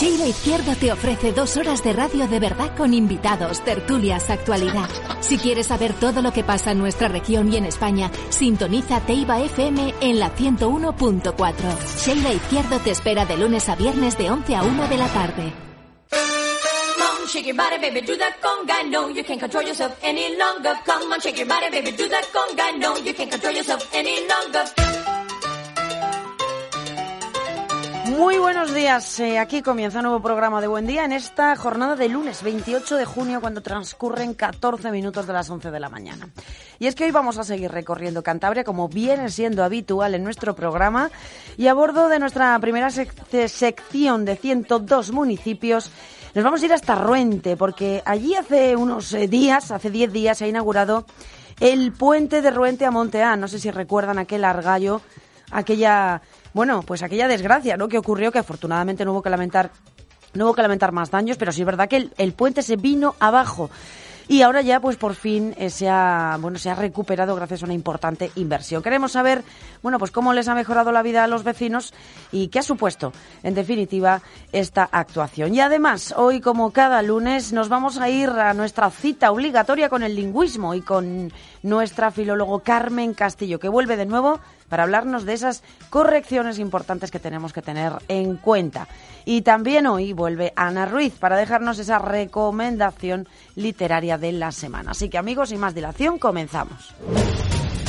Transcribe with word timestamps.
Sheila 0.00 0.26
Izquierdo 0.28 0.74
te 0.76 0.90
ofrece 0.90 1.32
dos 1.32 1.58
horas 1.58 1.84
de 1.84 1.92
radio 1.92 2.26
de 2.26 2.40
verdad 2.40 2.74
con 2.74 2.94
invitados, 2.94 3.62
tertulias, 3.62 4.30
actualidad. 4.30 4.88
Si 5.20 5.36
quieres 5.36 5.66
saber 5.66 5.92
todo 5.92 6.22
lo 6.22 6.32
que 6.32 6.42
pasa 6.42 6.70
en 6.70 6.78
nuestra 6.78 7.08
región 7.08 7.52
y 7.52 7.58
en 7.58 7.66
España, 7.66 8.10
sintoniza 8.30 9.00
Teiba 9.00 9.42
FM 9.42 9.92
en 10.00 10.18
la 10.18 10.34
101.4. 10.34 11.54
Sheila 12.02 12.32
Izquierdo 12.32 12.78
te 12.78 12.92
espera 12.92 13.26
de 13.26 13.36
lunes 13.36 13.68
a 13.68 13.76
viernes 13.76 14.16
de 14.16 14.30
11 14.30 14.56
a 14.56 14.62
1 14.62 14.88
de 14.88 14.96
la 14.96 15.08
tarde. 15.08 15.52
Muy 28.16 28.38
buenos 28.38 28.74
días, 28.74 29.20
eh, 29.20 29.38
aquí 29.38 29.62
comienza 29.62 29.98
un 29.98 30.04
nuevo 30.04 30.20
programa 30.20 30.60
de 30.60 30.66
Buen 30.66 30.86
Día 30.86 31.04
en 31.04 31.12
esta 31.12 31.54
jornada 31.56 31.96
de 31.96 32.08
lunes 32.08 32.42
28 32.42 32.96
de 32.96 33.04
junio 33.04 33.40
cuando 33.40 33.62
transcurren 33.62 34.34
14 34.34 34.90
minutos 34.90 35.26
de 35.26 35.32
las 35.32 35.48
11 35.48 35.70
de 35.70 35.80
la 35.80 35.88
mañana. 35.88 36.28
Y 36.78 36.86
es 36.86 36.94
que 36.94 37.04
hoy 37.04 37.12
vamos 37.12 37.38
a 37.38 37.44
seguir 37.44 37.70
recorriendo 37.70 38.22
Cantabria 38.22 38.64
como 38.64 38.88
viene 38.88 39.30
siendo 39.30 39.64
habitual 39.64 40.14
en 40.14 40.24
nuestro 40.24 40.54
programa 40.54 41.10
y 41.56 41.68
a 41.68 41.74
bordo 41.74 42.08
de 42.08 42.18
nuestra 42.18 42.58
primera 42.58 42.88
sec- 42.88 43.46
sección 43.48 44.24
de 44.24 44.36
102 44.36 45.12
municipios 45.12 45.90
nos 46.34 46.44
vamos 46.44 46.62
a 46.62 46.66
ir 46.66 46.72
hasta 46.72 46.94
Ruente 46.96 47.56
porque 47.56 48.02
allí 48.04 48.34
hace 48.34 48.76
unos 48.76 49.12
eh, 49.14 49.28
días, 49.28 49.70
hace 49.70 49.90
10 49.90 50.12
días 50.12 50.38
se 50.38 50.44
ha 50.44 50.48
inaugurado 50.48 51.04
el 51.60 51.92
puente 51.92 52.40
de 52.42 52.50
Ruente 52.50 52.84
a 52.86 52.90
Monteán. 52.90 53.40
No 53.40 53.48
sé 53.48 53.58
si 53.58 53.70
recuerdan 53.70 54.18
aquel 54.18 54.44
argallo 54.44 55.00
aquella, 55.52 56.22
bueno, 56.52 56.82
pues 56.82 57.02
aquella 57.02 57.28
desgracia, 57.28 57.76
¿no? 57.76 57.88
Que 57.88 57.98
ocurrió, 57.98 58.32
que 58.32 58.38
afortunadamente 58.38 59.04
no 59.04 59.12
hubo 59.12 59.22
que 59.22 59.30
lamentar, 59.30 59.70
no 60.34 60.46
hubo 60.46 60.54
que 60.54 60.62
lamentar 60.62 60.92
más 60.92 61.10
daños, 61.10 61.36
pero 61.36 61.52
sí 61.52 61.62
es 61.62 61.66
verdad 61.66 61.88
que 61.88 62.10
el, 62.16 62.32
puente 62.32 62.62
se 62.62 62.76
vino 62.76 63.14
abajo. 63.20 63.70
Y 64.26 64.42
ahora 64.42 64.60
ya, 64.60 64.78
pues 64.78 64.96
por 64.96 65.16
fin 65.16 65.56
eh, 65.58 65.70
se 65.70 65.88
ha, 65.88 66.38
bueno, 66.40 66.56
se 66.56 66.70
ha 66.70 66.76
recuperado 66.76 67.34
gracias 67.34 67.62
a 67.62 67.64
una 67.64 67.74
importante 67.74 68.30
inversión. 68.36 68.80
Queremos 68.80 69.10
saber, 69.10 69.42
bueno, 69.82 69.98
pues 69.98 70.12
cómo 70.12 70.32
les 70.32 70.46
ha 70.46 70.54
mejorado 70.54 70.92
la 70.92 71.02
vida 71.02 71.24
a 71.24 71.26
los 71.26 71.42
vecinos 71.42 71.92
y 72.30 72.46
qué 72.46 72.60
ha 72.60 72.62
supuesto, 72.62 73.12
en 73.42 73.54
definitiva, 73.54 74.22
esta 74.52 74.88
actuación. 74.90 75.52
Y 75.52 75.60
además, 75.60 76.14
hoy, 76.16 76.40
como 76.40 76.70
cada 76.70 77.02
lunes, 77.02 77.52
nos 77.52 77.68
vamos 77.68 77.98
a 77.98 78.08
ir 78.08 78.28
a 78.28 78.54
nuestra 78.54 78.88
cita 78.90 79.32
obligatoria 79.32 79.88
con 79.88 80.04
el 80.04 80.14
lingüismo 80.14 80.76
y 80.76 80.82
con 80.82 81.32
nuestra 81.64 82.12
filólogo 82.12 82.60
Carmen 82.60 83.14
Castillo, 83.14 83.58
que 83.58 83.68
vuelve 83.68 83.96
de 83.96 84.06
nuevo 84.06 84.38
para 84.70 84.84
hablarnos 84.84 85.26
de 85.26 85.34
esas 85.34 85.62
correcciones 85.90 86.58
importantes 86.58 87.10
que 87.10 87.18
tenemos 87.18 87.52
que 87.52 87.60
tener 87.60 87.92
en 88.08 88.38
cuenta. 88.38 88.88
Y 89.26 89.42
también 89.42 89.86
hoy 89.86 90.14
vuelve 90.14 90.54
Ana 90.56 90.86
Ruiz 90.86 91.12
para 91.18 91.36
dejarnos 91.36 91.78
esa 91.78 91.98
recomendación 91.98 93.28
literaria 93.56 94.16
de 94.16 94.32
la 94.32 94.52
semana. 94.52 94.92
Así 94.92 95.10
que 95.10 95.18
amigos, 95.18 95.50
sin 95.50 95.60
más 95.60 95.74
dilación, 95.74 96.18
comenzamos. 96.18 96.94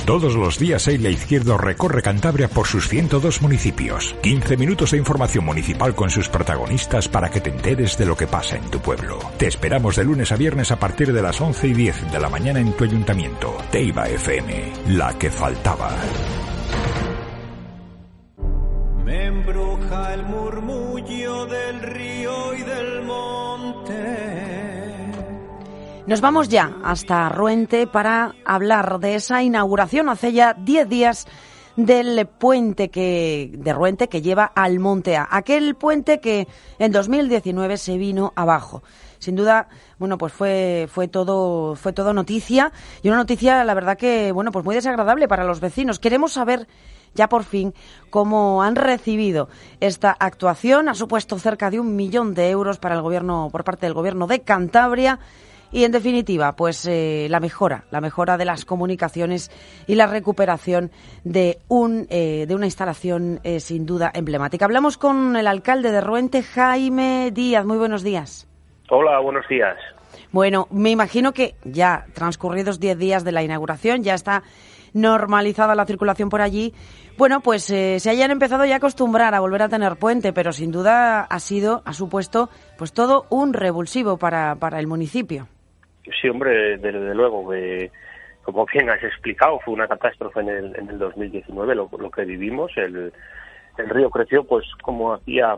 Todos 0.06 0.36
los 0.36 0.58
días 0.58 0.88
Eila 0.88 1.10
Izquierdo 1.10 1.58
recorre 1.58 2.02
Cantabria 2.02 2.48
por 2.48 2.68
sus 2.68 2.90
102 2.90 3.42
municipios. 3.42 4.16
15 4.24 4.58
minutos 4.58 4.92
de 4.92 4.98
información 4.98 5.46
municipal 5.46 5.96
con 5.96 6.10
sus 6.10 6.28
protagonistas 6.28 7.08
para 7.08 7.30
que 7.30 7.40
te 7.40 7.52
enteres 7.52 7.98
de 7.98 8.08
lo 8.08 8.18
que 8.18 8.28
pasa 8.28 8.58
en 8.58 8.70
tu 8.70 8.80
pueblo. 8.80 9.20
Te 9.38 9.48
esperamos 9.48 9.96
de 9.96 10.04
lunes 10.04 10.32
a 10.32 10.36
viernes 10.36 10.72
a 10.72 10.80
partir 10.80 11.14
de 11.14 11.22
las 11.22 11.40
11 11.40 11.68
y 11.68 11.74
10 11.74 12.12
de 12.12 12.20
la 12.20 12.30
mañana 12.30 12.60
en 12.60 12.74
tu 12.74 12.84
ayuntamiento. 12.84 13.56
Teiba 13.72 14.10
FM, 14.10 14.74
la 14.88 15.18
que 15.18 15.30
faltaba. 15.30 15.96
Embruja 19.12 20.14
el 20.14 20.24
murmullo 20.24 21.46
del 21.46 21.82
río 21.82 22.54
y 22.54 22.62
del 22.62 23.04
monte. 23.04 24.02
Nos 26.08 26.22
vamos 26.22 26.48
ya 26.48 26.78
hasta 26.82 27.28
Ruente 27.28 27.88
para 27.88 28.34
hablar 28.46 29.00
de 29.00 29.16
esa 29.16 29.44
inauguración 29.44 30.08
hace 30.08 30.32
ya 30.32 30.54
10 30.54 30.88
días 30.88 31.28
del 31.76 32.26
puente 32.26 32.90
que, 32.90 33.52
de 33.54 33.74
Ruente 33.74 34.08
que 34.08 34.22
lleva 34.22 34.46
al 34.46 34.80
Monte 34.80 35.18
A. 35.18 35.28
Aquel 35.30 35.76
puente 35.76 36.22
que 36.22 36.48
en 36.80 36.94
2019 36.94 37.76
se 37.76 37.98
vino 37.98 38.32
abajo. 38.38 38.82
Sin 39.20 39.36
duda, 39.36 39.68
bueno, 40.00 40.18
pues 40.18 40.32
fue, 40.34 40.88
fue 40.90 41.08
todo, 41.08 41.76
fue 41.76 41.94
todo 41.94 42.14
noticia 42.14 42.72
y 43.04 43.10
una 43.10 43.18
noticia, 43.18 43.64
la 43.66 43.74
verdad 43.74 43.98
que, 43.98 44.32
bueno, 44.32 44.52
pues 44.52 44.66
muy 44.66 44.74
desagradable 44.74 45.28
para 45.28 45.44
los 45.44 45.60
vecinos. 45.60 46.00
Queremos 46.00 46.32
saber 46.32 46.68
ya 47.14 47.28
por 47.28 47.44
fin 47.44 47.74
cómo 48.10 48.64
han 48.64 48.76
recibido 48.76 49.50
esta 49.80 50.16
actuación. 50.20 50.90
Ha 50.90 50.94
supuesto 50.94 51.38
cerca 51.40 51.70
de 51.70 51.80
un 51.80 51.96
millón 51.96 52.34
de 52.34 52.50
euros 52.50 52.80
para 52.80 52.96
el 52.96 53.02
gobierno, 53.02 53.50
por 53.52 53.64
parte 53.64 53.86
del 53.86 53.94
gobierno 53.94 54.28
de 54.28 54.42
Cantabria. 54.42 55.20
Y 55.74 55.86
en 55.86 55.94
definitiva, 55.94 56.54
pues 56.58 56.86
eh, 56.86 57.28
la 57.30 57.40
mejora, 57.40 57.86
la 57.92 58.02
mejora 58.02 58.38
de 58.38 58.44
las 58.44 58.66
comunicaciones 58.66 59.50
y 59.88 59.96
la 59.96 60.06
recuperación 60.06 60.92
de 61.24 61.60
un 61.70 62.08
eh, 62.10 62.46
de 62.46 62.56
una 62.56 62.66
instalación 62.66 63.40
eh, 63.44 63.62
sin 63.62 63.86
duda 63.86 64.12
emblemática. 64.14 64.66
Hablamos 64.66 64.98
con 64.98 65.38
el 65.38 65.48
alcalde 65.48 65.92
de 65.92 66.02
Ruente, 66.02 66.44
Jaime 66.44 67.32
Díaz. 67.32 67.66
Muy 67.66 67.78
buenos 67.78 68.04
días. 68.04 68.50
Hola, 68.90 69.20
buenos 69.20 69.48
días. 69.48 69.78
Bueno, 70.34 70.68
me 70.72 70.90
imagino 70.90 71.32
que 71.32 71.56
ya 71.64 72.06
transcurridos 72.14 72.80
10 72.80 72.98
días 72.98 73.24
de 73.24 73.32
la 73.32 73.44
inauguración, 73.44 74.04
ya 74.04 74.14
está 74.14 74.44
normalizada 74.94 75.76
la 75.76 75.86
circulación 75.86 76.30
por 76.30 76.42
allí. 76.42 76.74
Bueno, 77.18 77.42
pues 77.42 77.70
eh, 77.70 78.00
se 78.00 78.10
hayan 78.10 78.32
empezado 78.32 78.66
ya 78.66 78.76
a 78.76 78.78
acostumbrar 78.78 79.36
a 79.36 79.40
volver 79.40 79.62
a 79.62 79.70
tener 79.70 79.96
puente, 79.98 80.34
pero 80.34 80.52
sin 80.52 80.72
duda 80.72 81.22
ha 81.22 81.40
sido, 81.40 81.82
ha 81.86 81.94
supuesto, 81.94 82.50
pues 82.78 82.94
todo 82.94 83.26
un 83.30 83.54
revulsivo 83.54 84.18
para, 84.18 84.56
para 84.56 84.80
el 84.80 84.88
municipio. 84.88 85.48
Sí, 86.20 86.30
hombre, 86.30 86.78
desde 86.78 87.14
luego, 87.14 87.54
eh, 87.54 87.92
como 88.44 88.66
bien 88.66 88.90
has 88.90 89.04
explicado, 89.04 89.60
fue 89.60 89.74
una 89.74 89.88
catástrofe 89.88 90.40
en 90.40 90.50
el, 90.50 90.76
en 90.76 90.90
el 90.90 90.98
2019 90.98 91.76
lo, 91.76 91.90
lo 91.98 92.10
que 92.10 92.26
vivimos. 92.26 92.72
El, 92.76 93.14
el 93.78 93.90
río 93.90 94.10
creció, 94.10 94.44
pues 94.44 94.66
como 94.82 95.14
hacía, 95.14 95.58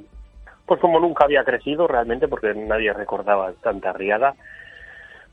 pues 0.66 0.80
como 0.82 1.00
nunca 1.00 1.26
había 1.26 1.44
crecido 1.44 1.88
realmente, 1.88 2.28
porque 2.28 2.54
nadie 2.54 2.94
recordaba 2.94 3.54
tanta 3.62 3.94
riada. 3.94 4.36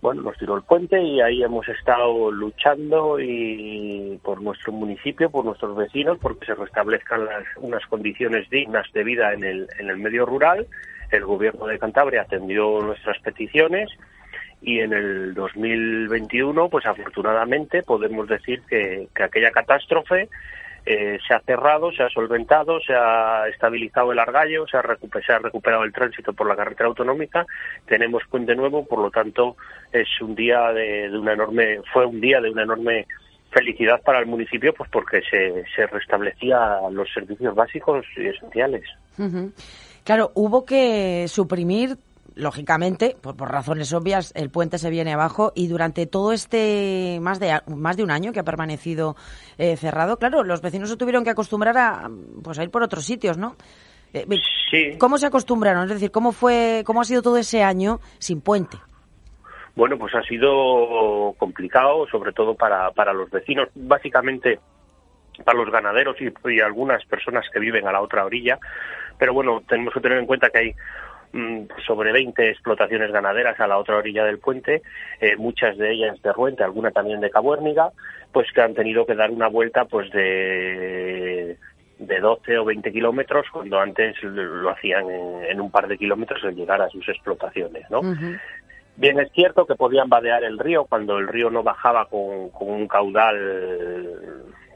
Bueno, 0.00 0.22
nos 0.22 0.38
tiró 0.38 0.56
el 0.56 0.62
puente 0.62 1.00
y 1.02 1.20
ahí 1.20 1.42
hemos 1.42 1.68
estado 1.68 2.30
luchando 2.30 3.20
y 3.20 4.18
por 4.22 4.40
nuestro 4.40 4.72
municipio, 4.72 5.30
por 5.30 5.44
nuestros 5.44 5.76
vecinos, 5.76 6.16
porque 6.18 6.46
se 6.46 6.54
restablezcan 6.54 7.26
las, 7.26 7.44
unas 7.56 7.84
condiciones 7.86 8.48
dignas 8.48 8.90
de 8.94 9.04
vida 9.04 9.34
en 9.34 9.44
el, 9.44 9.68
en 9.78 9.90
el 9.90 9.98
medio 9.98 10.24
rural. 10.24 10.66
El 11.10 11.24
gobierno 11.24 11.66
de 11.66 11.78
Cantabria 11.78 12.22
atendió 12.22 12.80
nuestras 12.80 13.18
peticiones 13.18 13.90
y 14.62 14.80
en 14.80 14.94
el 14.94 15.34
2021, 15.34 16.70
pues 16.70 16.86
afortunadamente 16.86 17.82
podemos 17.82 18.26
decir 18.26 18.62
que, 18.68 19.08
que 19.14 19.22
aquella 19.22 19.50
catástrofe 19.50 20.30
eh, 20.86 21.18
se 21.26 21.34
ha 21.34 21.40
cerrado, 21.40 21.92
se 21.92 22.02
ha 22.02 22.08
solventado, 22.08 22.80
se 22.80 22.94
ha 22.94 23.48
estabilizado 23.48 24.12
el 24.12 24.18
argallo, 24.18 24.66
se 24.66 24.76
ha, 24.76 24.82
se 25.26 25.32
ha 25.32 25.38
recuperado 25.38 25.84
el 25.84 25.92
tránsito 25.92 26.32
por 26.32 26.48
la 26.48 26.56
carretera 26.56 26.88
autonómica, 26.88 27.46
tenemos 27.86 28.22
puente 28.30 28.54
nuevo, 28.54 28.86
por 28.86 29.00
lo 29.00 29.10
tanto 29.10 29.56
es 29.92 30.08
un 30.20 30.34
día 30.34 30.72
de, 30.72 31.10
una 31.16 31.34
enorme, 31.34 31.80
fue 31.92 32.06
un 32.06 32.20
día 32.20 32.40
de 32.40 32.50
una 32.50 32.62
enorme 32.62 33.06
felicidad 33.50 34.00
para 34.02 34.20
el 34.20 34.26
municipio, 34.26 34.72
pues 34.72 34.88
porque 34.90 35.20
se, 35.22 35.64
se 35.74 35.86
restablecía 35.86 36.78
los 36.90 37.12
servicios 37.12 37.54
básicos 37.54 38.06
y 38.16 38.26
esenciales. 38.26 38.84
Claro, 40.04 40.30
hubo 40.34 40.64
que 40.64 41.26
suprimir, 41.28 41.98
lógicamente, 42.40 43.16
por, 43.20 43.36
por 43.36 43.50
razones 43.50 43.92
obvias, 43.92 44.32
el 44.34 44.50
puente 44.50 44.78
se 44.78 44.90
viene 44.90 45.12
abajo 45.12 45.52
y 45.54 45.68
durante 45.68 46.06
todo 46.06 46.32
este 46.32 47.18
más 47.20 47.38
de 47.38 47.60
más 47.68 47.96
de 47.96 48.02
un 48.02 48.10
año 48.10 48.32
que 48.32 48.40
ha 48.40 48.44
permanecido 48.44 49.16
eh, 49.58 49.76
cerrado, 49.76 50.18
claro, 50.18 50.42
los 50.42 50.60
vecinos 50.60 50.88
se 50.88 50.96
tuvieron 50.96 51.24
que 51.24 51.30
acostumbrar 51.30 51.78
a 51.78 52.10
pues 52.42 52.58
a 52.58 52.64
ir 52.64 52.70
por 52.70 52.82
otros 52.82 53.04
sitios, 53.04 53.38
¿no? 53.38 53.56
Eh, 54.12 54.26
Sí. 54.70 54.96
¿Cómo 54.98 55.18
se 55.18 55.26
acostumbraron? 55.26 55.82
Es 55.84 55.90
decir, 55.90 56.12
¿cómo 56.12 56.30
fue, 56.30 56.84
cómo 56.86 57.00
ha 57.00 57.04
sido 57.04 57.22
todo 57.22 57.36
ese 57.36 57.64
año 57.64 57.98
sin 58.18 58.40
puente? 58.40 58.78
Bueno, 59.74 59.98
pues 59.98 60.14
ha 60.14 60.22
sido 60.22 61.34
complicado, 61.38 62.06
sobre 62.08 62.32
todo 62.32 62.54
para, 62.54 62.92
para 62.92 63.12
los 63.12 63.30
vecinos, 63.30 63.68
básicamente 63.74 64.60
para 65.44 65.58
los 65.58 65.70
ganaderos 65.70 66.16
y, 66.20 66.32
y 66.50 66.60
algunas 66.60 67.04
personas 67.06 67.46
que 67.52 67.58
viven 67.58 67.88
a 67.88 67.92
la 67.92 68.00
otra 68.00 68.24
orilla. 68.24 68.58
Pero 69.18 69.34
bueno, 69.34 69.62
tenemos 69.68 69.92
que 69.92 70.00
tener 70.00 70.18
en 70.18 70.26
cuenta 70.26 70.50
que 70.50 70.58
hay 70.58 70.74
sobre 71.86 72.12
20 72.12 72.50
explotaciones 72.50 73.12
ganaderas 73.12 73.58
a 73.60 73.66
la 73.66 73.78
otra 73.78 73.96
orilla 73.96 74.24
del 74.24 74.38
puente, 74.38 74.82
eh, 75.20 75.36
muchas 75.36 75.76
de 75.78 75.92
ellas 75.92 76.20
de 76.22 76.32
Ruente, 76.32 76.64
alguna 76.64 76.90
también 76.90 77.20
de 77.20 77.30
Cabuérniga, 77.30 77.90
pues 78.32 78.48
que 78.52 78.62
han 78.62 78.74
tenido 78.74 79.06
que 79.06 79.14
dar 79.14 79.30
una 79.30 79.48
vuelta 79.48 79.84
pues 79.84 80.10
de 80.10 81.56
de 82.00 82.18
12 82.18 82.58
o 82.58 82.64
20 82.64 82.92
kilómetros 82.92 83.46
cuando 83.52 83.78
antes 83.78 84.16
lo 84.22 84.70
hacían 84.70 85.10
en, 85.10 85.44
en 85.44 85.60
un 85.60 85.70
par 85.70 85.86
de 85.86 85.98
kilómetros 85.98 86.42
al 86.44 86.56
llegar 86.56 86.80
a 86.80 86.88
sus 86.88 87.06
explotaciones, 87.08 87.88
¿no? 87.90 88.00
Bien, 88.96 89.20
es 89.20 89.30
cierto 89.32 89.66
que 89.66 89.74
podían 89.74 90.08
vadear 90.08 90.42
el 90.44 90.58
río 90.58 90.84
cuando 90.84 91.18
el 91.18 91.28
río 91.28 91.50
no 91.50 91.62
bajaba 91.62 92.06
con, 92.06 92.50
con 92.50 92.70
un 92.70 92.88
caudal 92.88 93.36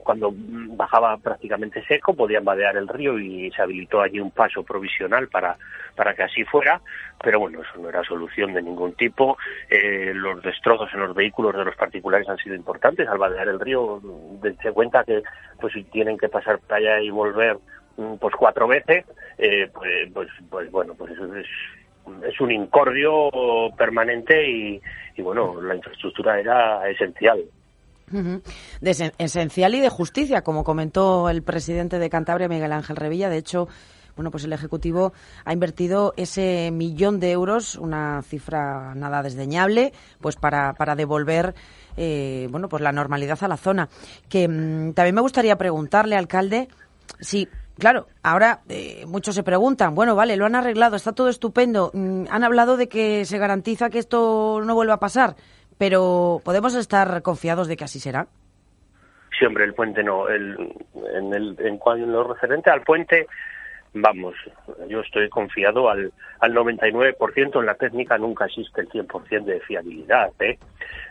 cuando 0.05 0.33
bajaba 0.33 1.17
prácticamente 1.17 1.85
seco, 1.87 2.15
podían 2.15 2.45
vadear 2.45 2.77
el 2.77 2.87
río 2.87 3.19
y 3.19 3.51
se 3.51 3.63
habilitó 3.63 4.01
allí 4.01 4.21
un 4.21 4.31
paso 4.31 4.63
provisional 4.63 5.29
para, 5.29 5.57
para 5.97 6.15
que 6.15 6.23
así 6.23 6.45
fuera, 6.45 6.81
pero 7.23 7.41
bueno, 7.41 7.63
eso 7.63 7.81
no 7.81 7.89
era 7.89 8.05
solución 8.05 8.53
de 8.53 8.63
ningún 8.63 8.95
tipo. 8.95 9.37
Eh, 9.69 10.13
los 10.15 10.43
destrozos 10.43 10.93
en 10.95 11.01
los 11.01 11.15
vehículos 11.15 11.57
de 11.57 11.65
los 11.65 11.77
particulares 11.77 12.29
han 12.29 12.39
sido 12.39 12.55
importantes. 12.55 13.09
Al 13.09 13.19
vadear 13.19 13.49
el 13.49 13.59
río, 13.59 14.01
dense 14.43 14.73
cuenta 14.73 15.05
que 15.05 15.23
pues 15.61 15.73
si 15.73 15.83
tienen 15.85 16.19
que 16.19 16.29
pasar 16.29 16.59
para 16.61 16.77
allá 16.77 17.01
y 17.01 17.11
volver 17.11 17.57
mm, 17.97 18.15
pues 18.17 18.35
cuatro 18.37 18.69
veces, 18.69 19.05
eh, 19.39 19.69
pues, 19.73 20.13
pues, 20.13 20.29
pues 20.51 20.71
bueno, 20.71 20.95
pues 20.95 21.13
eso 21.13 21.35
es 21.35 21.47
es 22.29 22.39
un 22.39 22.53
incordio 22.53 23.31
permanente 23.79 24.47
y, 24.47 24.81
y, 25.17 25.23
bueno, 25.23 25.59
la 25.63 25.75
infraestructura 25.75 26.39
era 26.39 26.87
esencial 26.91 27.43
de 28.11 29.13
esencial 29.19 29.75
y 29.75 29.81
de 29.81 29.89
justicia, 29.89 30.43
como 30.43 30.65
comentó 30.65 31.29
el 31.29 31.43
presidente 31.43 31.99
de 31.99 32.11
Cantabria, 32.11 32.49
Miguel 32.49 32.73
Ángel 32.73 32.97
Revilla. 32.97 33.29
De 33.29 33.39
hecho, 33.39 33.69
bueno, 34.17 34.31
pues 34.31 34.45
el 34.45 34.53
Ejecutivo 34.53 35.13
ha 35.45 35.53
invertido 35.53 36.15
ese 36.17 36.71
millón 36.71 37.19
de 37.21 37.33
euros, 37.33 37.77
una 37.77 38.23
cifra 38.23 38.95
nada 38.95 39.23
desdeñable, 39.23 39.93
pues 40.21 40.37
para, 40.37 40.75
para 40.75 40.95
devolver, 40.95 41.55
eh, 41.97 42.49
bueno, 42.51 42.69
pues 42.69 42.83
la 42.83 42.93
normalidad 42.93 43.39
a 43.43 43.49
la 43.49 43.57
zona. 43.57 43.89
Que 44.29 44.47
mm, 44.49 44.93
también 44.93 45.15
me 45.15 45.21
gustaría 45.21 45.57
preguntarle, 45.57 46.17
alcalde, 46.17 46.69
si 47.21 47.49
Claro, 47.79 48.07
ahora 48.23 48.63
eh, 48.69 49.05
muchos 49.09 49.35
se 49.35 49.43
preguntan, 49.43 49.97
bueno, 49.97 50.15
vale, 50.15 50.37
lo 50.37 50.47
han 50.47 50.55
arreglado, 50.55 50.95
está 50.95 51.13
todo 51.13 51.29
estupendo, 51.29 51.91
mm, 51.93 52.27
han 52.31 52.45
hablado 52.45 52.77
de 52.77 52.89
que 52.89 53.25
se 53.25 53.37
garantiza 53.37 53.91
que 53.91 53.99
esto 53.99 54.61
no 54.65 54.75
vuelva 54.77 54.95
a 54.95 55.01
pasar, 55.01 55.35
pero 55.79 56.41
¿podemos 56.45 56.75
estar 56.75 57.23
confiados 57.23 57.69
de 57.69 57.77
que 57.77 57.85
así 57.85 58.01
será? 58.01 58.27
Sí, 59.39 59.45
hombre, 59.45 59.65
el 59.65 59.75
puente 59.75 60.03
no. 60.03 60.29
El, 60.29 60.57
en, 61.15 61.35
el, 61.35 61.57
en, 61.59 61.81
en 61.85 62.13
lo 62.13 62.25
referente 62.25 62.71
al 62.71 62.83
puente, 62.83 63.27
vamos, 63.93 64.35
yo 64.89 65.01
estoy 65.01 65.29
confiado 65.29 65.89
al, 65.89 66.13
al 66.41 66.55
99%. 66.55 67.59
En 67.59 67.67
la 67.67 67.75
técnica 67.75 68.19
nunca 68.19 68.47
existe 68.47 68.83
el 68.83 68.89
100% 68.89 69.45
de 69.45 69.61
fiabilidad, 69.61 70.31
¿eh? 70.41 70.59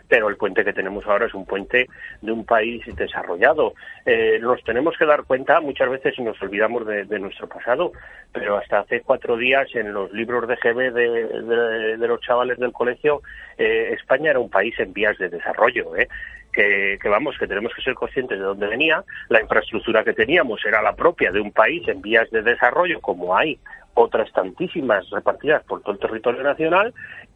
Pero 0.08 0.28
el 0.28 0.36
puente 0.36 0.64
que 0.64 0.72
tenemos 0.72 1.06
ahora 1.06 1.26
es 1.26 1.34
un 1.34 1.46
puente 1.46 1.88
de 2.20 2.32
un 2.32 2.44
país 2.44 2.82
desarrollado. 2.96 3.74
Eh, 4.04 4.38
nos 4.40 4.62
tenemos 4.64 4.96
que 4.98 5.06
dar 5.06 5.24
cuenta, 5.24 5.60
muchas 5.60 5.90
veces 5.90 6.18
nos 6.18 6.40
olvidamos 6.42 6.86
de, 6.86 7.04
de, 7.04 7.18
nuestro 7.18 7.48
pasado, 7.48 7.92
pero 8.32 8.58
hasta 8.58 8.80
hace 8.80 9.00
cuatro 9.00 9.36
días 9.36 9.68
en 9.74 9.92
los 9.92 10.12
libros 10.12 10.46
de 10.48 10.56
GB 10.56 10.92
de, 10.92 12.06
los 12.06 12.20
chavales 12.20 12.58
del 12.58 12.72
colegio, 12.72 13.22
eh, 13.56 13.94
España 13.98 14.30
era 14.30 14.40
un 14.40 14.50
país 14.50 14.78
en 14.78 14.92
vías 14.92 15.16
de 15.18 15.28
desarrollo. 15.28 15.96
¿eh? 15.96 16.08
que, 16.52 16.98
que, 17.02 17.08
vamos, 17.08 17.36
que 17.36 17.48
tenemos 17.48 17.74
que 17.74 17.82
ser 17.82 17.94
conscientes 17.94 18.38
de 18.38 18.44
dónde 18.44 18.68
venía. 18.68 19.02
La 19.28 19.40
infraestructura 19.40 20.04
que 20.04 20.12
teníamos 20.12 20.64
era 20.64 20.80
la 20.82 20.94
propia 20.94 21.32
de 21.32 21.40
un 21.40 21.50
país 21.50 21.86
en 21.88 22.00
vías 22.00 22.30
de 22.30 22.42
desarrollo, 22.42 23.00
como 23.00 23.36
hay 23.36 23.58
otras 23.94 24.30
tantísimas 24.32 25.08
repartidas 25.10 25.64
por 25.64 25.82
todo 25.82 25.92
el 25.92 25.98
territorio 25.98 26.42
nacional. 26.42 26.92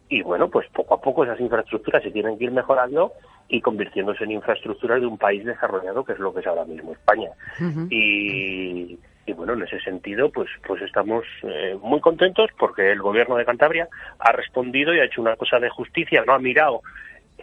Y 0.08 0.22
bueno, 0.22 0.48
pues 0.48 0.66
poco 0.72 0.94
a 0.94 1.00
poco 1.00 1.24
esas 1.24 1.40
infraestructuras 1.40 2.02
se 2.02 2.10
tienen 2.10 2.38
que 2.38 2.44
ir 2.44 2.50
mejorando 2.50 3.12
y 3.48 3.60
convirtiéndose 3.60 4.24
en 4.24 4.32
infraestructuras 4.32 5.00
de 5.00 5.06
un 5.06 5.18
país 5.18 5.44
desarrollado, 5.44 6.04
que 6.04 6.12
es 6.12 6.18
lo 6.18 6.32
que 6.32 6.40
es 6.40 6.46
ahora 6.46 6.64
mismo 6.64 6.92
España. 6.92 7.30
Uh 7.60 7.64
-huh. 7.64 7.88
y, 7.90 8.98
y 9.26 9.32
bueno, 9.32 9.52
en 9.54 9.62
ese 9.62 9.80
sentido, 9.80 10.30
pues, 10.30 10.48
pues 10.66 10.82
estamos 10.82 11.24
eh, 11.42 11.76
muy 11.82 12.00
contentos 12.00 12.50
porque 12.58 12.90
el 12.90 13.00
gobierno 13.00 13.36
de 13.36 13.44
Cantabria 13.44 13.88
ha 14.18 14.32
respondido 14.32 14.94
y 14.94 15.00
ha 15.00 15.04
hecho 15.04 15.20
una 15.20 15.36
cosa 15.36 15.58
de 15.58 15.68
justicia, 15.68 16.24
no 16.26 16.32
ha 16.32 16.38
mirado 16.38 16.82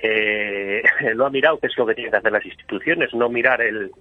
eh, 0.01 0.83
no 1.15 1.25
ha 1.25 1.29
mirado 1.29 1.59
qué 1.59 1.67
es 1.67 1.77
lo 1.77 1.85
que 1.85 1.95
tienen 1.95 2.11
que 2.11 2.17
hacer 2.17 2.31
las 2.31 2.45
instituciones, 2.45 3.13
no 3.13 3.29
mirar 3.29 3.61
el, 3.61 3.91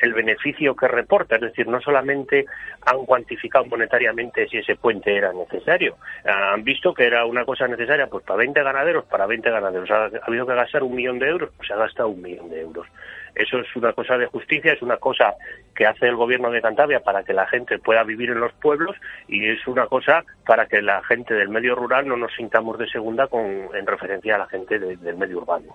el 0.00 0.14
beneficio 0.14 0.74
que 0.74 0.88
reporta, 0.88 1.36
es 1.36 1.42
decir, 1.42 1.66
no 1.66 1.80
solamente 1.80 2.46
han 2.84 3.04
cuantificado 3.04 3.64
monetariamente 3.66 4.48
si 4.48 4.58
ese 4.58 4.76
puente 4.76 5.16
era 5.16 5.32
necesario, 5.32 5.96
han 6.24 6.64
visto 6.64 6.94
que 6.94 7.06
era 7.06 7.24
una 7.24 7.44
cosa 7.44 7.66
necesaria 7.66 8.06
pues 8.06 8.24
para 8.24 8.38
20 8.38 8.62
ganaderos, 8.62 9.04
para 9.06 9.26
20 9.26 9.50
ganaderos, 9.50 9.90
ha, 9.90 10.04
ha 10.04 10.26
habido 10.26 10.46
que 10.46 10.54
gastar 10.54 10.82
un 10.82 10.94
millón 10.94 11.18
de 11.18 11.28
euros, 11.28 11.50
pues 11.56 11.68
se 11.68 11.74
ha 11.74 11.78
gastado 11.78 12.08
un 12.08 12.22
millón 12.22 12.50
de 12.50 12.60
euros. 12.60 12.86
Eso 13.34 13.58
es 13.60 13.76
una 13.76 13.92
cosa 13.92 14.18
de 14.18 14.26
justicia, 14.26 14.72
es 14.72 14.82
una 14.82 14.96
cosa 14.96 15.34
que 15.74 15.86
hace 15.86 16.06
el 16.06 16.16
gobierno 16.16 16.50
de 16.50 16.60
Cantabria 16.60 17.00
para 17.00 17.22
que 17.22 17.32
la 17.32 17.46
gente 17.46 17.78
pueda 17.78 18.02
vivir 18.02 18.30
en 18.30 18.40
los 18.40 18.52
pueblos 18.54 18.96
y 19.28 19.48
es 19.48 19.64
una 19.68 19.86
cosa 19.86 20.24
para 20.44 20.66
que 20.66 20.82
la 20.82 21.02
gente 21.04 21.34
del 21.34 21.48
medio 21.48 21.76
rural 21.76 22.08
no 22.08 22.16
nos 22.16 22.34
sintamos 22.34 22.78
de 22.78 22.88
segunda 22.88 23.28
con, 23.28 23.44
en 23.44 23.86
referencia 23.86 24.34
a 24.34 24.38
la 24.38 24.48
gente 24.48 24.78
de, 24.78 24.96
del 24.96 25.16
medio 25.16 25.38
urbano. 25.38 25.72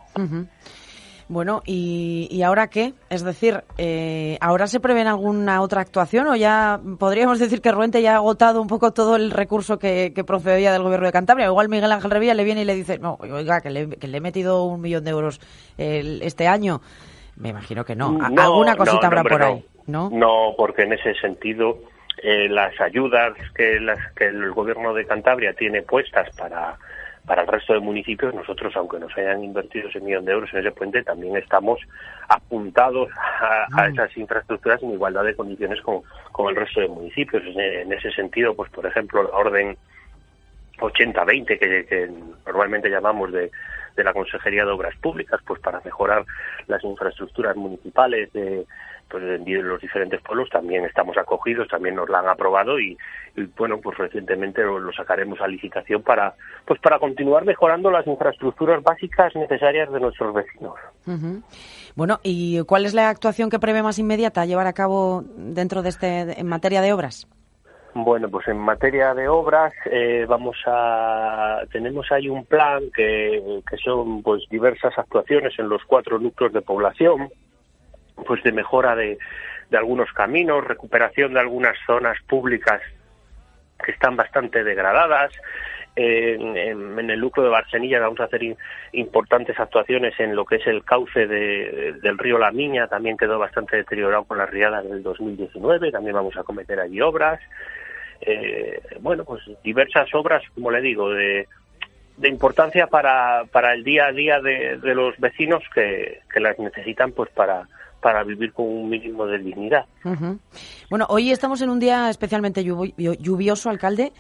Bueno, 1.34 1.64
¿y, 1.66 2.28
¿y, 2.30 2.44
ahora 2.44 2.68
qué? 2.68 2.94
Es 3.10 3.24
decir, 3.24 3.64
eh, 3.80 4.38
¿ahora 4.40 4.68
se 4.68 4.80
prevé 4.80 5.02
alguna 5.02 5.62
otra 5.62 5.82
actuación 5.82 6.28
o 6.28 6.36
ya 6.36 6.80
podríamos 7.00 7.40
decir 7.40 7.60
que 7.60 7.72
Ruente 7.72 8.04
ya 8.04 8.14
ha 8.14 8.18
agotado 8.18 8.62
un 8.62 8.68
poco 8.68 8.94
todo 8.94 9.16
el 9.16 9.32
recurso 9.32 9.80
que, 9.80 10.14
que 10.14 10.24
procedía 10.24 10.72
del 10.72 10.84
gobierno 10.84 11.08
de 11.08 11.12
Cantabria? 11.12 11.48
Igual 11.48 11.70
Miguel 11.70 11.92
Ángel 11.92 12.12
Revilla 12.12 12.36
le 12.36 12.44
viene 12.44 12.62
y 12.62 12.66
le 12.66 12.76
dice, 12.76 13.00
no, 13.00 13.18
oiga, 13.20 13.62
que 13.62 13.72
le, 13.72 13.90
que 13.90 14.08
le 14.08 14.20
he 14.20 14.22
metido 14.22 14.64
un 14.66 14.80
millón 14.80 15.04
de 15.04 15.10
euros 15.10 15.42
el, 15.80 16.22
este 16.22 16.48
año. 16.48 16.82
Me 17.36 17.50
imagino 17.50 17.84
que 17.84 17.96
no. 17.96 18.12
no 18.12 18.42
Alguna 18.42 18.76
cosita 18.76 19.02
no, 19.02 19.08
habrá 19.08 19.22
hombre, 19.22 19.34
por 19.34 19.42
no. 19.42 19.48
ahí, 19.48 19.66
¿no? 19.88 20.10
No, 20.12 20.54
porque 20.56 20.84
en 20.84 20.94
ese 20.94 21.16
sentido 21.16 21.80
eh, 22.22 22.48
las 22.48 22.80
ayudas 22.80 23.34
que, 23.56 23.80
las, 23.80 23.98
que 24.14 24.26
el 24.26 24.52
gobierno 24.52 24.94
de 24.94 25.08
Cantabria 25.08 25.54
tiene 25.54 25.82
puestas 25.82 26.30
para 26.38 26.78
para 27.26 27.44
el 27.44 27.48
resto 27.48 27.74
de 27.74 27.80
municipios, 27.80 28.34
nosotros, 28.34 28.76
aunque 28.76 29.00
nos 29.00 29.16
hayan 29.18 29.44
invertido 29.44 29.88
ese 29.88 30.02
millón 30.02 30.26
de 30.26 30.34
euros 30.34 30.54
en 30.54 30.60
ese 30.60 30.72
puente, 30.72 31.04
también 31.04 31.38
estamos 31.38 31.80
apuntados 32.28 33.10
a, 33.16 33.68
a 33.82 33.88
esas 33.88 34.16
infraestructuras 34.18 34.84
en 34.84 34.92
igualdad 34.92 35.24
de 35.24 35.36
condiciones 35.36 35.82
con, 35.82 36.02
con 36.32 36.50
el 36.50 36.56
resto 36.56 36.82
de 36.82 36.90
municipios. 36.90 37.44
En, 37.46 37.60
en, 37.60 37.94
ese 37.94 38.12
sentido, 38.12 38.54
pues 38.56 38.70
por 38.72 38.86
ejemplo, 38.86 39.24
la 39.24 39.30
orden 39.30 39.78
80-20, 40.80 41.46
que, 41.60 41.86
que 41.86 42.12
normalmente 42.46 42.90
llamamos 42.90 43.32
de, 43.32 43.50
de 43.96 44.04
la 44.04 44.14
Consejería 44.14 44.66
de 44.66 44.72
Obras 44.72 44.96
Públicas, 44.98 45.40
pues 45.46 45.62
para 45.62 45.80
mejorar 45.82 46.26
las 46.68 46.84
infraestructuras 46.84 47.56
municipales 47.56 48.32
de, 48.34 48.66
pues 49.14 49.24
en 49.26 49.68
los 49.68 49.80
diferentes 49.80 50.20
pueblos 50.22 50.50
también 50.50 50.86
estamos 50.86 51.16
acogidos, 51.20 51.68
también 51.68 51.94
nos 51.94 52.10
la 52.10 52.18
han 52.18 52.28
aprobado 52.28 52.80
y, 52.80 52.98
y 53.36 53.44
bueno, 53.56 53.78
pues 53.78 53.96
recientemente 53.96 54.64
lo, 54.64 54.80
lo, 54.80 54.92
sacaremos 54.92 55.40
a 55.40 55.48
licitación 55.48 56.02
para 56.02 56.34
pues 56.66 56.80
para 56.80 56.98
continuar 56.98 57.46
mejorando 57.46 57.92
las 57.92 58.08
infraestructuras 58.08 58.82
básicas 58.82 59.36
necesarias 59.36 59.92
de 59.92 60.00
nuestros 60.00 60.34
vecinos. 60.34 60.74
Uh 61.06 61.12
-huh. 61.12 61.44
Bueno, 61.96 62.22
¿y 62.24 62.64
cuál 62.64 62.88
es 62.88 62.96
la 62.96 63.10
actuación 63.10 63.52
que 63.52 63.60
prevé 63.60 63.84
más 63.84 64.00
inmediata 64.00 64.42
a 64.42 64.46
llevar 64.46 64.66
a 64.66 64.74
cabo 64.74 65.24
dentro 65.38 65.84
de 65.84 65.90
este 65.90 66.40
en 66.40 66.48
materia 66.48 66.82
de 66.82 66.92
obras? 66.92 67.28
Bueno, 67.94 68.30
pues 68.30 68.48
en 68.48 68.58
materia 68.58 69.14
de 69.14 69.28
obras 69.28 69.74
eh, 69.92 70.26
vamos 70.28 70.58
a 70.66 71.60
tenemos 71.72 72.12
ahí 72.12 72.30
un 72.30 72.46
plan 72.46 72.82
que, 72.96 73.62
que 73.70 73.78
son 73.78 74.24
pues 74.24 74.42
diversas 74.50 74.98
actuaciones 74.98 75.54
en 75.60 75.70
los 75.70 75.84
cuatro 75.86 76.18
núcleos 76.18 76.52
de 76.52 76.62
población 76.62 77.30
pues 78.16 78.44
de 78.44 78.52
mejora 78.52 78.96
de, 78.96 79.18
de 79.70 79.78
algunos 79.78 80.12
caminos, 80.14 80.66
recuperación 80.66 81.34
de 81.34 81.40
algunas 81.40 81.76
zonas 81.86 82.18
públicas 82.28 82.82
que 83.84 83.92
están 83.92 84.16
bastante 84.16 84.64
degradadas. 84.64 85.32
En, 85.96 86.58
en, 86.58 87.10
el 87.10 87.20
núcleo 87.20 87.46
de 87.46 87.52
Barcenilla 87.52 88.00
vamos 88.00 88.20
a 88.20 88.24
hacer 88.24 88.42
importantes 88.94 89.60
actuaciones 89.60 90.20
en 90.20 90.36
lo 90.36 90.44
que 90.44 90.56
es 90.56 90.66
el 90.66 90.84
cauce 90.84 91.28
de, 91.28 91.94
del 92.02 92.18
río 92.18 92.40
La 92.40 92.52
Miña, 92.52 92.88
también 92.88 93.16
quedó 93.16 93.38
bastante 93.38 93.78
deteriorado 93.78 94.24
con 94.24 94.40
las 94.40 94.50
riadas 94.50 94.90
del 94.90 95.04
2019, 95.04 95.92
también 95.92 96.16
vamos 96.16 96.36
a 96.36 96.44
cometer 96.44 96.80
allí 96.80 97.00
obras. 97.00 97.40
Eh, 98.22 98.82
bueno, 99.02 99.24
pues 99.24 99.42
diversas 99.64 100.08
obras, 100.16 100.42
como 100.56 100.72
le 100.72 100.82
digo, 100.82 101.12
de, 101.12 101.48
de 102.18 102.30
importancia 102.30 102.88
para, 102.88 103.44
para 103.52 103.74
el 103.74 103.84
día 103.84 104.08
a 104.08 104.12
día 104.12 104.40
de, 104.40 104.78
de 104.78 104.96
los 104.96 105.16
vecinos 105.20 105.64
que, 105.76 106.22
que 106.32 106.40
las 106.40 106.58
necesitan 106.58 107.12
pues 107.12 107.30
para, 107.32 107.68
para 108.04 108.24
vivir 108.24 108.54
con 108.54 108.68
un 108.68 108.90
mínimo 108.90 109.26
de 109.26 109.40
dignidad. 109.40 109.86
Uh 110.04 110.10
-huh. 110.10 110.40
Bueno, 110.90 111.08
hoy 111.10 111.32
estamos 111.32 111.62
en 111.62 111.70
un 111.70 111.80
día 111.80 112.10
especialmente 112.10 112.64
lluvioso, 112.64 113.70
alcalde. 113.70 114.12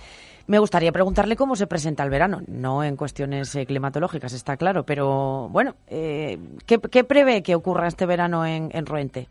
Me 0.48 0.58
gustaría 0.60 0.92
preguntarle 0.92 1.36
cómo 1.36 1.56
se 1.56 1.68
presenta 1.68 2.04
el 2.04 2.10
verano, 2.10 2.42
no 2.48 2.84
en 2.84 2.98
cuestiones 2.98 3.56
eh, 3.56 3.66
climatológicas, 3.66 4.34
está 4.34 4.58
claro, 4.58 4.84
pero 4.84 5.48
bueno, 5.50 5.75
eh, 5.88 6.38
¿qué, 6.66 6.80
¿qué, 6.92 7.04
prevé 7.06 7.44
que 7.44 7.56
ocurra 7.56 7.88
este 7.88 8.06
verano 8.06 8.46
en, 8.46 8.70
en, 8.74 8.86
Ruente? 8.86 9.28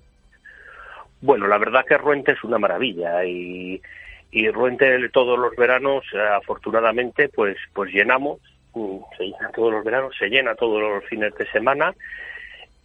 Bueno, 1.20 1.46
la 1.48 1.58
verdad 1.58 1.84
que 1.86 1.98
Ruente 1.98 2.32
es 2.32 2.42
una 2.44 2.58
maravilla 2.58 3.24
y, 3.26 3.82
y 4.30 4.50
Ruente 4.50 5.06
todos 5.10 5.38
los 5.38 5.54
veranos, 5.54 6.02
afortunadamente, 6.34 7.28
pues, 7.28 7.58
pues 7.74 7.92
llenamos, 7.92 8.38
mm, 8.72 8.96
se 9.18 9.24
llena 9.24 9.50
todos 9.54 9.70
los 9.70 9.84
veranos, 9.84 10.16
se 10.18 10.28
llena 10.28 10.54
todos 10.54 10.80
los 10.80 11.04
fines 11.04 11.34
de 11.34 11.46
semana 11.50 11.94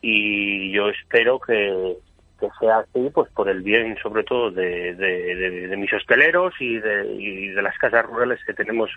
y 0.01 0.71
yo 0.71 0.89
espero 0.89 1.39
que, 1.39 1.95
que 2.39 2.47
sea 2.59 2.79
así 2.79 3.09
pues 3.13 3.31
por 3.31 3.49
el 3.49 3.61
bien 3.61 3.97
sobre 4.01 4.23
todo 4.23 4.51
de, 4.51 4.93
de, 4.93 5.35
de, 5.35 5.67
de 5.67 5.77
mis 5.77 5.91
hosteleros 5.91 6.53
y 6.59 6.77
de, 6.77 7.15
y 7.15 7.47
de 7.47 7.61
las 7.61 7.77
casas 7.77 8.05
rurales 8.05 8.39
que 8.45 8.53
tenemos 8.53 8.89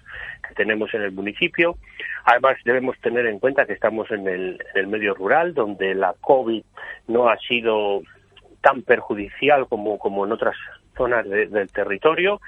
que 0.46 0.54
tenemos 0.54 0.92
en 0.94 1.02
el 1.02 1.12
municipio. 1.12 1.76
Además 2.24 2.56
debemos 2.64 2.98
tener 3.00 3.26
en 3.26 3.38
cuenta 3.38 3.66
que 3.66 3.72
estamos 3.72 4.10
en 4.10 4.28
el, 4.28 4.62
en 4.74 4.80
el 4.80 4.86
medio 4.86 5.14
rural 5.14 5.54
donde 5.54 5.94
la 5.94 6.14
covid 6.20 6.62
no 7.08 7.28
ha 7.28 7.38
sido 7.38 8.02
tan 8.60 8.82
perjudicial 8.82 9.66
como, 9.68 9.98
como 9.98 10.26
en 10.26 10.32
otras 10.32 10.56
zonas 10.96 11.28
del 11.28 11.70
territorio. 11.72 12.40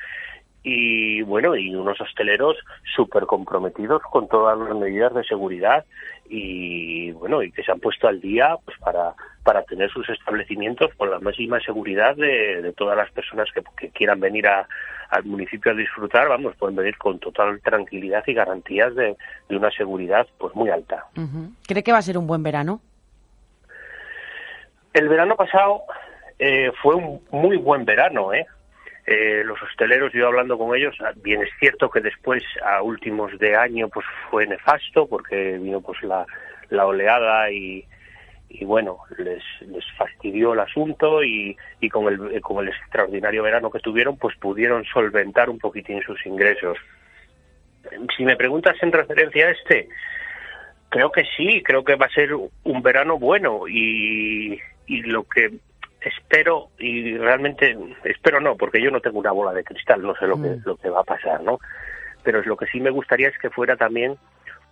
Y 0.64 1.22
bueno, 1.22 1.56
y 1.56 1.74
unos 1.74 2.00
hosteleros 2.00 2.56
súper 2.94 3.24
comprometidos 3.26 4.00
con 4.02 4.28
todas 4.28 4.56
las 4.56 4.76
medidas 4.76 5.12
de 5.12 5.24
seguridad 5.24 5.84
y 6.34 7.10
bueno, 7.10 7.42
y 7.42 7.52
que 7.52 7.62
se 7.62 7.70
han 7.70 7.78
puesto 7.78 8.08
al 8.08 8.18
día 8.18 8.56
pues 8.64 8.78
para, 8.78 9.12
para 9.44 9.62
tener 9.64 9.90
sus 9.90 10.08
establecimientos 10.08 10.90
con 10.96 11.10
la 11.10 11.20
máxima 11.20 11.60
seguridad 11.60 12.16
de, 12.16 12.72
todas 12.74 12.96
las 12.96 13.10
personas 13.10 13.48
que, 13.52 13.90
quieran 13.90 14.18
venir 14.18 14.46
al 14.46 15.24
municipio 15.24 15.72
a 15.72 15.74
disfrutar, 15.74 16.28
vamos, 16.30 16.56
pueden 16.56 16.74
venir 16.74 16.96
con 16.96 17.18
total 17.18 17.60
tranquilidad 17.60 18.24
y 18.26 18.32
garantías 18.32 18.94
de, 18.94 19.14
una 19.50 19.70
seguridad 19.72 20.26
pues 20.38 20.54
muy 20.54 20.70
alta. 20.70 21.04
¿Cree 21.68 21.82
que 21.82 21.92
va 21.92 21.98
a 21.98 22.02
ser 22.02 22.16
un 22.16 22.26
buen 22.26 22.42
verano? 22.42 22.80
El 24.94 25.10
verano 25.10 25.36
pasado 25.36 25.82
eh, 26.38 26.72
fue 26.80 26.94
un 26.94 27.20
muy 27.30 27.58
buen 27.58 27.84
verano, 27.84 28.32
¿eh? 28.32 28.46
Eh, 29.04 29.42
los 29.44 29.60
hosteleros, 29.60 30.12
yo 30.12 30.28
hablando 30.28 30.56
con 30.56 30.76
ellos, 30.76 30.94
ah, 31.00 31.12
bien 31.16 31.42
es 31.42 31.50
cierto 31.58 31.90
que 31.90 32.00
después, 32.00 32.42
a 32.64 32.82
últimos 32.82 33.36
de 33.38 33.56
año, 33.56 33.88
pues 33.88 34.06
fue 34.30 34.46
nefasto 34.46 35.08
porque 35.08 35.58
vino 35.58 35.80
pues 35.80 36.00
la, 36.04 36.24
la 36.70 36.86
oleada 36.86 37.50
y, 37.50 37.84
y 38.48 38.64
bueno, 38.64 38.98
les, 39.18 39.42
les 39.62 39.84
fastidió 39.96 40.52
el 40.52 40.60
asunto 40.60 41.24
y, 41.24 41.56
y 41.80 41.88
con, 41.88 42.06
el, 42.12 42.40
con 42.42 42.62
el 42.62 42.72
extraordinario 42.72 43.42
verano 43.42 43.70
que 43.70 43.80
tuvieron, 43.80 44.16
pues 44.16 44.36
pudieron 44.36 44.84
solventar 44.84 45.50
un 45.50 45.58
poquitín 45.58 46.00
sus 46.02 46.24
ingresos. 46.24 46.78
Si 48.16 48.24
me 48.24 48.36
preguntas 48.36 48.76
en 48.82 48.92
referencia 48.92 49.48
a 49.48 49.50
este, 49.50 49.88
creo 50.90 51.10
que 51.10 51.24
sí, 51.36 51.60
creo 51.64 51.82
que 51.82 51.96
va 51.96 52.06
a 52.06 52.10
ser 52.10 52.34
un 52.34 52.82
verano 52.82 53.18
bueno 53.18 53.66
y, 53.66 54.60
y 54.86 55.02
lo 55.02 55.24
que 55.24 55.50
espero 56.04 56.70
y 56.78 57.16
realmente 57.16 57.76
espero 58.04 58.40
no 58.40 58.56
porque 58.56 58.82
yo 58.82 58.90
no 58.90 59.00
tengo 59.00 59.18
una 59.18 59.32
bola 59.32 59.52
de 59.52 59.64
cristal 59.64 60.02
no 60.02 60.14
sé 60.16 60.26
lo 60.26 60.40
que 60.40 60.48
mm. 60.48 60.62
lo 60.64 60.76
que 60.76 60.90
va 60.90 61.00
a 61.00 61.04
pasar 61.04 61.42
no 61.42 61.58
pero 62.22 62.42
lo 62.42 62.56
que 62.56 62.66
sí 62.66 62.80
me 62.80 62.90
gustaría 62.90 63.28
es 63.28 63.38
que 63.38 63.50
fuera 63.50 63.76
también 63.76 64.16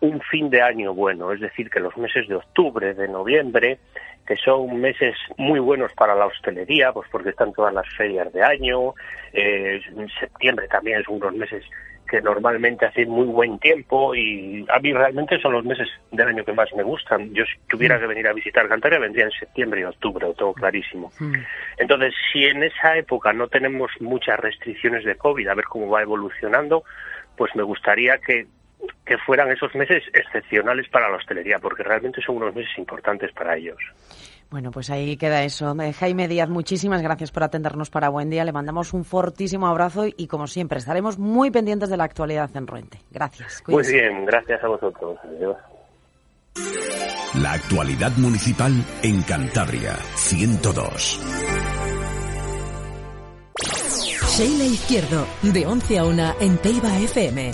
un 0.00 0.20
fin 0.22 0.50
de 0.50 0.62
año 0.62 0.94
bueno 0.94 1.32
es 1.32 1.40
decir 1.40 1.70
que 1.70 1.80
los 1.80 1.96
meses 1.96 2.28
de 2.28 2.36
octubre 2.36 2.94
de 2.94 3.08
noviembre 3.08 3.78
que 4.26 4.36
son 4.36 4.80
meses 4.80 5.16
muy 5.36 5.60
buenos 5.60 5.92
para 5.94 6.14
la 6.14 6.26
hostelería 6.26 6.92
pues 6.92 7.08
porque 7.10 7.30
están 7.30 7.52
todas 7.52 7.74
las 7.74 7.88
ferias 7.96 8.32
de 8.32 8.42
año 8.42 8.94
eh, 9.32 9.80
septiembre 10.18 10.68
también 10.68 11.00
es 11.00 11.08
unos 11.08 11.34
meses 11.34 11.64
que 12.10 12.20
normalmente 12.20 12.86
hacen 12.86 13.08
muy 13.08 13.26
buen 13.26 13.58
tiempo 13.60 14.14
y 14.16 14.66
a 14.68 14.80
mí 14.80 14.92
realmente 14.92 15.38
son 15.40 15.52
los 15.52 15.64
meses 15.64 15.88
del 16.10 16.26
año 16.26 16.44
que 16.44 16.52
más 16.52 16.68
me 16.74 16.82
gustan. 16.82 17.32
Yo 17.32 17.44
si 17.44 17.52
tuviera 17.68 17.96
mm. 17.96 18.00
que 18.00 18.06
venir 18.08 18.26
a 18.26 18.32
visitar 18.32 18.68
Cantabria 18.68 18.98
vendría 18.98 19.26
en 19.26 19.30
septiembre 19.30 19.82
y 19.82 19.84
octubre, 19.84 20.26
lo 20.26 20.34
tengo 20.34 20.52
clarísimo. 20.52 21.12
Mm. 21.20 21.34
Entonces, 21.78 22.12
si 22.32 22.44
en 22.46 22.64
esa 22.64 22.96
época 22.96 23.32
no 23.32 23.46
tenemos 23.46 23.92
muchas 24.00 24.40
restricciones 24.40 25.04
de 25.04 25.14
COVID, 25.14 25.46
a 25.46 25.54
ver 25.54 25.66
cómo 25.66 25.88
va 25.88 26.02
evolucionando, 26.02 26.82
pues 27.36 27.54
me 27.54 27.62
gustaría 27.62 28.18
que 28.18 28.46
que 29.04 29.18
fueran 29.18 29.50
esos 29.50 29.74
meses 29.74 30.02
excepcionales 30.14 30.88
para 30.88 31.10
la 31.10 31.16
hostelería, 31.16 31.58
porque 31.58 31.82
realmente 31.82 32.22
son 32.22 32.36
unos 32.36 32.54
meses 32.54 32.72
importantes 32.78 33.30
para 33.32 33.54
ellos. 33.54 33.78
Bueno, 34.50 34.72
pues 34.72 34.90
ahí 34.90 35.16
queda 35.16 35.44
eso. 35.44 35.74
Eh, 35.80 35.92
Jaime 35.92 36.26
Díaz, 36.26 36.48
muchísimas 36.48 37.02
gracias 37.02 37.30
por 37.30 37.44
atendernos 37.44 37.88
para 37.88 38.08
Buen 38.08 38.30
Día. 38.30 38.44
Le 38.44 38.52
mandamos 38.52 38.92
un 38.92 39.04
fortísimo 39.04 39.68
abrazo 39.68 40.06
y, 40.06 40.26
como 40.26 40.48
siempre, 40.48 40.78
estaremos 40.78 41.18
muy 41.18 41.52
pendientes 41.52 41.88
de 41.88 41.96
la 41.96 42.04
actualidad 42.04 42.50
en 42.56 42.66
Ruente. 42.66 43.00
Gracias. 43.10 43.62
Muy 43.68 43.86
bien, 43.86 44.26
gracias 44.26 44.62
a 44.64 44.68
vosotros. 44.68 45.18
La 47.40 47.52
actualidad 47.52 48.10
municipal 48.16 48.72
en 49.04 49.22
Cantabria, 49.22 49.94
102. 50.16 51.20
Sheila 54.36 54.64
Izquierdo, 54.64 55.26
de 55.42 55.66
11 55.66 55.98
a 55.98 56.04
1 56.04 56.34
en 56.40 56.58
Teiba 56.58 56.98
FM. 56.98 57.52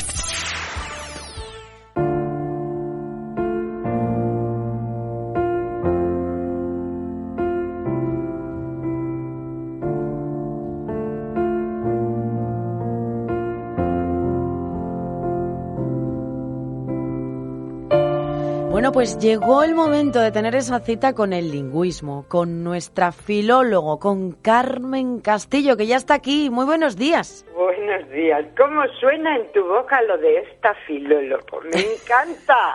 Pues 19.06 19.18
llegó 19.20 19.62
el 19.62 19.76
momento 19.76 20.18
de 20.18 20.32
tener 20.32 20.56
esa 20.56 20.80
cita 20.80 21.14
con 21.14 21.32
el 21.32 21.52
lingüismo, 21.52 22.24
con 22.28 22.64
nuestra 22.64 23.12
filólogo, 23.12 24.00
con 24.00 24.32
Carmen 24.32 25.20
Castillo, 25.20 25.76
que 25.76 25.86
ya 25.86 25.94
está 25.94 26.14
aquí. 26.14 26.50
Muy 26.50 26.64
buenos 26.64 26.96
días. 26.96 27.46
Buenos 27.54 28.10
días. 28.10 28.44
¿Cómo 28.56 28.82
suena 28.98 29.36
en 29.36 29.52
tu 29.52 29.64
boca 29.64 30.02
lo 30.02 30.18
de 30.18 30.38
esta 30.38 30.74
filólogo? 30.88 31.60
Me 31.72 31.82
encanta, 31.82 32.74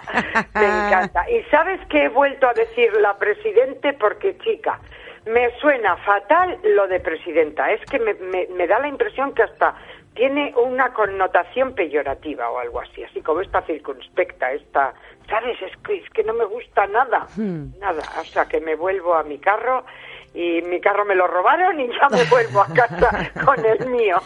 me 0.56 0.68
encanta. 0.68 1.30
Y 1.30 1.44
sabes 1.52 1.86
que 1.90 2.06
he 2.06 2.08
vuelto 2.08 2.48
a 2.48 2.54
decir 2.54 2.94
la 3.02 3.18
presidente 3.18 3.92
porque, 4.00 4.38
chica, 4.38 4.80
me 5.26 5.52
suena 5.60 5.98
fatal 5.98 6.58
lo 6.64 6.88
de 6.88 7.02
presidenta. 7.02 7.74
Es 7.74 7.82
que 7.92 8.00
me, 8.00 8.14
me 8.56 8.68
da 8.68 8.80
la 8.80 8.88
impresión 8.88 9.34
que 9.34 9.44
hasta 9.44 9.76
tiene 10.14 10.54
una 10.56 10.94
connotación 10.94 11.74
peyorativa 11.74 12.50
o 12.50 12.60
algo 12.60 12.82
así, 12.82 13.04
así 13.04 13.22
como 13.22 13.42
esta 13.42 13.62
circunspecta, 13.62 14.52
esta 14.52 14.94
¿sabes? 15.32 15.58
Es 15.62 16.10
que, 16.14 16.24
no 16.24 16.34
me 16.34 16.46
gusta 16.46 16.86
nada, 16.88 17.26
hmm. 17.36 17.80
nada. 17.80 18.04
O 18.20 18.26
sea, 18.26 18.46
que 18.46 18.60
me 18.60 18.76
vuelvo 18.76 19.16
a 19.16 19.24
mi 19.24 19.40
carro 19.40 19.86
y 20.34 20.62
mi 20.62 20.80
carro 20.80 21.06
me 21.06 21.16
lo 21.16 21.28
robaron 21.28 21.80
y 21.80 21.88
ya 21.88 22.10
me 22.10 22.24
vuelvo 22.26 22.62
a 22.62 22.68
casa 22.68 23.32
con 23.46 23.66
el 23.66 23.88
mío. 23.88 24.18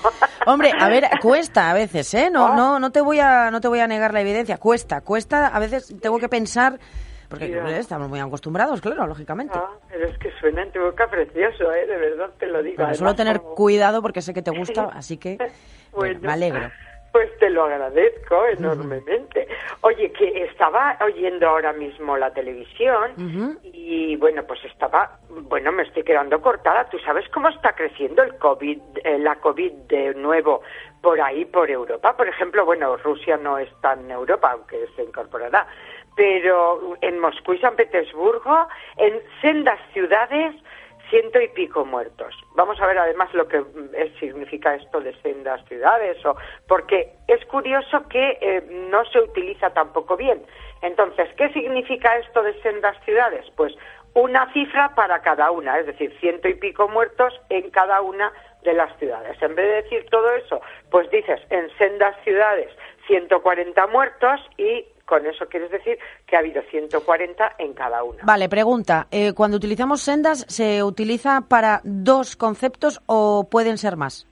Hombre, 0.46 0.72
a 0.77 0.89
ver, 0.89 1.10
cuesta 1.22 1.70
a 1.70 1.74
veces, 1.74 2.13
¿eh? 2.15 2.30
No, 2.32 2.48
ah. 2.48 2.56
no, 2.56 2.80
no 2.80 2.92
te 2.92 3.01
voy 3.01 3.20
a, 3.20 3.51
no 3.51 3.62
te 3.62 3.68
voy 3.68 3.80
a 3.80 3.88
negar 3.88 4.13
la 4.13 4.22
evidencia. 4.22 4.58
Cuesta, 4.58 5.01
cuesta. 5.01 5.48
A 5.48 5.60
veces 5.60 5.96
tengo 6.01 6.20
que 6.20 6.30
pensar 6.30 6.80
porque 7.29 7.62
estamos 7.77 8.10
muy 8.10 8.20
acostumbrados, 8.20 8.82
claro, 8.82 9.08
lógicamente. 9.08 9.58
Ah, 9.58 9.72
pero 9.89 10.08
es 10.08 10.17
que 10.17 10.32
suena 10.39 10.63
en 10.63 10.72
tu 10.72 10.79
boca 10.79 11.08
precioso, 11.08 11.72
¿eh? 11.74 11.86
De 11.86 11.98
verdad 11.98 12.29
te 12.39 12.48
lo 12.48 12.62
digo. 12.62 12.94
solo 12.94 13.15
tener 13.15 13.41
cuidado 13.41 14.01
porque 14.01 14.22
sé 14.22 14.34
que 14.34 14.41
te 14.41 14.51
gusta, 14.51 14.89
así 14.94 15.17
que 15.17 15.38
me 16.20 16.32
alegro. 16.32 16.70
Pues 17.12 17.29
te 17.39 17.50
lo 17.50 17.63
agradezco 17.63 18.46
enormemente. 18.46 19.48
Oye, 19.79 20.12
que 20.12 20.44
estaba 20.44 20.98
oyendo 21.00 21.48
ahora 21.48 21.72
mismo 21.72 22.17
la 22.17 22.34
televisión 22.34 23.62
y 23.63 24.17
bueno, 24.17 24.44
pues 24.44 24.65
estaba, 24.65 25.17
bueno, 25.29 25.72
me 25.72 25.84
estoy 25.84 26.03
quedando 26.03 26.41
cortada. 26.41 26.89
¿Tú 26.89 27.00
sabes 27.00 27.24
cómo 27.29 27.48
está 27.48 27.72
creciendo 27.72 28.22
el 28.22 28.36
COVID, 28.36 28.79
eh, 29.05 29.17
la 29.20 29.36
COVID 29.38 29.72
de 29.88 30.13
nuevo 30.15 30.62
por 31.01 31.22
ahí, 31.22 31.46
por 31.46 31.72
Europa? 31.72 32.17
Por 32.17 32.27
ejemplo, 32.27 32.65
bueno, 32.65 32.98
Rusia 32.98 33.38
no 33.38 33.60
está 33.60 33.94
en 33.94 34.12
Europa, 34.12 34.51
aunque 34.51 34.86
se 34.98 35.03
incorporará, 35.03 35.67
pero 36.15 36.95
en 37.01 37.19
Moscú 37.19 37.53
y 37.53 37.60
San 37.60 37.75
Petersburgo, 37.75 38.67
en 38.98 39.22
sendas 39.41 39.79
ciudades, 39.93 40.55
ciento 41.10 41.39
y 41.39 41.48
pico 41.50 41.86
muertos. 41.86 42.34
Vamos 42.55 42.79
a 42.81 42.88
ver 42.88 42.98
además 42.98 43.34
lo 43.34 43.48
que 43.48 43.63
significa 44.19 44.75
esto 44.75 45.01
de 45.01 45.13
sendas 45.22 45.63
ciudades, 45.67 46.24
o, 46.25 46.36
porque 46.67 47.12
es 47.27 47.45
curioso 47.45 48.07
que 48.10 48.38
eh, 48.41 48.63
no 48.89 49.05
se 49.05 49.19
utiliza 49.19 49.69
tampoco 49.72 50.17
bien. 50.17 50.41
Entonces, 50.81 51.29
¿qué 51.36 51.50
significa 51.50 52.17
esto 52.17 52.41
de 52.43 52.60
sendas 52.62 52.98
ciudades? 53.05 53.45
Pues 53.55 53.74
una 54.13 54.51
cifra 54.53 54.95
para 54.95 55.22
cada 55.22 55.51
una, 55.51 55.77
es 55.79 55.86
decir, 55.88 56.15
ciento 56.19 56.48
y 56.48 56.53
pico 56.55 56.88
muertos 56.88 57.34
en 57.50 57.69
cada 57.69 58.01
una 58.01 58.31
de 58.63 58.74
las 58.74 58.98
ciudades. 58.98 59.39
En 59.41 59.55
vez 59.55 59.65
de 59.67 59.81
decir 59.84 60.05
todo 60.10 60.31
eso, 60.31 60.62
pues 60.89 61.10
dices 61.12 61.39
en 61.50 61.69
sendas 61.77 62.15
ciudades 62.24 62.69
140 63.07 63.88
muertos 63.88 64.41
y 64.57 64.86
con 65.06 65.26
eso 65.26 65.46
quieres 65.48 65.72
decir 65.72 65.98
que 66.26 66.36
ha 66.36 66.40
habido 66.40 66.62
140 66.70 67.56
en 67.60 67.74
cada 67.74 68.04
una. 68.04 68.24
Vale, 68.24 68.50
pregunta. 68.50 69.08
Eh, 69.12 69.34
cuando 69.34 69.58
utilizamos 69.58 70.02
sendas, 70.02 70.46
¿se 70.48 70.84
utiliza 70.84 71.42
para 71.42 71.82
dos 71.84 72.36
conceptos 72.36 73.02
o 73.06 73.48
pueden 73.50 73.78
ser 73.78 73.96
más? 73.98 74.28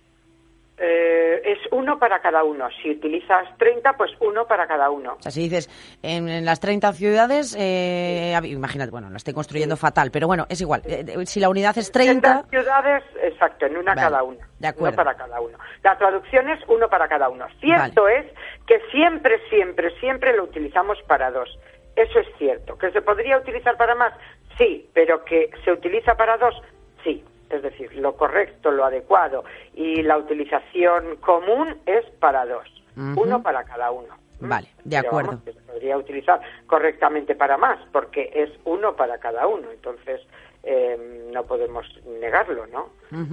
Eh, 0.76 1.42
es 1.46 1.60
uno 1.72 2.00
para 2.00 2.20
cada 2.20 2.44
uno. 2.44 2.68
Si 2.82 2.90
utilizas 2.90 3.48
30, 3.58 3.94
pues 3.94 4.12
uno 4.20 4.46
para 4.46 4.66
cada 4.66 4.90
uno. 4.90 5.14
O 5.20 5.22
sea, 5.22 5.32
si 5.32 5.44
dices 5.44 5.70
en, 6.02 6.44
las 6.46 6.60
30 6.60 6.94
ciudades, 6.94 7.56
eh, 7.60 8.34
imagínate, 8.44 8.90
bueno, 8.90 9.10
lo 9.10 9.18
estoy 9.18 9.34
construyendo 9.34 9.78
fatal, 9.78 10.10
pero 10.12 10.26
bueno, 10.26 10.46
es 10.50 10.62
igual. 10.62 10.82
Eh, 10.86 11.26
si 11.26 11.40
la 11.40 11.50
unidad 11.50 11.78
es 11.78 11.92
30. 11.92 12.46
ciudades, 12.50 13.04
exacto, 13.22 13.68
en 13.68 13.78
una 13.78 13.94
cada 13.94 14.24
una. 14.24 14.48
De 14.58 14.68
acuerdo. 14.68 14.96
Uno 14.96 15.04
para 15.04 15.16
cada 15.16 15.40
uno. 15.42 15.58
La 15.84 15.98
traducción 15.98 16.50
es 16.50 16.60
uno 16.68 16.90
para 16.90 17.08
cada 17.08 17.30
uno. 17.30 17.46
Cierto 17.60 18.08
es 18.08 18.26
que 18.66 18.82
siempre, 18.92 19.40
siempre, 19.50 19.92
siempre 20.00 20.36
lo 20.36 20.46
utilizamos 20.46 20.98
para 21.08 21.30
dos. 21.30 21.50
Eso 21.96 22.20
es 22.20 22.28
cierto. 22.40 22.78
¿Que 22.80 22.92
se 22.92 23.04
podría 23.04 23.38
utilizar 23.38 23.78
para 23.78 23.94
más? 23.94 24.14
Sí, 24.58 24.90
pero 24.94 25.24
que 25.24 25.52
se 25.64 25.72
utiliza 25.72 26.16
para 26.16 26.38
dos, 26.38 26.56
sí 27.04 27.24
es 27.54 27.62
decir, 27.62 27.94
lo 27.96 28.16
correcto, 28.16 28.72
lo 28.72 28.86
adecuado 28.86 29.44
y 29.74 30.02
la 30.02 30.18
utilización 30.18 31.18
común 31.18 31.78
es 31.86 32.06
para 32.20 32.46
dos, 32.46 32.68
uno 32.96 33.42
para 33.42 33.64
cada 33.64 33.92
uno. 33.92 34.16
Vale, 34.40 34.68
de 34.84 34.98
acuerdo. 34.98 35.40
se 35.46 35.54
podría 35.54 35.98
utilizar 35.98 36.42
correctamente 36.68 37.34
para 37.34 37.58
más, 37.58 37.80
porque 37.92 38.30
es 38.34 38.50
uno 38.66 38.96
para 38.96 39.18
cada 39.20 39.48
uno. 39.48 39.72
Entonces, 39.72 40.22
eh, 40.64 41.30
no 41.32 41.44
podemos 41.44 41.86
negarlo, 42.20 42.68
¿no? 42.68 42.90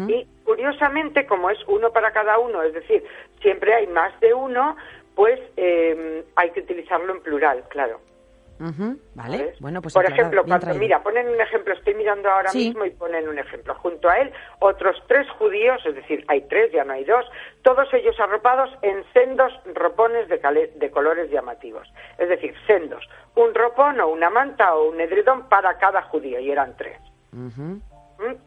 Y 0.08 0.26
curiosamente, 0.44 1.26
como 1.26 1.50
es 1.50 1.58
uno 1.66 1.90
para 1.90 2.12
cada 2.12 2.38
uno, 2.38 2.62
es 2.62 2.74
decir, 2.74 3.04
siempre 3.40 3.74
hay 3.74 3.86
más 3.86 4.18
de 4.20 4.34
uno, 4.34 4.76
pues 5.14 5.40
eh, 5.56 6.24
hay 6.36 6.50
que 6.50 6.60
utilizarlo 6.60 7.14
en 7.14 7.22
plural, 7.22 7.64
claro. 7.68 8.00
Ujú, 8.60 8.98
Vale, 9.14 9.38
¿sabes? 9.38 9.60
bueno, 9.60 9.80
pues 9.80 9.94
Por 9.94 10.04
ejemplo, 10.04 10.44
cuando, 10.44 10.66
traído. 10.66 10.80
mira, 10.80 11.02
ponen 11.02 11.28
un 11.28 11.40
ejemplo, 11.40 11.72
estoy 11.72 11.94
mirando 11.94 12.28
ahora 12.30 12.50
Sí. 12.50 12.68
mismo 12.68 12.84
y 12.84 12.90
ponen 12.90 13.26
un 13.26 13.38
ejemplo. 13.38 13.74
Junto 13.76 14.08
a 14.10 14.18
él, 14.18 14.30
otros 14.58 15.02
tres 15.08 15.26
judíos, 15.38 15.80
es 15.86 15.94
decir, 15.94 16.24
hay 16.28 16.42
tres, 16.42 16.70
ya 16.70 16.84
no 16.84 16.92
hay 16.92 17.04
dos, 17.04 17.24
todos 17.62 17.92
ellos 17.94 18.20
arropados 18.20 18.70
en 18.82 19.02
sendos 19.14 19.50
ropones 19.74 20.28
de, 20.28 20.90
colores 20.90 21.30
llamativos. 21.30 21.90
Es 22.18 22.28
decir, 22.28 22.54
sendos. 22.66 23.08
Un 23.34 23.54
ropón 23.54 23.98
o 24.00 24.08
una 24.08 24.28
manta 24.28 24.74
o 24.74 24.90
un 24.90 25.00
edredón 25.00 25.48
para 25.48 25.78
cada 25.78 26.02
judío, 26.02 26.38
y 26.38 26.50
eran 26.50 26.76
tres. 26.76 27.00
¿Mm? 27.32 27.76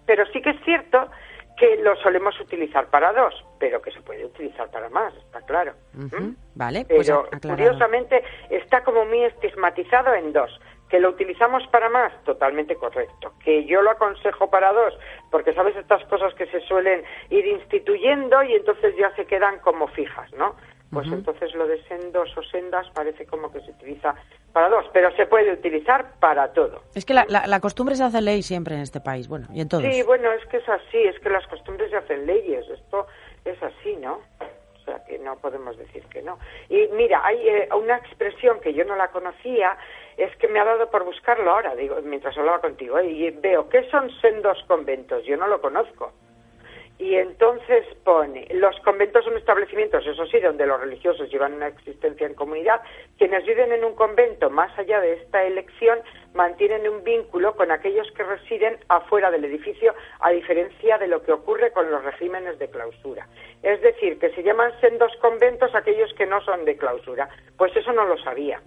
Pero 0.06 0.26
sí 0.28 0.42
que 0.42 0.52
es 0.52 0.64
cierto 0.64 1.10
que 1.58 1.78
lo 1.78 1.96
solemos 1.98 2.40
utilizar 2.40 2.88
para 2.88 3.14
dos, 3.14 3.34
pero 3.60 3.82
que 3.82 3.92
se 3.92 4.02
puede 4.02 4.26
utilizar 4.26 4.70
para 4.72 4.90
más, 4.90 5.14
está 5.16 5.42
claro. 5.42 5.74
¿Mm? 5.94 6.06
Ujú, 6.06 6.36
Vale, 6.56 6.86
pues 6.86 7.08
Pero 7.08 7.20
aclarado. 7.32 7.50
curiosamente 7.56 8.24
está 8.50 8.84
como 8.84 9.06
muy 9.06 9.24
estigmatizado 9.24 10.14
en 10.14 10.34
dos. 10.34 10.60
Que 10.90 11.00
lo 11.00 11.10
utilizamos 11.10 11.66
para 11.68 11.90
más, 11.90 12.14
totalmente 12.24 12.76
correcto. 12.76 13.34
Que 13.44 13.66
yo 13.66 13.82
lo 13.82 13.90
aconsejo 13.92 14.50
para 14.52 14.72
dos, 14.72 14.94
porque 15.32 15.54
sabes 15.54 15.76
estas 15.76 16.04
cosas 16.06 16.36
que 16.36 16.46
se 16.48 16.60
suelen 16.62 17.04
ir 17.32 17.48
instituyendo 17.48 18.44
y 18.44 18.54
entonces 18.54 18.96
ya 18.96 19.10
se 19.16 19.26
quedan 19.26 19.58
como 19.60 19.88
fijas, 19.88 20.32
¿no? 20.34 20.56
Pues 20.94 21.08
entonces 21.12 21.54
lo 21.56 21.68
de 21.68 21.82
sendos 21.84 22.38
o 22.38 22.44
sendas 22.44 22.88
parece 22.94 23.26
como 23.26 23.52
que 23.52 23.60
se 23.62 23.72
utiliza 23.72 24.16
para 24.52 24.70
dos, 24.70 24.86
pero 24.94 25.12
se 25.16 25.26
puede 25.26 25.52
utilizar 25.54 26.14
para 26.20 26.54
todo. 26.54 26.82
Es 26.96 27.06
que 27.06 27.14
la, 27.14 27.26
la- 27.28 27.48
la 27.48 27.60
costumbre 27.60 27.96
se 27.96 28.04
hace 28.04 28.22
ley 28.22 28.44
siempre 28.44 28.76
en 28.76 28.82
este 28.82 29.00
país, 29.02 29.28
bueno, 29.28 29.48
y 29.54 29.62
en 29.62 29.70
todos. 29.70 29.84
Sí, 29.84 30.04
bueno, 30.04 30.32
es 30.32 30.46
que 30.48 30.58
es 30.58 30.70
así, 30.70 30.98
es 31.04 31.20
que 31.20 31.30
las 31.30 31.46
costumbres 31.48 31.90
se 31.90 31.98
hacen 31.98 32.26
leyes, 32.26 32.68
esto 32.70 33.08
es 33.46 33.62
así, 33.64 33.96
¿no? 33.96 34.20
O 34.80 34.86
sea, 34.86 35.04
que 35.06 35.18
no 35.18 35.38
podemos 35.38 35.78
decir 35.78 36.04
que 36.08 36.22
no. 36.22 36.38
Y 36.70 36.88
mira, 36.94 37.22
hay 37.26 37.48
eh, 37.48 37.70
una 37.74 37.96
expresión 37.98 38.60
que 38.60 38.74
yo 38.74 38.84
no 38.84 38.96
la 38.98 39.08
conocía, 39.10 39.78
es 40.18 40.36
que 40.38 40.48
me 40.50 40.60
ha 40.60 40.66
dado 40.66 40.92
por 40.92 41.06
buscarlo 41.06 41.52
ahora, 41.52 41.74
digo, 41.76 41.96
mientras 42.04 42.38
hablaba 42.38 42.60
contigo, 42.60 43.00
¿eh? 43.00 43.10
y 43.10 43.30
veo, 43.32 43.70
¿qué 43.70 43.90
son 43.90 44.12
sendos 44.22 44.58
conventos? 44.68 45.24
Yo 45.26 45.38
no 45.38 45.48
lo 45.48 45.62
conozco. 45.62 46.12
Y 47.04 47.16
entonces 47.16 47.86
pone, 48.06 48.48
los 48.54 48.80
conventos 48.80 49.26
son 49.26 49.36
establecimientos, 49.36 50.08
eso 50.08 50.26
sí, 50.26 50.40
donde 50.40 50.66
los 50.66 50.80
religiosos 50.80 51.30
llevan 51.30 51.52
una 51.52 51.68
existencia 51.68 52.26
en 52.26 52.34
comunidad. 52.34 52.80
Quienes 53.18 53.46
viven 53.46 53.74
en 53.74 53.84
un 53.84 53.94
convento, 53.94 54.50
más 54.50 54.72
allá 54.80 55.02
de 55.02 55.16
esta 55.16 55.44
elección, 55.44 56.00
mantienen 56.34 56.88
un 56.88 57.04
vínculo 57.04 57.58
con 57.58 57.72
aquellos 57.72 58.10
que 58.14 58.24
residen 58.24 58.78
afuera 58.88 59.32
del 59.32 59.44
edificio, 59.44 59.94
a 60.22 60.30
diferencia 60.30 60.98
de 60.98 61.08
lo 61.08 61.22
que 61.24 61.34
ocurre 61.34 61.74
con 61.74 61.92
los 61.92 62.02
regímenes 62.06 62.58
de 62.58 62.70
clausura. 62.70 63.28
Es 63.64 63.82
decir, 63.82 64.18
que 64.18 64.30
se 64.30 64.42
llaman 64.42 64.72
sendos 64.80 65.12
conventos 65.20 65.76
aquellos 65.76 66.14
que 66.14 66.26
no 66.26 66.40
son 66.40 66.64
de 66.64 66.78
clausura. 66.78 67.28
Pues 67.58 67.76
eso 67.76 67.92
no 67.92 68.06
lo 68.06 68.18
sabía. 68.20 68.62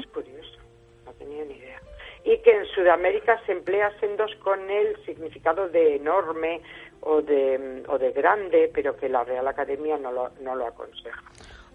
Es 0.00 0.06
curioso, 0.08 0.58
no 1.04 1.12
tenía 1.12 1.44
ni 1.44 1.54
idea. 1.54 1.80
Y 2.26 2.38
que 2.38 2.50
en 2.56 2.66
Sudamérica 2.66 3.40
se 3.46 3.52
emplea 3.52 3.90
sendos 4.00 4.32
con 4.42 4.68
el 4.68 4.96
significado 5.06 5.68
de 5.68 5.94
enorme 5.96 6.60
o 7.02 7.22
de, 7.22 7.84
o 7.88 7.98
de 7.98 8.10
grande, 8.10 8.68
pero 8.74 8.96
que 8.96 9.08
la 9.08 9.22
Real 9.22 9.46
Academia 9.46 9.96
no 9.96 10.10
lo, 10.10 10.30
no 10.40 10.56
lo 10.56 10.66
aconseja. 10.66 11.22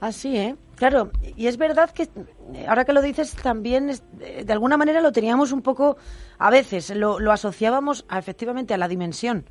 Así, 0.02 0.36
¿eh? 0.38 0.56
Claro, 0.76 1.12
y 1.38 1.48
es 1.48 1.58
verdad 1.58 1.90
que 1.92 2.08
ahora 2.68 2.84
que 2.84 2.92
lo 2.92 3.02
dices 3.02 3.34
también, 3.42 3.90
es- 3.92 4.04
eh, 4.20 4.44
de 4.44 4.52
alguna 4.54 4.76
manera 4.76 5.00
lo 5.00 5.12
teníamos 5.14 5.54
un 5.54 5.62
poco, 5.62 5.96
a 6.38 6.50
veces, 6.50 6.90
lo, 6.96 7.20
lo 7.20 7.32
asociábamos 7.32 8.04
a, 8.10 8.20
efectivamente 8.20 8.74
a 8.74 8.78
la 8.78 8.90
dimensión. 8.90 9.46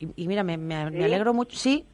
Y, 0.00 0.08
y 0.24 0.26
mira, 0.26 0.42
me, 0.42 0.56
me- 0.56 0.82
alegro 1.04 1.32
mucho. 1.34 1.56
Sí, 1.56 1.86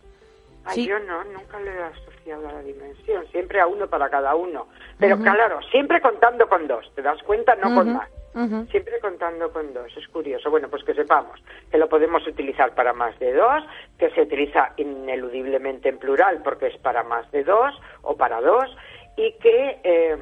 Ay, 0.64 0.74
sí. 0.74 0.86
yo 0.86 0.98
no, 1.00 1.22
nunca 1.24 1.60
le 1.60 1.70
he 1.70 1.82
asociado 1.82 2.48
a 2.48 2.52
la 2.52 2.62
dimensión, 2.62 3.26
siempre 3.30 3.60
a 3.60 3.66
uno 3.66 3.86
para 3.88 4.08
cada 4.08 4.34
uno. 4.34 4.68
Pero 4.98 5.18
claro, 5.18 5.60
siempre 5.70 6.00
contando 6.00 6.48
con 6.48 6.66
dos, 6.66 6.90
¿te 6.94 7.02
das 7.02 7.20
cuenta? 7.24 7.54
No 7.56 7.74
con 7.74 7.88
Ujú, 7.88 7.98
Siempre 8.70 9.00
contando 9.00 9.52
con 9.52 9.72
dos, 9.74 9.96
es 9.96 10.06
curioso. 10.08 10.50
Bueno, 10.50 10.68
pues 10.68 10.84
que 10.84 10.94
sepamos 10.94 11.42
que 11.70 11.78
lo 11.78 11.88
podemos 11.88 12.26
utilizar 12.26 12.74
para 12.74 12.92
más 12.92 13.18
de 13.18 13.32
dos, 13.32 13.64
que 13.98 14.10
se 14.10 14.22
utiliza 14.22 14.72
ineludiblemente 14.76 15.88
en 15.88 15.98
plural 15.98 16.40
porque 16.42 16.68
es 16.68 16.76
para 16.78 17.02
más 17.02 17.30
de 17.32 17.42
dos 17.44 17.74
o 18.02 18.16
para 18.16 18.40
dos, 18.40 18.74
y 19.16 19.32
que 19.38 19.80
eh, 19.82 20.16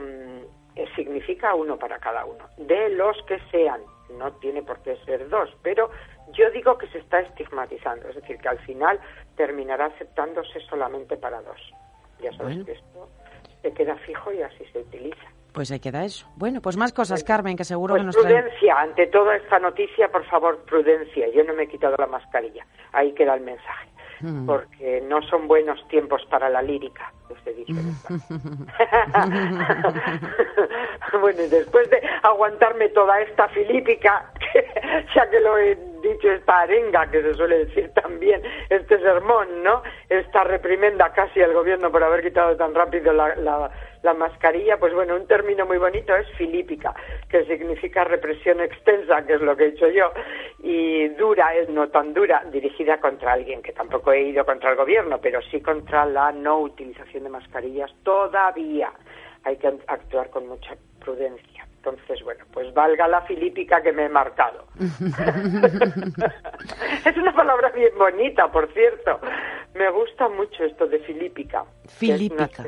eh, 0.77 0.87
significa 0.97 1.55
uno 1.55 1.79
para 1.79 1.99
cada 1.99 2.25
uno, 2.25 2.49
de 2.57 2.89
los 2.91 3.23
que 3.25 3.39
sean. 3.51 3.81
No 4.19 4.33
tiene 4.35 4.63
por 4.63 4.81
qué 4.83 4.97
ser 5.05 5.29
dos, 5.29 5.51
pero 5.63 5.91
yo 6.33 6.51
digo 6.51 6.79
que 6.79 6.87
se 6.89 6.99
está 6.99 7.21
estigmatizando, 7.21 8.09
es 8.09 8.15
decir, 8.15 8.39
que 8.39 8.49
al 8.49 8.59
final 8.61 8.99
terminará 9.37 9.87
aceptándose 9.87 10.61
solamente 10.61 11.17
para 11.17 11.43
dos. 11.43 11.61
Ya 12.21 12.33
sabes 12.33 12.55
Bueno. 12.57 12.65
que 12.65 12.73
esto 12.73 13.09
se 13.63 13.73
queda 13.75 13.97
fijo 13.97 14.33
y 14.33 14.43
así 14.43 14.65
se 14.73 14.79
utiliza. 14.79 15.36
Pues 15.57 15.71
ahí 15.71 15.81
queda 15.81 16.05
eso. 16.05 16.29
Bueno, 16.37 16.61
pues 16.61 16.77
más 16.77 16.92
cosas, 16.92 17.25
Carmen, 17.25 17.57
que 17.57 17.64
seguro 17.64 17.95
Pues 17.95 18.03
que 18.03 18.07
nos 18.09 18.16
traen. 18.19 18.42
prudencia, 18.42 18.79
ante 18.79 19.07
toda 19.07 19.37
esta 19.37 19.59
noticia, 19.59 20.09
por 20.09 20.23
favor, 20.27 20.59
prudencia. 20.66 21.31
Yo 21.35 21.45
no 21.45 21.55
me 21.55 21.62
he 21.62 21.66
quitado 21.66 21.97
la 21.99 22.07
mascarilla. 22.07 22.66
Ahí 22.92 23.12
queda 23.14 23.33
el 23.33 23.40
mensaje. 23.40 23.88
Mm. 24.21 24.45
Porque 24.45 25.03
no 25.09 25.23
son 25.23 25.49
buenos 25.49 25.79
tiempos 25.88 26.27
para 26.29 26.51
la 26.51 26.61
lírica, 26.61 27.11
bueno, 31.21 31.43
y 31.43 31.49
después 31.49 31.91
de 31.91 32.01
aguantarme 32.23 32.89
toda 32.91 33.21
esta 33.21 33.49
filípica, 33.49 34.31
ya 35.15 35.31
que 35.31 35.41
lo 35.41 35.59
he 35.59 35.77
dicho, 36.03 36.31
esta 36.31 36.61
arenga, 36.61 37.11
que 37.11 37.23
se 37.23 37.35
suele 37.35 37.67
decir 37.67 37.91
también, 37.95 38.41
este 38.71 38.99
sermón, 39.01 39.62
¿no? 39.62 39.83
Esta 40.09 40.45
reprimenda 40.45 41.12
casi 41.12 41.43
al 41.43 41.53
gobierno 41.53 41.91
por 41.91 42.05
haber 42.05 42.23
quitado 42.23 42.57
tan 42.57 42.75
rápido 42.75 43.12
la, 43.12 43.35
la, 43.37 43.71
la 44.03 44.15
mascarilla, 44.15 44.79
pues 44.79 44.95
bueno, 44.95 45.17
un 45.17 45.27
término 45.27 45.67
muy 45.67 45.79
bonito 45.79 46.15
es 46.15 46.29
filípica, 46.37 46.95
que 47.29 47.45
significa 47.45 48.05
represión 48.05 48.61
extensa, 48.61 49.27
que 49.27 49.35
es 49.35 49.41
lo 49.41 49.57
que 49.57 49.65
he 49.65 49.69
hecho 49.69 49.89
yo, 49.89 50.12
y 50.61 51.09
dura, 51.09 51.55
es 51.55 51.69
no 51.69 51.89
tan 51.89 52.15
dura, 52.15 52.45
dirigida 52.53 53.01
contra 53.01 53.33
alguien, 53.33 53.62
que 53.62 53.73
tampoco 53.73 54.12
he 54.12 54.23
ido 54.23 54.45
contra 54.45 54.71
el 54.71 54.77
gobierno, 54.77 55.19
pero 55.21 55.41
sí 55.51 55.61
contra 55.61 56.07
la 56.07 56.31
no 56.31 56.61
utilización 56.61 57.16
de 57.21 57.29
mascarillas 57.29 57.91
todavía. 58.03 58.91
Hay 59.45 59.57
que 59.57 59.69
actuar 59.87 60.31
con 60.31 60.49
mucha 60.49 60.75
prudencia. 61.01 61.65
Entonces, 61.77 62.21
bueno, 62.25 62.45
pues 62.53 62.75
valga 62.75 63.07
la 63.07 63.21
filípica 63.23 63.81
que 63.81 63.93
me 63.93 64.07
he 64.07 64.09
marcado. 64.09 64.65
es 67.05 67.17
una 67.17 67.33
palabra 67.35 67.71
bien 67.71 67.93
bonita, 67.97 68.51
por 68.51 68.73
cierto. 68.73 69.21
Me 69.75 69.89
gusta 69.91 70.29
mucho 70.29 70.65
esto 70.65 70.87
de 70.87 70.99
filípica. 71.01 71.65
Filípica. 71.89 72.65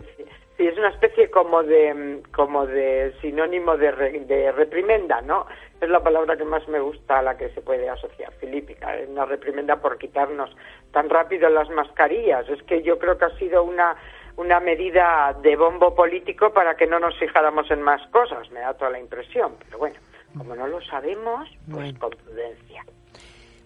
Sí, 0.56 0.66
es 0.66 0.76
una 0.76 0.88
especie 0.88 1.30
como 1.30 1.62
de 1.62 2.20
como 2.34 2.66
de 2.66 3.12
sinónimo 3.20 3.76
de, 3.76 3.92
re- 3.92 4.20
de 4.20 4.50
reprimenda, 4.52 5.20
¿no? 5.22 5.46
Es 5.80 5.88
la 5.88 6.00
palabra 6.02 6.36
que 6.36 6.44
más 6.44 6.66
me 6.68 6.80
gusta 6.80 7.20
a 7.20 7.22
la 7.22 7.36
que 7.36 7.48
se 7.50 7.60
puede 7.60 7.88
asociar, 7.88 8.32
filípica. 8.34 8.92
Una 9.08 9.24
reprimenda 9.24 9.76
por 9.76 9.98
quitarnos 9.98 10.50
tan 10.92 11.08
rápido 11.08 11.48
las 11.48 11.70
mascarillas. 11.70 12.48
Es 12.48 12.60
que 12.64 12.82
yo 12.82 12.98
creo 12.98 13.16
que 13.18 13.26
ha 13.26 13.38
sido 13.38 13.62
una 13.62 13.96
una 14.38 14.60
medida 14.60 15.36
de 15.42 15.54
bombo 15.56 15.94
político 15.94 16.52
para 16.52 16.76
que 16.76 16.86
no 16.86 16.98
nos 16.98 17.16
fijáramos 17.18 17.70
en 17.70 17.82
más 17.82 18.00
cosas, 18.10 18.50
me 18.50 18.60
da 18.60 18.72
toda 18.74 18.90
la 18.90 18.98
impresión. 19.00 19.52
Pero 19.64 19.78
bueno, 19.78 19.96
como 20.36 20.54
no 20.54 20.66
lo 20.66 20.80
sabemos, 20.82 21.48
pues 21.70 21.92
Bueno. 21.92 21.98
con 21.98 22.10
prudencia. 22.10 22.84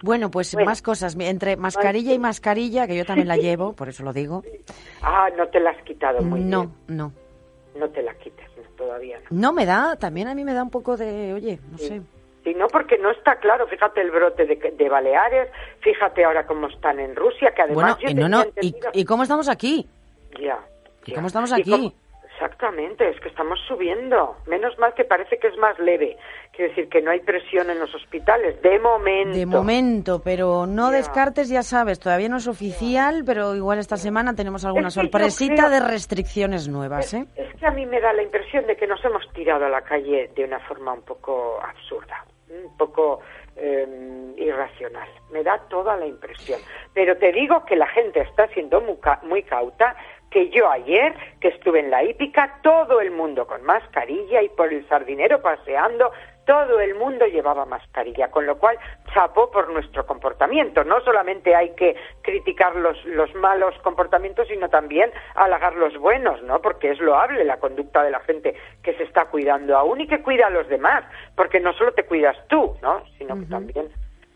Bueno, 0.02 0.30
pues 0.30 0.52
Bueno. 0.54 0.70
más 0.70 0.82
cosas. 0.82 1.16
Entre 1.20 1.56
mascarilla 1.56 2.12
y 2.12 2.18
mascarilla, 2.18 2.86
que 2.88 2.96
yo 2.96 3.04
también 3.04 3.28
la 3.28 3.36
llevo, 3.46 3.72
por 3.74 3.88
eso 3.88 4.02
lo 4.02 4.12
digo. 4.12 4.42
Ah, 5.02 5.28
no 5.36 5.46
te 5.48 5.60
la 5.60 5.70
has 5.70 5.82
quitado 5.84 6.22
muy 6.22 6.40
No, 6.40 6.60
bien. 6.62 6.72
no. 6.88 7.12
No 7.78 7.88
te 7.88 8.02
la 8.02 8.12
quites, 8.14 8.46
no, 8.56 8.62
todavía 8.76 9.18
no. 9.20 9.26
No 9.30 9.52
me 9.52 9.64
da, 9.64 9.96
también 9.96 10.28
a 10.28 10.34
mí 10.34 10.44
me 10.44 10.52
da 10.54 10.62
un 10.62 10.70
poco 10.70 10.96
de, 10.96 11.32
oye, 11.32 11.58
no 11.70 11.78
sé. 11.78 12.02
Sí, 12.44 12.54
no, 12.54 12.66
porque 12.66 12.98
no 12.98 13.10
está 13.12 13.36
claro. 13.36 13.66
Fíjate 13.68 14.00
el 14.00 14.10
brote 14.10 14.44
de, 14.44 14.56
de 14.56 14.88
Baleares, 14.88 15.48
fíjate 15.80 16.24
ahora 16.24 16.44
cómo 16.46 16.66
están 16.66 16.98
en 16.98 17.14
Rusia, 17.14 17.52
que 17.54 17.62
además 17.62 17.96
Bueno, 18.02 18.14
yo 18.20 18.28
no, 18.28 18.44
no, 18.44 18.44
¿y 18.92 19.04
cómo 19.04 19.22
estamos 19.22 19.48
aquí? 19.48 19.88
Ya. 20.40 20.58
¿Y 21.06 21.10
ya. 21.10 21.14
cómo 21.16 21.26
estamos 21.28 21.52
aquí? 21.52 21.70
cómo- 21.70 21.92
Exactamente, 22.34 23.08
es 23.08 23.20
que 23.20 23.28
estamos 23.28 23.60
subiendo. 23.68 24.36
Menos 24.46 24.76
mal 24.78 24.94
que 24.94 25.04
parece 25.04 25.38
que 25.38 25.46
es 25.48 25.56
más 25.58 25.78
leve. 25.78 26.16
Quiere 26.50 26.70
decir 26.70 26.88
que 26.88 27.00
no 27.00 27.10
hay 27.12 27.20
presión 27.20 27.70
en 27.70 27.78
los 27.78 27.94
hospitales, 27.94 28.60
de 28.62 28.80
momento. 28.80 29.36
De 29.38 29.46
momento, 29.46 30.22
pero 30.24 30.66
no 30.66 30.90
Ya. 30.90 30.96
descartes, 30.96 31.48
ya 31.50 31.62
sabes, 31.62 32.00
todavía 32.00 32.28
no 32.28 32.38
es 32.38 32.48
oficial, 32.48 33.22
pero 33.24 33.54
igual 33.54 33.78
esta 33.78 33.96
semana 33.96 34.34
tenemos 34.34 34.64
alguna 34.64 34.88
Es 34.88 34.94
que 34.94 35.02
sorpresita 35.02 35.54
creo- 35.66 35.70
de 35.70 35.80
restricciones 35.80 36.68
nuevas, 36.68 37.14
¿eh? 37.14 37.26
Es 37.36 37.54
que 37.54 37.66
a 37.66 37.70
mí 37.70 37.86
me 37.86 38.00
da 38.00 38.12
la 38.12 38.22
impresión 38.22 38.66
de 38.66 38.76
que 38.76 38.86
nos 38.88 39.04
hemos 39.04 39.22
tirado 39.34 39.66
a 39.66 39.68
la 39.68 39.82
calle 39.82 40.30
de 40.34 40.44
una 40.44 40.58
forma 40.60 40.94
un 40.94 41.02
poco 41.02 41.60
absurda, 41.62 42.24
un 42.48 42.76
poco 42.76 43.20
eh, 43.54 44.32
irracional. 44.38 45.08
Me 45.30 45.42
da 45.44 45.58
toda 45.68 45.94
la 45.96 46.06
impresión. 46.06 46.58
Pero 46.94 47.16
te 47.18 47.30
digo 47.32 47.64
que 47.66 47.76
la 47.76 47.86
gente 47.88 48.20
está 48.22 48.48
siendo 48.48 48.80
muy, 48.80 48.96
ca- 48.96 49.20
muy 49.24 49.42
cauta, 49.42 49.94
que 50.32 50.48
yo 50.48 50.70
ayer, 50.70 51.14
que 51.40 51.48
estuve 51.48 51.80
en 51.80 51.90
la 51.90 52.02
hípica, 52.02 52.58
todo 52.62 53.00
el 53.00 53.10
mundo 53.10 53.46
con 53.46 53.62
mascarilla 53.62 54.42
y 54.42 54.48
por 54.48 54.72
el 54.72 54.86
sardinero 54.88 55.42
paseando, 55.42 56.10
todo 56.46 56.80
el 56.80 56.94
mundo 56.96 57.26
llevaba 57.26 57.64
mascarilla, 57.66 58.30
con 58.30 58.46
lo 58.46 58.58
cual 58.58 58.76
chapó 59.14 59.50
por 59.50 59.70
nuestro 59.70 60.06
comportamiento. 60.06 60.82
No 60.84 61.00
solamente 61.02 61.54
hay 61.54 61.70
que 61.74 61.94
criticar 62.22 62.74
los, 62.74 63.04
los 63.04 63.32
malos 63.34 63.74
comportamientos, 63.82 64.48
sino 64.48 64.68
también 64.68 65.10
halagar 65.34 65.74
los 65.74 65.96
buenos, 65.98 66.42
¿no? 66.42 66.60
Porque 66.60 66.90
es 66.90 66.98
loable 66.98 67.44
la 67.44 67.58
conducta 67.58 68.02
de 68.02 68.10
la 68.10 68.20
gente 68.20 68.56
que 68.82 68.94
se 68.94 69.04
está 69.04 69.26
cuidando 69.26 69.76
aún 69.76 70.00
y 70.00 70.08
que 70.08 70.22
cuida 70.22 70.46
a 70.46 70.50
los 70.50 70.68
demás, 70.68 71.04
porque 71.36 71.60
no 71.60 71.72
solo 71.74 71.92
te 71.92 72.04
cuidas 72.04 72.36
tú, 72.48 72.76
¿no? 72.82 73.04
Sino 73.18 73.38
que 73.38 73.46
también 73.46 73.88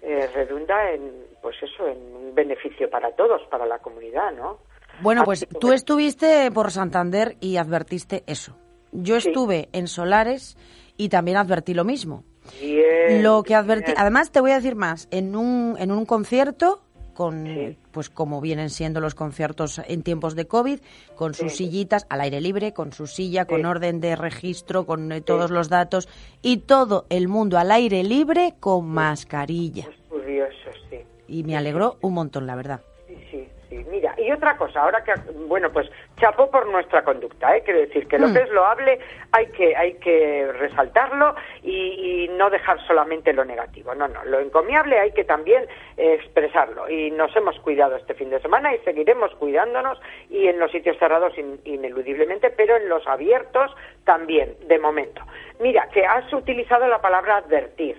eh, 0.02 0.28
redunda 0.34 0.92
en, 0.92 1.10
pues 1.42 1.60
eso, 1.62 1.88
en 1.88 1.98
un 2.14 2.34
beneficio 2.34 2.88
para 2.88 3.10
todos, 3.12 3.42
para 3.48 3.66
la 3.66 3.78
comunidad, 3.78 4.32
¿no? 4.32 4.58
Bueno, 5.00 5.22
Así 5.22 5.46
pues 5.46 5.60
tú 5.60 5.72
estuviste 5.72 6.50
por 6.50 6.70
Santander 6.70 7.36
y 7.40 7.56
advertiste 7.56 8.24
eso. 8.26 8.56
Yo 8.92 9.20
Sí. 9.20 9.28
estuve 9.28 9.68
en 9.72 9.88
Solares 9.88 10.56
y 10.96 11.08
también 11.08 11.36
advertí 11.36 11.74
lo 11.74 11.84
mismo. 11.84 12.24
Bien, 12.60 13.22
Lo 13.22 13.42
que 13.42 13.54
advertí, 13.54 13.86
bien. 13.92 13.98
además 14.00 14.30
te 14.30 14.40
voy 14.40 14.52
a 14.52 14.56
decir 14.56 14.76
más, 14.76 15.08
en 15.10 15.34
un, 15.36 15.76
en 15.78 15.90
un 15.90 16.06
concierto 16.06 16.82
con 17.12 17.44
Sí. 17.46 17.78
pues 17.92 18.10
como 18.10 18.42
vienen 18.42 18.68
siendo 18.68 19.00
los 19.00 19.14
conciertos 19.14 19.80
en 19.88 20.02
tiempos 20.02 20.34
de 20.36 20.46
COVID, 20.46 20.80
con 21.16 21.32
sus 21.34 21.52
Sí. 21.52 21.64
sillitas 21.64 22.06
al 22.10 22.20
aire 22.20 22.40
libre, 22.42 22.72
con 22.74 22.92
su 22.92 23.06
silla, 23.06 23.46
con 23.46 23.60
Sí. 23.62 23.66
orden 23.66 24.00
de 24.00 24.16
registro, 24.16 24.84
con 24.84 25.10
eh, 25.12 25.22
todos 25.22 25.50
los 25.50 25.70
datos 25.70 26.08
y 26.42 26.58
todo 26.58 27.06
el 27.08 27.26
mundo 27.28 27.56
al 27.58 27.72
aire 27.72 28.04
libre 28.04 28.54
con 28.60 28.86
mascarilla. 28.88 29.84
Es 29.90 29.96
curioso, 30.10 30.52
sí. 30.90 30.98
Y 31.26 31.42
me 31.42 31.56
alegró 31.56 31.96
un 32.02 32.12
montón, 32.14 32.46
la 32.46 32.54
verdad. 32.54 32.80
Sí, 33.08 33.14
sí, 33.30 33.48
sí. 33.70 33.76
Mira, 33.90 34.05
y 34.26 34.32
otra 34.32 34.56
cosa, 34.56 34.80
ahora 34.82 35.04
que, 35.04 35.12
bueno, 35.46 35.70
pues 35.70 35.88
chapó 36.18 36.50
por 36.50 36.66
nuestra 36.68 37.04
conducta, 37.04 37.56
¿eh? 37.56 37.62
Quiero 37.64 37.80
decir 37.80 38.08
que 38.08 38.18
lo 38.18 38.28
Mm. 38.28 38.34
que 38.34 38.40
es 38.42 38.50
loable 38.50 38.98
hay 39.32 39.46
que, 39.46 39.76
hay 39.76 39.94
que 39.94 40.50
resaltarlo 40.58 41.34
y, 41.62 42.24
y 42.24 42.28
no 42.36 42.50
dejar 42.50 42.84
solamente 42.86 43.32
lo 43.32 43.44
negativo. 43.44 43.94
No, 43.94 44.08
no, 44.08 44.24
lo 44.24 44.40
encomiable 44.40 44.98
hay 44.98 45.12
que 45.12 45.24
también 45.24 45.64
eh, 45.96 46.14
expresarlo. 46.14 46.88
Y 46.88 47.10
nos 47.12 47.34
hemos 47.36 47.58
cuidado 47.60 47.96
este 47.96 48.14
fin 48.14 48.30
de 48.30 48.40
semana 48.40 48.74
y 48.74 48.78
seguiremos 48.80 49.34
cuidándonos 49.36 50.00
y 50.28 50.48
en 50.48 50.58
los 50.58 50.70
sitios 50.72 50.98
cerrados 50.98 51.36
in- 51.38 51.60
ineludiblemente, 51.64 52.50
pero 52.50 52.76
en 52.76 52.88
los 52.88 53.06
abiertos 53.06 53.70
también, 54.04 54.56
de 54.66 54.78
momento. 54.78 55.22
Mira, 55.60 55.88
que 55.92 56.04
has 56.04 56.32
utilizado 56.32 56.88
la 56.88 57.00
palabra 57.00 57.36
advertir. 57.36 57.96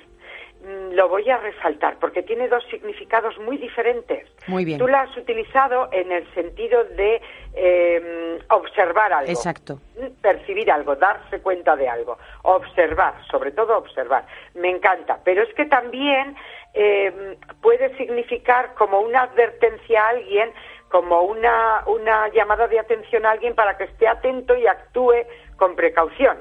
Mm, 0.64 0.94
Lo 0.94 1.08
voy 1.10 1.30
a 1.30 1.38
resaltar 1.38 1.98
porque 2.00 2.24
tiene 2.24 2.48
dos 2.48 2.64
significados 2.70 3.38
muy 3.40 3.58
diferentes. 3.58 4.28
Muy 4.48 4.66
bien. 4.66 4.80
Tú 4.80 4.88
la 4.88 5.02
has 5.02 5.16
utilizado 5.16 5.90
en 5.92 6.12
el 6.12 6.26
sentido 6.34 6.84
de 6.84 7.22
eh, 7.54 8.40
observar 8.50 9.14
algo. 9.14 9.32
Exacto. 9.32 9.80
Mm, 10.00 10.22
Percibir 10.22 10.72
algo, 10.72 10.96
darse 10.96 11.40
cuenta 11.42 11.76
de 11.76 11.88
algo. 11.88 12.18
Observar, 12.44 13.14
sobre 13.30 13.52
todo 13.52 13.78
observar. 13.78 14.26
Me 14.56 14.70
encanta. 14.70 15.20
Pero 15.24 15.44
es 15.44 15.54
que 15.54 15.66
también 15.66 16.36
eh, 16.74 17.38
puede 17.62 17.96
significar 17.98 18.74
como 18.76 19.00
una 19.02 19.24
advertencia 19.24 20.06
a 20.06 20.10
alguien, 20.10 20.52
como 20.90 21.22
una, 21.22 21.84
una 21.86 22.30
llamada 22.30 22.68
de 22.68 22.80
atención 22.80 23.26
a 23.26 23.32
alguien 23.32 23.56
para 23.56 23.78
que 23.78 23.86
esté 23.86 24.08
atento 24.08 24.56
y 24.56 24.66
actúe 24.68 25.14
con 25.58 25.76
precaución. 25.76 26.38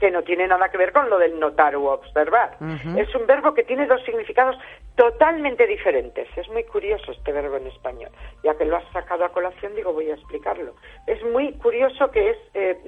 Que 0.00 0.10
no 0.10 0.22
tiene 0.22 0.48
nada 0.48 0.70
que 0.70 0.78
ver 0.78 0.92
con 0.92 1.10
lo 1.10 1.18
del 1.18 1.38
notar 1.38 1.76
u 1.76 1.86
observar. 1.86 2.56
Es 2.96 3.14
un 3.14 3.26
verbo 3.26 3.52
que 3.52 3.62
tiene 3.62 3.86
dos 3.86 4.02
significados 4.04 4.56
totalmente 4.96 5.66
diferentes. 5.66 6.26
Es 6.36 6.48
muy 6.48 6.64
curioso 6.64 7.12
este 7.12 7.32
verbo 7.32 7.56
en 7.56 7.66
español. 7.66 8.10
Ya 8.42 8.54
que 8.54 8.64
lo 8.64 8.76
has 8.76 8.92
sacado 8.92 9.24
a 9.24 9.28
colación, 9.28 9.74
digo, 9.74 9.92
voy 9.92 10.10
a 10.10 10.14
explicarlo. 10.14 10.74
Es 11.06 11.22
muy 11.22 11.52
curioso 11.58 12.10
que 12.10 12.30
es, 12.30 12.38
eh, 12.54 12.78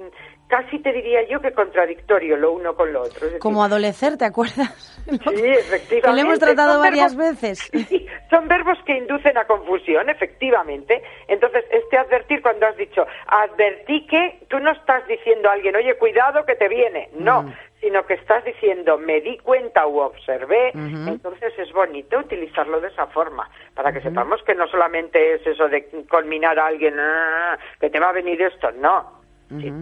casi 0.53 0.79
te 0.81 0.93
diría 0.93 1.27
yo 1.31 1.41
que 1.41 1.51
contradictorio 1.53 2.37
lo 2.37 2.53
uno 2.53 2.75
con 2.77 2.93
lo 2.93 3.01
otro. 3.01 3.25
Decir, 3.25 3.38
Como 3.41 3.65
adolecer, 3.65 4.19
¿te 4.19 4.27
acuerdas? 4.27 4.69
Sí, 5.07 5.19
efectivamente. 5.19 6.01
Que 6.03 6.12
lo 6.12 6.17
hemos 6.19 6.38
tratado 6.38 6.75
Son 6.75 6.83
varias 6.83 7.17
verbos- 7.17 7.41
veces. 7.43 7.71
Sí, 7.88 8.07
son 8.31 8.47
verbos 8.49 8.79
que 8.85 8.99
inducen 8.99 9.37
a 9.38 9.47
confusión, 9.47 10.09
efectivamente. 10.11 11.03
Entonces, 11.27 11.65
este 11.71 11.97
advertir, 11.97 12.43
cuando 12.43 12.67
has 12.67 12.77
dicho 12.77 13.05
advertí 13.27 14.07
que, 14.07 14.41
tú 14.49 14.59
no 14.61 14.71
estás 14.73 15.07
diciendo 15.09 15.49
a 15.49 15.55
alguien, 15.55 15.75
oye, 15.75 15.95
cuidado 15.97 16.45
que 16.45 16.55
te 16.55 16.69
viene. 16.69 17.09
No, 17.15 17.43
Mm. 17.45 17.53
sino 17.81 18.05
que 18.07 18.15
estás 18.15 18.45
diciendo, 18.45 18.97
me 18.99 19.21
di 19.23 19.38
cuenta 19.38 19.87
u 19.88 19.99
observé. 20.01 20.71
Entonces, 20.75 21.53
es 21.59 21.73
bonito 21.73 22.19
utilizarlo 22.19 22.79
de 22.81 22.88
esa 22.88 23.07
forma, 23.09 23.49
para 23.75 23.91
que 23.93 24.01
sepamos 24.03 24.41
que 24.45 24.55
no 24.55 24.69
solamente 24.69 25.35
es 25.35 25.47
eso 25.47 25.67
de 25.69 25.88
culminar 26.09 26.59
a 26.61 26.67
alguien, 26.67 26.95
"Ah, 27.01 27.59
que 27.81 27.88
te 27.91 27.99
va 27.99 28.11
a 28.11 28.12
venir 28.12 28.41
esto. 28.43 28.71
No. 28.73 29.21
Sí. 29.61 29.73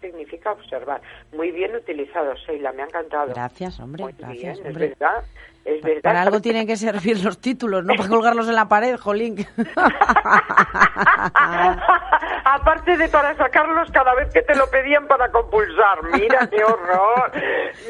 Significa 0.00 0.52
observar. 0.52 1.00
Muy 1.32 1.50
bien 1.50 1.74
utilizado, 1.74 2.34
Sheila, 2.34 2.72
me 2.72 2.82
ha 2.82 2.86
encantado. 2.86 3.28
Gracias, 3.28 3.78
hombre, 3.80 4.04
Muy 4.04 4.12
gracias, 4.18 4.56
bien, 4.58 4.66
hombre. 4.68 4.86
es 4.86 4.98
verdad. 4.98 5.24
Es 5.64 5.82
verdad. 5.82 6.02
Para 6.02 6.22
algo 6.22 6.40
tienen 6.40 6.66
que 6.66 6.76
servir 6.76 7.22
los 7.22 7.38
títulos, 7.40 7.84
no 7.84 7.94
para 7.94 8.08
colgarlos 8.08 8.48
en 8.48 8.54
la 8.54 8.68
pared, 8.68 8.96
jolín. 8.96 9.36
Aparte 12.44 12.96
de 12.96 13.08
para 13.08 13.36
sacarlos 13.36 13.90
cada 13.90 14.14
vez 14.14 14.32
que 14.32 14.42
te 14.42 14.54
lo 14.56 14.68
pedían 14.70 15.06
para 15.06 15.30
compulsar. 15.30 16.02
Mira 16.12 16.48
qué 16.48 16.64
horror. 16.64 17.32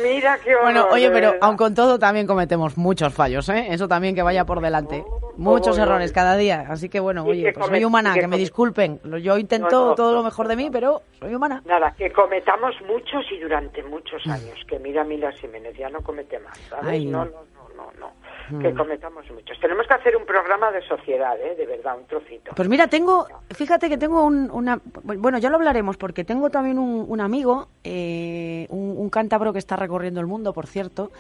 Mira 0.02 0.38
qué 0.42 0.54
horror. 0.56 0.64
Bueno, 0.64 0.86
oye, 0.90 1.10
pero 1.10 1.34
aun 1.40 1.56
con 1.56 1.74
todo 1.74 1.98
también 1.98 2.26
cometemos 2.26 2.76
muchos 2.76 3.14
fallos, 3.14 3.48
¿eh? 3.48 3.68
Eso 3.70 3.86
también 3.86 4.14
que 4.14 4.22
vaya 4.22 4.44
por 4.44 4.60
delante. 4.60 5.02
¿Cómo 5.02 5.27
Muchos 5.38 5.78
errores 5.78 6.12
cada 6.12 6.36
día. 6.36 6.66
Así 6.68 6.88
que 6.88 7.00
bueno, 7.00 7.24
Y 7.26 7.30
oye, 7.30 7.44
que 7.44 7.52
pues 7.52 7.66
soy 7.68 7.84
humana, 7.84 8.12
que 8.14 8.20
que 8.20 8.26
me 8.26 8.36
disculpen. 8.36 9.00
Yo 9.22 9.38
intento 9.38 9.68
No, 9.80 9.86
no. 9.88 9.94
todo 9.94 10.14
lo 10.14 10.22
mejor 10.22 10.48
de 10.48 10.56
mí, 10.56 10.68
pero 10.70 11.02
soy 11.18 11.34
humana. 11.34 11.62
Nada, 11.64 11.94
que 11.96 12.12
cometamos 12.12 12.74
muchos 12.86 13.24
y 13.32 13.38
durante 13.38 13.82
muchos 13.84 14.26
años. 14.26 14.58
Que 14.68 14.78
mira 14.78 15.04
Mila 15.04 15.32
Jiménez, 15.32 15.76
ya 15.78 15.88
no 15.88 16.00
comete 16.00 16.38
más, 16.40 16.58
¿sabes? 16.68 16.84
Mm. 16.84 16.88
Ay, 16.88 17.06
no, 17.06 17.24
no. 17.24 17.30
no, 17.30 17.42
no, 17.76 17.92
no, 18.00 18.10
no. 18.50 18.60
Que 18.60 18.72
cometamos 18.74 19.30
muchos. 19.30 19.60
Tenemos 19.60 19.86
que 19.86 19.92
hacer 19.92 20.16
un 20.16 20.24
programa 20.24 20.70
de 20.72 20.80
sociedad, 20.88 21.38
¿eh? 21.38 21.54
De 21.54 21.66
verdad, 21.66 21.98
un 21.98 22.06
trocito. 22.06 22.52
Pues 22.56 22.66
mira, 22.66 22.86
tengo, 22.88 23.26
fíjate 23.50 23.90
que 23.90 23.98
tengo 23.98 24.24
un, 24.24 24.50
una, 24.50 24.80
bueno, 25.02 25.36
ya 25.38 25.50
lo 25.50 25.56
hablaremos 25.56 25.98
porque 25.98 26.24
tengo 26.24 26.48
también 26.48 26.78
un, 26.78 27.04
un 27.06 27.20
amigo, 27.20 27.68
eh, 27.84 28.66
un, 28.70 28.96
un 28.96 29.10
cántabro 29.10 29.52
que 29.52 29.58
está 29.58 29.76
recorriendo 29.76 30.20
el 30.20 30.26
mundo, 30.26 30.54
por 30.54 30.66
cierto, 30.66 31.12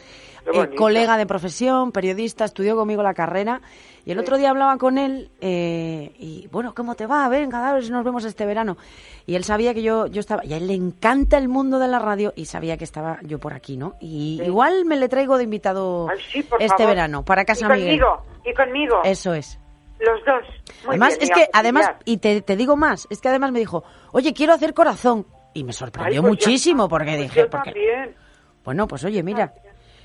eh, 0.52 0.74
colega 0.74 1.16
de 1.16 1.26
profesión, 1.26 1.92
periodista, 1.92 2.44
estudió 2.44 2.76
conmigo 2.76 3.02
la 3.02 3.14
carrera 3.14 3.60
y 4.04 4.12
el 4.12 4.18
otro 4.18 4.36
día 4.38 4.50
hablaba 4.50 4.78
con 4.78 4.96
él 4.98 5.30
eh, 5.40 6.12
y 6.18 6.48
bueno, 6.50 6.74
¿cómo 6.74 6.94
te 6.94 7.06
va? 7.06 7.28
Venga, 7.28 7.68
a 7.68 7.72
ver 7.74 7.84
si 7.84 7.90
nos 7.90 8.04
vemos 8.04 8.24
este 8.24 8.46
verano. 8.46 8.76
Y 9.26 9.34
él 9.34 9.44
sabía 9.44 9.74
que 9.74 9.82
yo, 9.82 10.06
yo 10.06 10.20
estaba, 10.20 10.44
y 10.44 10.54
a 10.54 10.56
él 10.56 10.66
le 10.66 10.74
encanta 10.74 11.36
el 11.36 11.48
mundo 11.48 11.78
de 11.78 11.88
la 11.88 11.98
radio 11.98 12.32
y 12.34 12.46
sabía 12.46 12.76
que 12.78 12.84
estaba 12.84 13.18
yo 13.22 13.38
por 13.38 13.52
aquí, 13.52 13.76
¿no? 13.76 13.96
Y 14.00 14.40
igual 14.42 14.84
me 14.86 14.96
le 14.96 15.08
traigo 15.08 15.36
de 15.36 15.44
invitado 15.44 16.08
Ay, 16.10 16.18
sí, 16.32 16.38
este 16.58 16.68
favor. 16.68 16.86
verano 16.86 17.24
para 17.24 17.44
Casa 17.44 17.66
y 17.66 17.68
Miguel. 17.80 18.00
conmigo, 18.00 18.22
y 18.46 18.54
conmigo. 18.54 19.00
Eso 19.04 19.34
es. 19.34 19.58
Los 20.00 20.24
dos. 20.24 20.42
Muy 20.84 20.90
además, 20.90 21.18
bien, 21.18 21.22
es 21.30 21.36
que, 21.36 21.48
además, 21.52 21.90
y 22.04 22.18
te, 22.18 22.40
te 22.40 22.56
digo 22.56 22.76
más, 22.76 23.06
es 23.10 23.20
que 23.20 23.28
además 23.28 23.50
me 23.52 23.58
dijo, 23.58 23.82
oye, 24.12 24.32
quiero 24.32 24.54
hacer 24.54 24.72
corazón. 24.72 25.26
Y 25.52 25.64
me 25.64 25.72
sorprendió 25.72 26.20
Ay, 26.20 26.20
pues 26.20 26.30
muchísimo 26.30 26.84
está. 26.84 26.88
porque 26.90 27.10
Pues 27.16 27.20
dije, 27.22 27.40
yo 27.40 27.50
porque, 27.50 28.14
bueno, 28.64 28.86
pues 28.86 29.02
oye, 29.04 29.22
mira, 29.24 29.52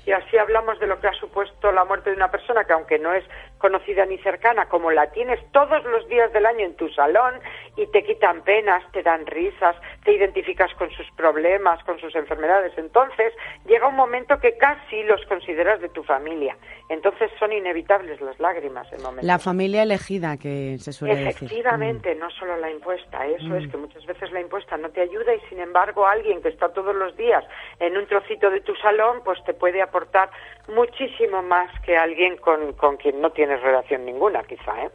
Y 0.06 0.12
así 0.12 0.36
hablamos 0.36 0.78
de 0.80 0.86
lo 0.86 1.00
que 1.00 1.08
ha 1.08 1.12
supuesto 1.14 1.72
la 1.72 1.84
muerte 1.84 2.10
de 2.10 2.16
una 2.16 2.30
persona 2.30 2.64
que 2.64 2.72
aunque 2.72 2.98
no 2.98 3.12
es 3.12 3.24
conocida 3.64 4.04
ni 4.04 4.18
cercana, 4.18 4.66
como 4.66 4.90
la 4.90 5.10
tienes 5.12 5.40
todos 5.50 5.82
los 5.84 6.06
días 6.06 6.30
del 6.34 6.44
año 6.44 6.66
en 6.66 6.74
tu 6.74 6.90
salón 6.90 7.32
y 7.78 7.86
te 7.86 8.04
quitan 8.04 8.42
penas, 8.42 8.84
te 8.92 9.02
dan 9.02 9.24
risas, 9.24 9.74
te 10.04 10.12
identificas 10.12 10.70
con 10.74 10.90
sus 10.90 11.10
problemas, 11.12 11.82
con 11.84 11.98
sus 11.98 12.14
enfermedades, 12.14 12.76
entonces 12.76 13.32
llega 13.64 13.88
un 13.88 13.96
momento 13.96 14.38
que 14.38 14.58
casi 14.58 15.02
los 15.04 15.24
consideras 15.24 15.80
de 15.80 15.88
tu 15.88 16.02
familia. 16.02 16.58
Entonces 16.90 17.30
son 17.38 17.54
inevitables 17.54 18.20
las 18.20 18.38
lágrimas 18.38 18.92
en 18.92 19.00
momentos. 19.00 19.24
la 19.24 19.38
familia 19.38 19.82
elegida 19.82 20.36
que 20.36 20.76
se 20.78 20.92
suele 20.92 21.14
decir. 21.14 21.48
Efectivamente, 21.48 22.14
no 22.16 22.30
solo 22.32 22.58
la 22.58 22.70
impuesta, 22.70 23.26
eso 23.26 23.56
es 23.56 23.70
que 23.70 23.78
muchas 23.78 24.04
veces 24.04 24.30
la 24.32 24.42
impuesta 24.42 24.76
no 24.76 24.90
te 24.90 25.00
ayuda 25.00 25.34
y 25.34 25.40
sin 25.48 25.58
embargo 25.58 26.06
alguien 26.06 26.42
que 26.42 26.50
está 26.50 26.68
todos 26.68 26.94
los 26.94 27.16
días 27.16 27.42
en 27.80 27.96
un 27.96 28.06
trocito 28.06 28.50
de 28.50 28.60
tu 28.60 28.74
salón, 28.74 29.22
pues 29.24 29.42
te 29.44 29.54
puede 29.54 29.80
aportar 29.80 30.28
muchísimo 30.68 31.42
más 31.42 31.70
que 31.80 31.96
alguien 31.96 32.36
con, 32.36 32.74
con 32.74 32.98
quien 32.98 33.22
no 33.22 33.30
tienes 33.30 33.53
relación 33.56 34.04
ninguna, 34.04 34.42
quizá, 34.42 34.72
¿eh? 34.84 34.90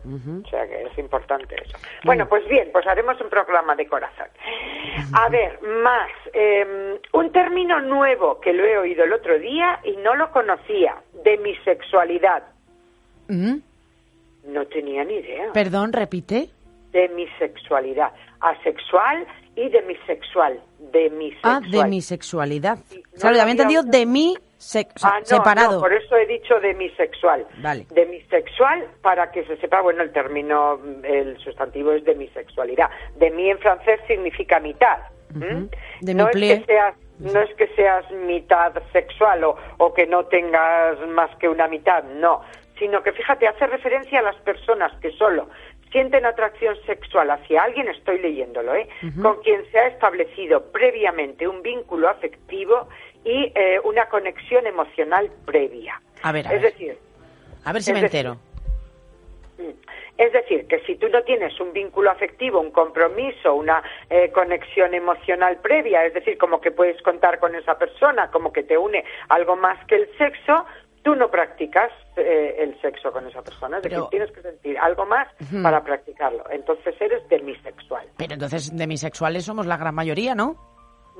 O 0.45 0.49
sea 0.49 0.67
que 0.67 0.83
es 0.83 0.97
importante 0.97 1.55
eso. 1.63 1.77
Bueno, 2.03 2.27
pues 2.27 2.47
bien, 2.47 2.69
pues 2.71 2.85
haremos 2.87 3.19
un 3.21 3.29
programa 3.29 3.75
de 3.75 3.87
corazón. 3.87 4.27
A 5.13 5.29
ver, 5.29 5.59
más, 5.61 6.09
eh, 6.33 6.99
un 7.13 7.31
término 7.31 7.79
nuevo 7.81 8.39
que 8.39 8.53
lo 8.53 8.63
he 8.65 8.77
oído 8.77 9.03
el 9.03 9.13
otro 9.13 9.37
día 9.39 9.79
y 9.83 9.95
no 9.97 10.15
lo 10.15 10.31
conocía, 10.31 10.95
demisexualidad. 11.23 12.43
¿Mm? 13.27 13.57
No 14.47 14.65
tenía 14.67 15.03
ni 15.03 15.15
idea. 15.15 15.51
Perdón, 15.53 15.93
repite. 15.93 16.49
demisexualidad, 16.91 18.11
asexual 18.39 19.27
y 19.55 19.69
demisexual, 19.69 20.59
demisexual. 20.91 21.63
Ah, 21.63 21.67
demisexualidad. 21.69 22.77
No 22.77 23.19
claro, 23.19 23.31
lo 23.31 23.35
ya 23.35 23.41
había 23.43 23.51
entendido 23.51 23.81
oído. 23.81 23.91
demi, 23.91 24.35
se- 24.59 24.87
o 24.95 24.99
sea, 24.99 25.09
Ah, 25.11 25.19
no, 25.21 25.25
separado. 25.25 25.71
no, 25.75 25.79
por 25.79 25.93
eso 25.93 26.15
he 26.17 26.25
dicho 26.25 26.59
demisexual. 26.59 27.45
Vale. 27.61 27.85
Demisexual, 27.91 28.85
para 29.01 29.31
que 29.31 29.43
se 29.45 29.55
sepa, 29.57 29.81
bueno, 29.81 30.03
el 30.03 30.11
término, 30.11 30.79
el 31.03 31.37
sustantivo 31.39 31.93
es 31.93 32.03
demisexualidad. 32.03 32.89
Demi 33.15 33.49
en 33.49 33.57
francés 33.59 33.99
significa 34.07 34.59
mitad. 34.59 34.99
¿m? 35.33 35.67
Demi 36.01 36.17
No 36.21 36.27
es 36.29 36.35
que 36.35 36.65
seas 36.65 36.95
No 37.19 37.41
es 37.41 37.53
que 37.55 37.67
seas 37.75 38.09
mitad 38.11 38.73
sexual 38.93 39.43
o, 39.43 39.55
o 39.77 39.93
que 39.93 40.07
no 40.07 40.25
tengas 40.25 40.99
más 41.09 41.29
que 41.37 41.47
una 41.49 41.67
mitad, 41.67 42.03
no. 42.03 42.41
Sino 42.77 43.03
que, 43.03 43.11
fíjate, 43.11 43.45
hace 43.47 43.67
referencia 43.67 44.19
a 44.19 44.21
las 44.21 44.37
personas 44.37 44.91
que 45.01 45.11
solo 45.11 45.49
sienten 45.91 46.23
atracción 46.25 46.75
sexual 46.85 47.31
hacia 47.31 47.63
alguien, 47.63 47.87
estoy 47.89 48.19
leyéndolo, 48.19 48.75
¿eh? 48.75 48.87
con 49.23 49.41
quien 49.41 49.65
se 49.71 49.79
ha 49.79 49.87
establecido 49.87 50.71
previamente 50.71 51.47
un 51.47 51.63
vínculo 51.63 52.07
afectivo 52.07 52.87
y 53.23 53.51
eh, 53.55 53.79
una 53.83 54.07
conexión 54.07 54.65
emocional 54.67 55.29
previa. 55.45 56.01
A 56.23 56.31
ver, 56.31 56.47
a 56.47 56.53
es 56.53 56.61
ver. 56.61 56.71
decir, 56.73 56.97
A 57.65 57.73
ver 57.73 57.81
si 57.81 57.93
me 57.93 58.01
decir, 58.01 58.25
entero. 58.25 58.39
Mm. 59.57 59.89
Es 60.17 60.33
decir, 60.33 60.67
que 60.67 60.79
si 60.81 60.95
tú 60.95 61.07
no 61.07 61.23
tienes 61.23 61.57
un 61.61 61.71
vínculo 61.71 62.11
afectivo, 62.11 62.59
un 62.59 62.71
compromiso, 62.71 63.55
una 63.55 63.81
eh, 64.09 64.29
conexión 64.31 64.93
emocional 64.93 65.57
previa, 65.61 66.05
es 66.05 66.13
decir, 66.13 66.37
como 66.37 66.59
que 66.59 66.71
puedes 66.71 67.01
contar 67.03 67.39
con 67.39 67.55
esa 67.55 67.77
persona, 67.77 68.29
como 68.29 68.51
que 68.51 68.63
te 68.63 68.77
une 68.77 69.05
algo 69.29 69.55
más 69.55 69.83
que 69.85 69.95
el 69.95 70.09
sexo, 70.17 70.65
tú 71.03 71.15
no 71.15 71.31
practicas 71.31 71.91
eh, 72.17 72.55
el 72.59 72.79
sexo 72.81 73.13
con 73.13 73.27
esa 73.27 73.41
persona. 73.41 73.77
Es 73.77 73.83
decir, 73.83 73.99
tienes 74.11 74.31
que 74.31 74.41
sentir 74.41 74.77
algo 74.77 75.05
más 75.05 75.27
para 75.63 75.81
practicarlo. 75.83 76.43
Entonces 76.49 76.95
eres 76.99 77.27
demisexual. 77.29 78.05
Pero 78.17 78.33
entonces 78.33 78.75
demisexuales 78.75 79.45
somos 79.45 79.65
la 79.65 79.77
gran 79.77 79.95
mayoría, 79.95 80.35
¿no? 80.35 80.68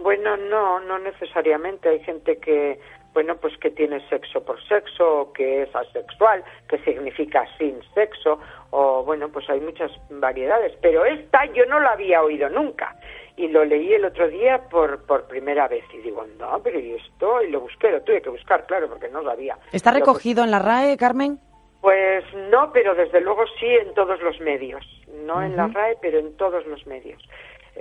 Bueno, 0.02 0.38
no, 0.38 0.80
no 0.80 1.00
necesariamente. 1.00 1.90
Hay 1.90 2.00
gente 2.00 2.38
que, 2.38 2.80
bueno, 3.14 3.36
pues 3.38 3.58
que 3.58 3.70
tiene 3.70 4.08
sexo 4.10 4.44
por 4.44 4.62
sexo, 4.68 5.22
o 5.22 5.34
que 5.34 5.64
es 5.64 5.76
asexual, 5.76 6.44
que 6.68 6.78
significa 6.80 7.46
sin 7.58 7.80
sexo, 7.94 8.40
o 8.72 9.04
bueno, 9.04 9.30
pues 9.30 9.50
hay 9.50 9.60
muchas 9.60 9.92
variedades. 10.10 10.74
Pero 10.82 11.06
esta 11.06 11.46
yo 11.46 11.66
no 11.66 11.80
la 11.80 11.92
había 11.92 12.22
oído 12.22 12.50
nunca. 12.50 12.96
Y 13.36 13.48
lo 13.48 13.64
leí 13.64 13.94
el 13.94 14.04
otro 14.04 14.28
día 14.28 14.62
por, 14.70 15.06
por 15.06 15.28
primera 15.28 15.68
vez. 15.68 15.86
Y 15.94 15.98
digo, 16.00 16.26
no, 16.38 16.62
pero 16.62 16.80
¿y 16.80 16.96
esto? 16.96 17.42
Y 17.42 17.50
lo 17.50 17.62
busqué, 17.62 17.90
lo 17.90 18.02
tuve 18.02 18.22
que 18.22 18.30
buscar, 18.30 18.66
claro, 18.66 18.90
porque 18.90 19.08
no 19.08 19.24
sabía. 19.24 19.58
¿Está 19.72 19.92
recogido 19.92 20.44
en 20.44 20.52
la 20.52 20.60
RAE, 20.60 20.98
Carmen? 20.98 21.40
pues 21.82 22.26
no, 22.52 22.72
pero 22.74 22.94
desde 22.94 23.22
luego 23.22 23.46
sí 23.60 23.68
en 23.68 23.94
todos 23.94 24.22
los 24.22 24.40
medios. 24.42 24.86
No 25.26 25.42
en 25.42 25.56
la. 25.56 25.68
RAE, 25.68 25.98
pero 26.02 26.20
en 26.20 26.36
todos 26.36 26.66
los 26.68 26.86
medios. 26.88 27.22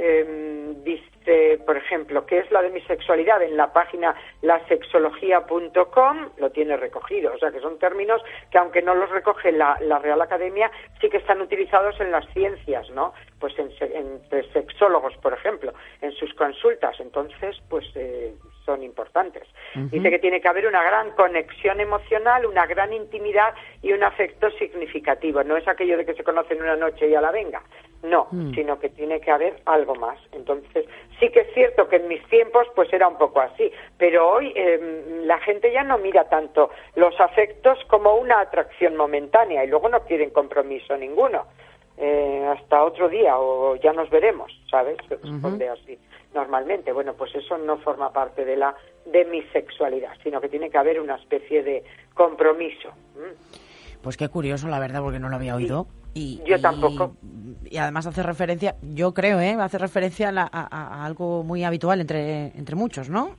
Eh, 0.00 0.74
dice, 0.84 1.58
por 1.66 1.76
ejemplo, 1.76 2.24
¿qué 2.24 2.38
es 2.38 2.50
la 2.52 2.62
demisexualidad? 2.62 3.42
En 3.42 3.56
la 3.56 3.72
página 3.72 4.14
lasexología.com 4.42 6.30
lo 6.36 6.50
tiene 6.50 6.76
recogido. 6.76 7.34
O 7.34 7.38
sea, 7.38 7.50
que 7.50 7.58
son 7.60 7.78
términos 7.80 8.22
que, 8.50 8.58
aunque 8.58 8.80
no 8.80 8.94
los 8.94 9.10
recoge 9.10 9.50
la, 9.50 9.76
la 9.80 9.98
Real 9.98 10.20
Academia, 10.20 10.70
sí 11.00 11.08
que 11.08 11.16
están 11.16 11.40
utilizados 11.40 12.00
en 12.00 12.12
las 12.12 12.26
ciencias, 12.32 12.88
¿no? 12.90 13.12
Pues 13.40 13.58
en, 13.58 13.70
entre 13.80 14.50
sexólogos, 14.52 15.16
por 15.16 15.32
ejemplo, 15.32 15.72
en 16.00 16.12
sus 16.12 16.32
consultas. 16.34 16.98
Entonces, 17.00 17.56
pues 17.68 17.84
eh, 17.96 18.32
son 18.64 18.82
importantes. 18.84 19.48
Dice 19.74 20.10
que 20.10 20.18
tiene 20.18 20.40
que 20.40 20.48
haber 20.48 20.66
una 20.66 20.82
gran 20.82 21.10
conexión 21.12 21.80
emocional, 21.80 22.46
una 22.46 22.66
gran 22.66 22.92
intimidad 22.92 23.54
y 23.82 23.92
un 23.92 24.02
afecto 24.02 24.50
significativo. 24.52 25.42
No 25.42 25.56
es 25.56 25.66
aquello 25.66 25.96
de 25.96 26.04
que 26.04 26.14
se 26.14 26.24
conocen 26.24 26.62
una 26.62 26.76
noche 26.76 27.08
y 27.08 27.14
a 27.14 27.20
la 27.20 27.30
venga. 27.30 27.62
No, 28.02 28.28
Mm. 28.30 28.54
sino 28.54 28.78
que 28.78 28.90
tiene 28.90 29.20
que 29.20 29.30
haber 29.32 29.60
algo 29.64 29.96
más. 29.96 30.18
Entonces, 30.30 30.86
sí 31.18 31.30
que 31.30 31.40
es 31.40 31.52
cierto 31.52 31.88
que 31.88 31.96
en 31.96 32.06
mis 32.06 32.24
tiempos 32.28 32.66
pues 32.76 32.92
era 32.92 33.08
un 33.08 33.18
poco 33.18 33.40
así, 33.40 33.72
pero 33.96 34.30
hoy 34.30 34.52
eh, 34.54 35.22
la 35.24 35.38
gente 35.40 35.72
ya 35.72 35.82
no 35.82 35.98
mira 35.98 36.28
tanto 36.28 36.70
los 36.94 37.18
afectos 37.20 37.76
como 37.88 38.14
una 38.14 38.38
atracción 38.40 38.96
momentánea 38.96 39.64
y 39.64 39.66
luego 39.66 39.88
no 39.88 40.00
quieren 40.04 40.30
compromiso 40.30 40.96
ninguno. 40.96 41.46
Eh, 41.96 42.46
hasta 42.56 42.84
otro 42.84 43.08
día 43.08 43.36
o 43.36 43.74
ya 43.74 43.92
nos 43.92 44.08
veremos, 44.10 44.52
¿sabes? 44.70 44.96
Se 45.08 45.16
responde 45.16 45.68
así 45.68 45.98
normalmente. 46.32 46.92
Bueno, 46.92 47.14
pues 47.14 47.34
eso 47.34 47.58
no 47.58 47.78
forma 47.78 48.12
parte 48.12 48.44
de 48.44 48.56
la 48.56 48.76
demisexualidad, 49.06 50.12
sino 50.22 50.40
que 50.40 50.48
tiene 50.48 50.70
que 50.70 50.78
haber 50.78 51.00
una 51.00 51.16
especie 51.16 51.64
de 51.64 51.82
compromiso. 52.14 52.90
¿m? 53.16 53.34
Pues 54.02 54.16
qué 54.16 54.28
curioso, 54.28 54.68
la 54.68 54.78
verdad, 54.78 55.02
porque 55.02 55.18
no 55.18 55.28
lo 55.28 55.34
había 55.36 55.56
oído. 55.56 55.86
Y, 56.18 56.42
Yo 56.44 56.60
tampoco. 56.60 57.14
Y 57.70 57.76
además 57.76 58.06
hace 58.06 58.22
referencia, 58.22 58.76
yo 58.82 59.12
creo, 59.12 59.40
¿eh? 59.40 59.54
Hace 59.60 59.76
referencia 59.78 60.30
a, 60.30 60.32
la- 60.32 60.48
a- 60.50 61.04
algo 61.04 61.44
muy 61.44 61.64
habitual 61.64 62.00
entre, 62.00 62.46
entre 62.56 62.74
muchos, 62.76 63.10
¿no? 63.10 63.36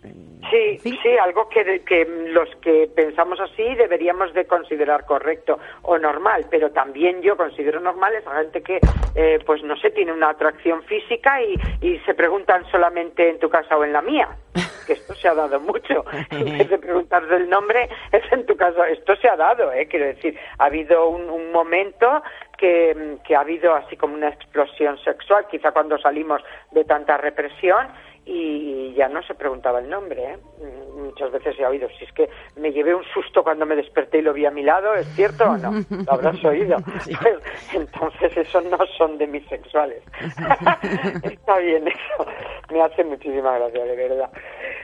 Sí, 0.52 0.78
fin. 0.80 0.98
sí, 1.02 1.10
algo 1.22 1.50
que, 1.50 1.82
que 1.84 2.06
los 2.32 2.48
que 2.62 2.90
pensamos 2.96 3.40
así 3.40 3.64
deberíamos 3.76 4.32
de 4.36 4.46
considerar 4.46 5.06
correcto 5.06 5.58
o 5.82 5.98
normal, 5.98 6.46
pero 6.52 6.70
también 6.72 7.22
yo 7.24 7.36
considero 7.38 7.80
normal 7.80 8.14
esa 8.16 8.36
gente 8.36 8.62
que, 8.62 8.80
eh, 9.16 9.40
pues 9.48 9.64
no 9.64 9.76
sé, 9.78 9.90
tiene 9.92 10.14
una 10.14 10.30
atracción 10.30 10.84
física 10.84 11.42
y, 11.42 11.56
y 11.82 11.98
se 12.06 12.14
preguntan 12.14 12.64
solamente 12.72 13.30
en 13.30 13.40
tu 13.40 13.50
casa 13.50 13.78
o 13.78 13.84
en 13.84 13.94
la 13.94 14.02
mía. 14.04 14.30
Que 14.90 14.94
esto 14.94 15.14
se 15.14 15.28
ha 15.28 15.36
dado 15.36 15.60
mucho. 15.60 16.04
En 16.32 16.58
vez 16.58 16.68
de 16.68 16.80
preguntarse 16.80 17.36
el 17.36 17.48
nombre, 17.48 17.88
es 18.12 18.24
en 18.32 18.44
tu 18.48 18.56
casa. 18.58 18.90
Esto 18.90 19.16
se 19.18 19.30
ha 19.30 19.36
dado, 19.36 19.72
¿eh? 19.72 19.86
Quiero 19.88 20.06
decir, 20.08 20.36
ha 20.58 20.66
habido 20.66 21.10
un, 21.10 21.30
un 21.30 21.52
momento 21.52 22.24
que, 22.60 23.18
que 23.24 23.36
ha 23.36 23.42
habido 23.42 23.74
así 23.74 23.96
como 23.96 24.14
una 24.14 24.30
explosión 24.30 24.98
sexual, 25.00 25.46
quizá 25.50 25.72
cuando 25.72 25.98
salimos 25.98 26.42
de 26.72 26.84
tanta 26.84 27.18
represión 27.18 27.88
y 28.26 28.94
ya 28.94 29.08
no 29.10 29.24
se 29.24 29.34
preguntaba 29.34 29.80
el 29.80 29.90
nombre. 29.90 30.24
¿eh? 30.24 30.38
Mm, 30.60 30.90
Muchas 31.10 31.32
veces 31.32 31.60
he 31.60 31.66
oído, 31.66 31.90
si 31.98 32.04
es 32.06 32.12
que 32.12 32.30
me 32.56 32.72
llevé 32.72 32.94
un 32.94 33.04
susto 33.06 33.42
cuando 33.44 33.66
me 33.66 33.76
desperté 33.76 34.20
y 34.20 34.22
lo 34.22 34.34
vi 34.34 34.46
a 34.46 34.52
mi 34.52 34.62
lado, 34.62 34.94
¿es 34.94 35.08
cierto 35.16 35.46
o 35.46 35.58
no? 35.58 35.72
Lo 35.90 36.14
habrás 36.14 36.44
oído. 36.46 36.78
Pues, 37.22 37.74
entonces 37.74 38.38
eso 38.38 38.62
no 38.62 38.78
son 38.98 39.18
demisexuales. 39.18 40.04
Está 41.24 41.58
bien 41.58 41.88
eso. 41.88 42.26
Me 42.72 42.82
hace 42.82 43.04
muchísima 43.04 43.58
gracia, 43.58 43.84
de 43.84 43.96
verdad. 43.96 44.30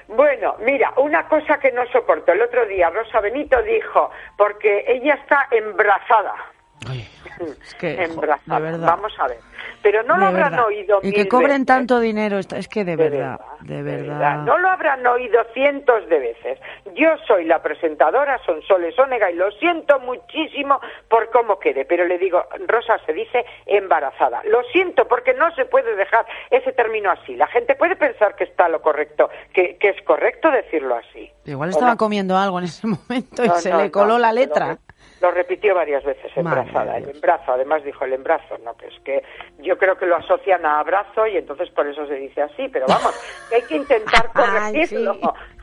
Bueno, 0.08 0.56
mira, 0.62 0.92
una 0.98 1.28
cosa 1.28 1.60
que 1.60 1.72
no 1.72 1.86
soporto. 1.88 2.32
El 2.32 2.42
otro 2.42 2.66
día 2.66 2.90
Rosa 2.90 3.20
Benito 3.20 3.62
dijo, 3.62 4.10
porque 4.38 4.86
ella 4.88 5.14
está 5.16 5.48
embarazada. 5.52 6.34
Ay, 6.88 7.08
es 7.64 7.76
que, 7.76 7.96
de 7.96 8.08
verdad. 8.08 8.40
Vamos 8.46 9.14
a 9.20 9.28
ver. 9.28 9.38
Pero 9.82 10.02
no 10.04 10.18
lo 10.18 10.26
habrán 10.26 10.52
verdad. 10.52 10.66
oído 10.68 11.00
Y 11.04 11.12
que 11.12 11.28
cobren 11.28 11.50
veces. 11.52 11.66
tanto 11.68 12.00
dinero, 12.00 12.40
es 12.40 12.68
que 12.68 12.84
de, 12.84 12.96
De 12.96 13.10
verdad, 13.10 13.40
de 13.62 13.82
verdad. 13.84 14.38
No 14.40 14.58
lo 14.58 14.70
habrán 14.70 15.06
oído 15.06 15.44
cientos 15.54 16.08
de 16.10 16.20
veces. 16.20 16.60
Yo 16.96 17.10
soy 17.28 17.46
la 17.46 17.62
presentadora 17.62 18.40
Sonsoles 18.46 18.98
Onega 18.98 19.30
y 19.30 19.36
lo 19.36 19.52
siento 19.52 20.00
muchísimo 20.00 20.80
por 21.08 21.30
cómo 21.30 21.60
quede, 21.60 21.86
pero 21.86 22.06
le 22.06 22.18
digo, 22.18 22.44
Rosa 22.68 22.98
se 23.06 23.14
dice 23.14 23.46
embarazada. 23.68 24.42
Lo 24.46 24.64
siento 24.72 25.08
porque 25.08 25.34
no 25.36 25.54
se 25.56 25.66
puede 25.66 25.96
dejar 25.96 26.26
ese 26.50 26.72
término 26.72 27.12
así. 27.12 27.36
La 27.36 27.48
gente 27.48 27.76
puede 27.76 27.96
pensar 27.96 28.36
que 28.36 28.46
está 28.46 28.70
lo 28.70 28.82
correcto, 28.82 29.30
que, 29.54 29.78
que 29.78 29.90
es 29.90 30.02
correcto 30.04 30.50
decirlo 30.50 30.96
así. 30.96 31.32
Igual 31.46 31.70
¿O 31.70 31.72
estaba 31.72 31.92
no? 31.92 31.98
comiendo 31.98 32.38
algo 32.38 32.58
en 32.60 32.66
ese 32.66 32.88
momento 33.10 33.44
y 33.44 33.48
No, 33.50 33.56
se 33.58 33.70
no, 33.70 33.82
le 33.82 33.92
coló 33.92 34.18
la 34.18 34.32
letra. 34.34 34.80
Lo, 35.22 35.32
repitió 35.32 35.74
varias 35.74 36.04
veces, 36.04 36.34
de 36.36 36.42
el 36.42 37.10
embrazo, 37.10 37.54
además 37.54 37.84
dijo 37.84 38.06
el 38.06 38.14
embrazo, 38.14 38.58
no, 38.64 38.76
que 38.76 38.88
es 38.88 39.00
que 39.04 39.24
yo 39.60 39.78
creo 39.78 39.98
que 39.98 40.06
lo 40.06 40.18
asocian 40.18 40.66
a 40.66 40.80
abrazo 40.80 41.26
y 41.26 41.38
entonces 41.38 41.70
por 41.70 41.88
eso 41.88 42.06
se 42.06 42.16
dice 42.16 42.42
así, 42.42 42.68
pero 42.68 42.86
vamos, 42.88 43.14
que 43.50 43.56
hay 43.56 43.62
que 43.64 43.76
intentar 43.78 44.30
Ay, 44.34 44.44
corregirlo, 44.44 45.14
sí. 45.14 45.22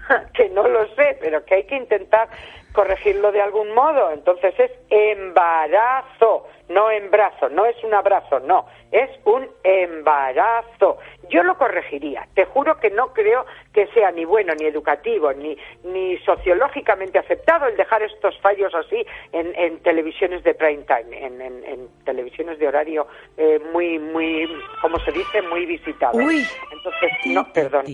que 0.35 0.49
no 0.49 0.67
lo 0.67 0.87
sé, 0.95 1.19
pero 1.21 1.45
que 1.45 1.57
hay 1.57 1.65
que 1.65 1.77
intentar 1.77 2.29
corregirlo 2.73 3.31
de 3.31 3.43
algún 3.43 3.75
modo, 3.75 4.11
entonces 4.11 4.55
es 4.59 4.71
embarazo, 4.89 6.49
no 6.69 6.91
embrazo, 6.91 7.49
no 7.49 7.67
es 7.67 7.77
un 7.85 7.93
abrazo, 7.95 8.41
no, 8.41 8.67
es 8.91 9.11
un 9.25 9.49
embarazo. 9.65 10.99
Yo 11.29 11.43
lo 11.43 11.57
corregiría, 11.57 12.27
te 12.35 12.45
juro 12.45 12.79
que 12.79 12.91
no 12.91 13.13
creo 13.13 13.47
que 13.73 13.87
sea 13.89 14.11
ni 14.11 14.25
bueno, 14.25 14.53
ni 14.59 14.67
educativo, 14.67 15.33
ni, 15.33 15.57
ni 15.85 16.19
sociológicamente 16.19 17.19
aceptado 17.19 17.67
el 17.67 17.77
dejar 17.77 18.03
estos 18.03 18.39
fallos 18.41 18.75
así 18.75 19.05
en, 19.33 19.55
en 19.55 19.79
televisiones 19.83 20.43
de 20.45 20.55
prime 20.55 20.85
time, 20.85 21.27
en, 21.27 21.41
en- 21.41 21.65
en 21.65 21.89
televisiones 22.05 22.59
de 22.59 22.69
horario 22.69 23.07
eh, 23.37 23.59
muy, 23.73 23.99
muy, 23.99 24.49
¿cómo 24.81 24.99
se 25.01 25.13
dice? 25.13 25.41
Muy 25.43 25.65
visitadas. 25.67 26.15
Uy. 26.17 26.45
Entonces, 26.73 27.11
no, 27.27 27.51
perdón, 27.53 27.85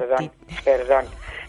perdón, 0.00 0.30
perdón. 0.64 1.04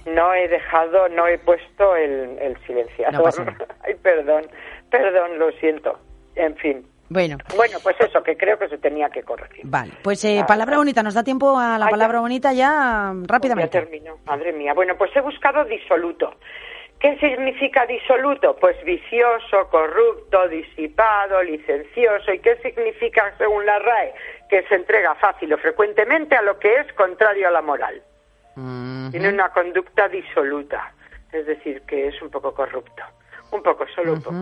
No 0.05 0.33
he 0.33 0.47
dejado, 0.47 1.09
no 1.09 1.27
he 1.27 1.37
puesto 1.39 1.95
el, 1.95 2.37
el 2.39 2.57
silenciador. 2.65 3.37
No. 3.39 3.53
Ay, 3.83 3.95
perdón, 3.95 4.43
perdón, 4.89 5.39
lo 5.39 5.51
siento. 5.53 5.99
En 6.35 6.55
fin. 6.57 6.85
Bueno, 7.11 7.37
Bueno, 7.55 7.79
pues 7.81 7.95
eso, 8.01 8.21
que 8.21 8.37
creo 8.37 8.59
que 8.59 8.67
se 8.69 8.77
tenía 8.77 9.09
que 9.09 9.23
corregir. 9.23 9.61
vale. 9.65 9.93
Pues 10.03 10.23
eh, 10.25 10.43
palabra 10.47 10.77
bonita, 10.77 11.01
¿nos 11.01 11.15
da 11.15 11.23
tiempo 11.23 11.57
a 11.57 11.79
la 11.79 11.85
Ay, 11.85 11.89
ya. 11.89 11.89
palabra 11.89 12.19
bonita 12.19 12.53
ya 12.53 13.11
mm, 13.13 13.23
Ya 13.23 13.27
rápidamente? 13.33 13.79
termino, 13.81 14.19
madre 14.25 14.53
mía. 14.53 14.73
Bueno, 14.75 14.95
pues 14.95 15.15
he 15.15 15.21
buscado 15.21 15.65
disoluto. 15.65 16.35
¿Qué 16.99 17.17
significa 17.17 17.85
disoluto? 17.87 18.55
Pues 18.57 18.75
vicioso, 18.83 19.67
corrupto, 19.71 20.47
disipado, 20.49 21.41
licencioso. 21.41 22.31
¿Y 22.33 22.39
qué 22.39 22.57
significa, 22.57 23.33
según 23.37 23.65
la 23.65 23.79
RAE? 23.79 24.13
Que 24.49 24.63
se 24.67 24.75
entrega 24.75 25.15
fácil 25.15 25.51
o 25.53 25.57
frecuentemente 25.57 26.35
a 26.35 26.41
lo 26.43 26.59
que 26.59 26.75
es 26.75 26.93
contrario 26.93 27.47
a 27.47 27.51
la 27.51 27.61
moral. 27.61 28.03
Mm, 28.55 29.09
Tiene 29.11 29.29
una 29.29 29.49
conducta 29.49 30.07
disoluta, 30.09 30.91
es 31.31 31.45
decir, 31.47 31.81
que 31.87 32.07
es 32.09 32.21
un 32.21 32.29
poco 32.29 32.53
corrupto. 32.53 33.01
Un 33.51 33.63
poco, 33.63 33.85
solo 33.95 34.13
un 34.13 34.21
poco. 34.21 34.35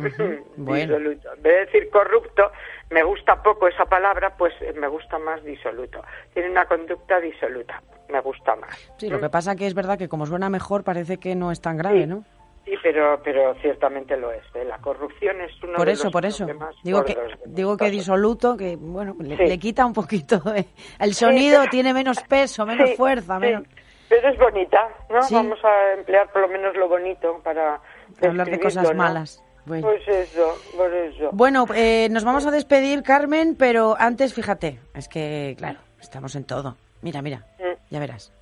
Bueno. 0.56 0.98
Disoluto. 0.98 1.32
En 1.34 1.42
vez 1.42 1.52
de 1.54 1.66
decir 1.66 1.90
corrupto, 1.90 2.50
me 2.90 3.02
gusta 3.02 3.42
poco 3.42 3.68
esa 3.68 3.84
palabra, 3.86 4.34
pues 4.36 4.52
eh, 4.60 4.72
me 4.78 4.88
gusta 4.88 5.18
más 5.18 5.42
disoluto. 5.44 6.02
Tiene 6.34 6.50
una 6.50 6.66
conducta 6.66 7.20
disoluta, 7.20 7.82
me 8.08 8.20
gusta 8.20 8.56
más. 8.56 8.76
Sí, 8.98 9.08
lo 9.08 9.20
que 9.20 9.28
pasa 9.30 9.54
que 9.56 9.66
es 9.66 9.74
verdad 9.74 9.98
que 9.98 10.08
como 10.08 10.26
suena 10.26 10.48
mejor 10.50 10.84
parece 10.84 11.18
que 11.18 11.34
no 11.34 11.50
es 11.52 11.60
tan 11.60 11.76
grave, 11.76 12.00
Sí. 12.02 12.06
¿no? 12.06 12.24
Sí, 12.66 12.74
pero, 12.82 13.20
pero 13.24 13.54
ciertamente 13.62 14.16
lo 14.18 14.30
es. 14.32 14.42
¿eh? 14.54 14.64
La 14.64 14.78
corrupción 14.78 15.40
es 15.40 15.50
uno 15.62 15.74
Por 15.76 15.86
de 15.86 15.92
eso, 15.92 16.04
los 16.04 16.12
por 16.12 16.26
eso. 16.26 16.46
Digo 16.84 17.02
que, 17.04 17.14
de 17.14 17.22
digo 17.46 17.76
que 17.76 17.90
disoluto, 17.90 18.56
que 18.56 18.76
bueno, 18.76 19.16
le, 19.18 19.36
Sí. 19.36 19.44
le 19.46 19.58
quita 19.58 19.86
un 19.86 19.94
poquito. 19.94 20.42
eh, 20.54 20.66
El 21.00 21.14
sonido 21.14 21.60
pero- 21.60 21.70
tiene 21.70 21.94
menos 21.94 22.22
peso, 22.24 22.66
menos 22.66 22.94
fuerza, 22.96 23.38
menos. 23.38 23.64
Pero 24.10 24.28
es 24.28 24.38
bonita, 24.38 24.88
¿no? 25.08 25.20
Vamos 25.30 25.58
a 25.64 25.92
emplear 25.94 26.30
por 26.32 26.42
lo 26.42 26.48
menos 26.48 26.76
lo 26.76 26.88
bonito 26.88 27.40
para 27.44 27.80
Hablar 28.22 28.50
de 28.50 28.58
cosas 28.60 28.88
¿no? 28.90 28.94
malas. 28.94 29.42
Bueno. 29.70 29.86
Pues 29.86 30.02
eso, 30.08 30.58
por 30.76 30.92
eso. 30.92 31.30
Bueno, 31.32 31.64
eh, 31.76 32.08
nos 32.10 32.24
vamos 32.24 32.44
a 32.44 32.50
despedir, 32.50 33.04
Carmen, 33.04 33.54
pero 33.56 33.94
antes, 33.96 34.34
fíjate, 34.34 34.80
es 34.94 35.06
que, 35.06 35.54
claro, 35.56 35.78
estamos 36.00 36.34
en 36.34 36.42
todo. 36.42 36.76
Mira, 37.02 37.22
mira, 37.22 37.46
Mm. 37.60 37.76
ya 37.88 38.00
verás. 38.00 38.32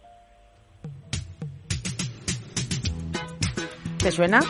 ¿Te 3.98 4.10
suena? 4.10 4.40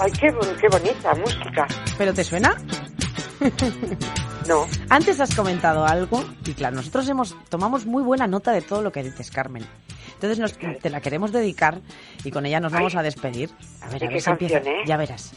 Ay, 0.00 0.12
qué, 0.12 0.34
qué 0.60 0.68
bonita 0.68 1.14
música. 1.14 1.66
¿Pero 1.96 2.12
te 2.12 2.22
suena? 2.24 2.56
No. 4.46 4.66
Antes 4.90 5.18
has 5.20 5.34
comentado 5.34 5.86
algo 5.86 6.22
y 6.44 6.52
claro, 6.52 6.76
nosotros 6.76 7.08
hemos 7.08 7.34
tomamos 7.48 7.86
muy 7.86 8.02
buena 8.02 8.26
nota 8.26 8.52
de 8.52 8.60
todo 8.60 8.82
lo 8.82 8.92
que 8.92 9.02
dices, 9.02 9.30
Carmen. 9.30 9.64
Entonces 10.14 10.38
nos, 10.38 10.58
te 10.58 10.90
la 10.90 11.00
queremos 11.00 11.32
dedicar 11.32 11.78
y 12.22 12.30
con 12.30 12.44
ella 12.44 12.60
nos 12.60 12.72
vamos 12.72 12.96
a 12.96 13.02
despedir. 13.02 13.50
A 13.80 13.88
ver, 13.88 14.00
¿De 14.00 14.06
a 14.08 14.10
ver 14.10 14.20
si 14.20 14.30
empieza. 14.30 14.58
eh? 14.58 14.82
Ya 14.86 14.96
verás. 14.98 15.32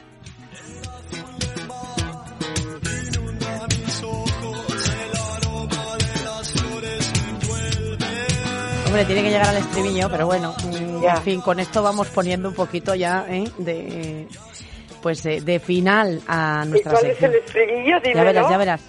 Hombre, 8.91 9.05
tiene 9.05 9.23
que 9.23 9.29
llegar 9.29 9.47
al 9.47 9.55
estribillo, 9.55 10.09
pero 10.11 10.25
bueno, 10.25 10.53
mm, 10.65 11.01
Ya. 11.01 11.13
en 11.13 11.21
fin, 11.23 11.39
con 11.39 11.61
esto 11.61 11.81
vamos 11.81 12.09
poniendo 12.09 12.49
un 12.49 12.55
poquito 12.55 12.93
ya 12.93 13.25
¿eh? 13.29 13.45
de 13.57 14.27
pues 15.01 15.23
de, 15.23 15.39
de 15.39 15.61
final 15.61 16.21
a 16.27 16.63
¿Y 16.65 16.69
nuestra 16.71 16.99
es 16.99 17.23
el 17.23 17.35
estribillo? 17.35 17.95
Ya 18.13 18.23
verás, 18.25 18.49
ya 18.49 18.57
verás. 18.57 18.81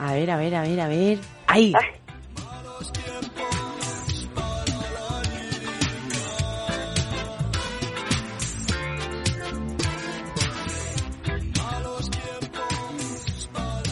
A 0.00 0.12
ver, 0.14 0.28
a 0.28 0.36
ver, 0.36 0.56
a 0.56 0.62
ver, 0.62 0.80
a 0.80 0.88
ver. 0.88 1.18
¡Ahí! 1.46 1.72
Ay, 1.72 1.86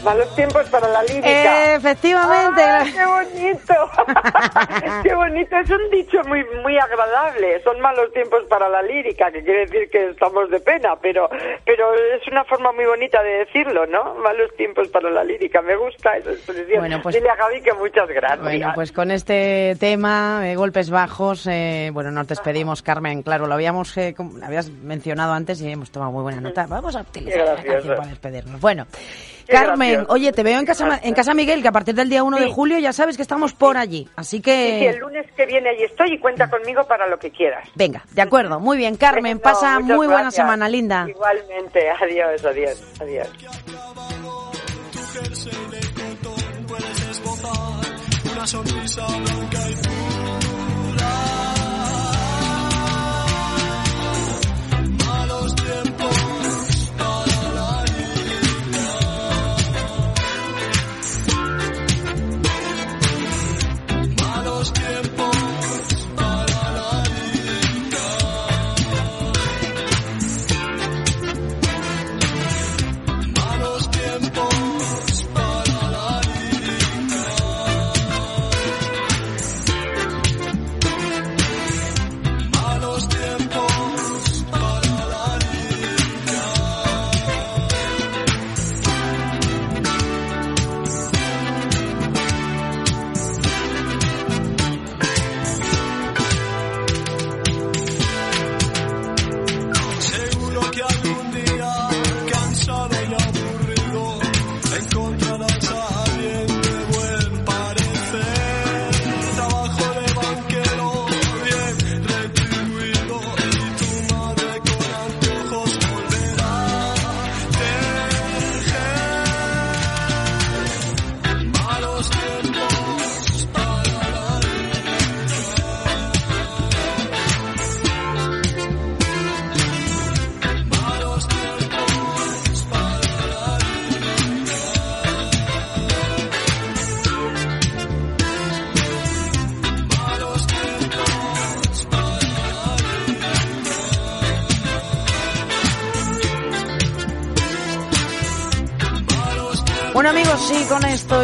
Malos 0.05 0.35
tiempos 0.35 0.67
para 0.71 0.89
la 0.89 1.03
lírica. 1.03 1.75
Efectivamente. 1.75 2.63
¡Ah, 2.63 2.85
¡Qué 2.85 3.07
bonito! 3.07 3.75
¡Qué 5.03 5.15
bonito! 5.15 5.57
Es 5.57 5.71
un 5.71 5.91
dicho 5.91 6.19
muy 6.27 6.45
muy 6.63 6.79
agradable. 6.79 7.63
Son 7.63 7.79
malos 7.81 8.13
tiempos 8.13 8.45
para 8.49 8.69
la 8.69 8.83
lírica, 8.83 9.31
que 9.31 9.43
quiere 9.43 9.67
decir 9.67 9.91
que 9.91 10.11
estamos 10.11 10.49
de 10.51 10.61
pena, 10.61 10.97
pero 11.01 11.29
pero 11.67 11.95
es 11.95 12.27
una 12.29 12.45
forma 12.45 12.73
muy 12.73 12.87
bonita 12.87 13.23
de 13.23 13.45
decirlo, 13.45 13.87
¿no? 13.87 14.15
Malos 14.15 14.51
tiempos 14.57 14.89
para 14.89 15.11
la 15.11 15.23
lírica. 15.23 15.61
Me 15.61 15.77
gusta 15.77 16.17
esa 16.17 16.31
expresión. 16.31 16.81
Bueno, 16.81 17.01
pues- 17.03 17.17
Dile 17.17 17.29
a 17.31 17.37
que 17.63 17.73
muchas 17.75 18.09
gracias. 18.09 18.41
Bueno, 18.41 18.73
pues 18.75 18.93
con 18.93 19.11
este 19.11 19.77
tema 19.79 20.41
de 20.41 20.57
golpes 20.57 20.91
bajos, 20.91 21.47
eh, 21.47 21.91
bueno, 21.93 22.11
nos 22.11 22.27
despedimos, 22.27 22.83
Carmen. 22.83 23.23
Claro, 23.23 23.47
lo 23.47 23.55
habíamos, 23.55 23.97
eh, 23.97 24.15
lo 24.19 24.45
habías 24.47 24.71
mencionado 24.71 25.33
antes 25.33 25.61
y 25.61 25.71
hemos 25.71 25.91
tomado 25.91 26.13
muy 26.13 26.23
buena 26.23 26.41
nota. 26.41 26.67
Vamos 26.67 26.97
a 26.97 27.03
utilizar 27.03 27.45
la 27.45 27.63
canción 27.63 27.97
para 27.97 28.09
despedirnos. 28.09 28.61
Bueno, 28.61 28.87
Carmen, 29.51 30.07
oye, 30.09 30.33
te 30.33 30.43
veo 30.43 30.59
en 30.59 30.67
casa, 30.67 31.01
en 31.03 31.15
casa 31.15 31.35
Miguel, 31.35 31.63
que 31.63 31.69
a 31.69 31.73
partir 31.73 31.95
del 31.95 32.09
día 32.09 32.23
1 32.23 32.39
de 32.39 32.47
julio 32.49 32.79
ya 32.79 32.93
sabes 32.93 33.17
que 33.17 33.23
estamos 33.23 33.53
por 33.53 33.77
allí. 33.77 34.09
Así 34.17 34.39
Sí, 34.39 34.43
sí, 34.45 34.87
el 34.87 34.95
que, 34.95 35.01
lunes 35.01 35.27
que 35.37 35.47
viene 35.47 35.71
ahí 35.71 35.83
estoy 35.85 36.15
y 36.15 36.19
cuenta 36.19 36.49
conmigo 36.49 36.85
para 36.85 37.07
lo 37.09 37.19
que 37.19 37.31
quieras. 37.31 37.69
venga, 37.75 38.03
de 38.13 38.23
acuerdo. 38.23 38.61
Muy 38.61 38.77
bien, 38.79 38.97
Carmen, 38.97 39.39
pasa 39.39 39.81
muy 39.81 40.07
buena 40.07 40.23
gracias. 40.23 40.35
semana, 40.35 40.69
linda. 40.69 41.07
Igualmente, 41.09 41.81
adiós, 41.91 42.45
adiós, 42.45 42.83
adiós. 43.01 43.29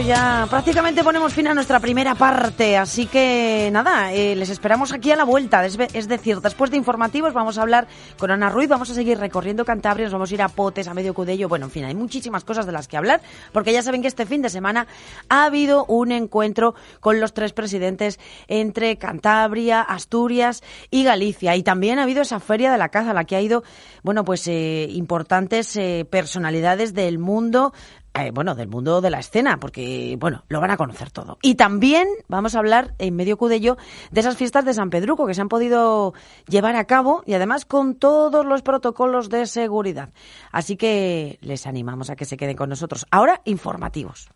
Ya 0.01 0.47
prácticamente 0.51 1.03
ponemos 1.03 1.33
fin 1.33 1.47
a 1.47 1.55
nuestra 1.55 1.81
primera 1.81 2.15
parte, 2.15 2.77
así 2.77 3.07
que 3.07 3.71
nada, 3.73 4.13
eh, 4.13 4.35
les 4.35 4.51
esperamos 4.51 4.93
aquí 4.93 5.11
a 5.11 5.17
la 5.17 5.25
vuelta, 5.25 5.65
es 5.65 6.09
decir, 6.09 6.41
después 6.41 6.71
de 6.71 6.77
informativos 6.77 7.33
vamos 7.33 7.57
a 7.57 7.63
hablar 7.63 7.87
con 8.19 8.31
Ana 8.31 8.51
Ruiz, 8.51 8.69
vamos 8.69 8.91
a 8.91 8.95
seguir 8.95 9.19
recorriendo 9.19 9.65
Cantabria, 9.65 10.07
nos 10.07 10.13
vamos 10.13 10.31
a 10.31 10.35
ir 10.35 10.43
a 10.43 10.49
Potes, 10.49 10.89
a 10.89 10.95
Medio 10.95 11.15
Cudello, 11.15 11.49
bueno, 11.49 11.67
en 11.67 11.71
fin, 11.71 11.85
hay 11.85 11.95
muchísimas 11.95 12.45
cosas 12.45 12.67
de 12.67 12.73
las 12.73 12.89
que 12.89 12.97
hablar, 12.97 13.23
porque 13.53 13.73
ya 13.73 13.83
saben 13.83 14.03
que 14.03 14.09
este 14.09 14.27
fin 14.27 14.43
de 14.43 14.51
semana 14.51 14.87
ha 15.29 15.45
habido 15.45 15.85
un 15.87 16.13
encuentro 16.13 16.75
con 17.01 17.21
los 17.21 17.33
tres 17.33 17.53
presidentes 17.53 18.19
entre 18.49 18.99
Cantabria, 18.99 19.81
Asturias 19.81 20.63
y 20.91 21.05
Galicia, 21.05 21.57
y 21.57 21.63
también 21.63 21.99
ha 21.99 22.03
habido 22.03 22.23
esa 22.23 22.41
feria 22.41 22.71
de 22.71 22.79
la 22.79 22.91
caza 22.91 23.13
a 23.13 23.15
la 23.15 23.25
que 23.25 23.37
ha 23.37 23.41
ido, 23.41 23.63
bueno, 24.03 24.25
pues 24.25 24.47
eh, 24.49 24.89
importantes 24.91 25.77
eh, 25.77 26.07
personalidades 26.11 26.93
del 26.93 27.19
mundo 27.19 27.73
eh, 28.17 28.31
bueno, 28.33 28.55
del 28.55 28.69
mundo 28.69 29.01
de 29.01 29.11
la 29.11 29.19
escena, 29.19 29.59
porque, 29.59 30.17
bueno, 30.19 30.45
lo 30.49 30.61
van 30.61 30.71
a 30.71 30.77
conocer 30.77 31.11
todo. 31.11 31.39
Y 31.43 31.55
también 31.55 32.09
vamos 32.29 32.55
a 32.55 32.59
hablar 32.59 32.95
en 32.99 33.17
medio 33.17 33.37
cudello 33.37 33.77
de 34.11 34.21
esas 34.21 34.37
fiestas 34.37 34.65
de 34.65 34.75
San 34.75 34.91
Pedruco 34.91 35.27
que 35.27 35.35
se 35.35 35.41
han 35.41 35.49
podido 35.49 36.15
llevar 36.49 36.77
a 36.77 36.85
cabo 36.85 37.23
y 37.27 37.35
además 37.35 37.65
con 37.65 37.95
todos 37.95 38.45
los 38.47 38.63
protocolos 38.63 39.29
de 39.29 39.47
seguridad. 39.47 40.11
Así 40.53 40.77
que 40.77 41.39
les 41.41 41.67
animamos 41.67 42.11
a 42.11 42.17
que 42.17 42.25
se 42.25 42.37
queden 42.37 42.57
con 42.57 42.69
nosotros. 42.69 43.07
Ahora, 43.11 43.43
informativos. 43.45 44.29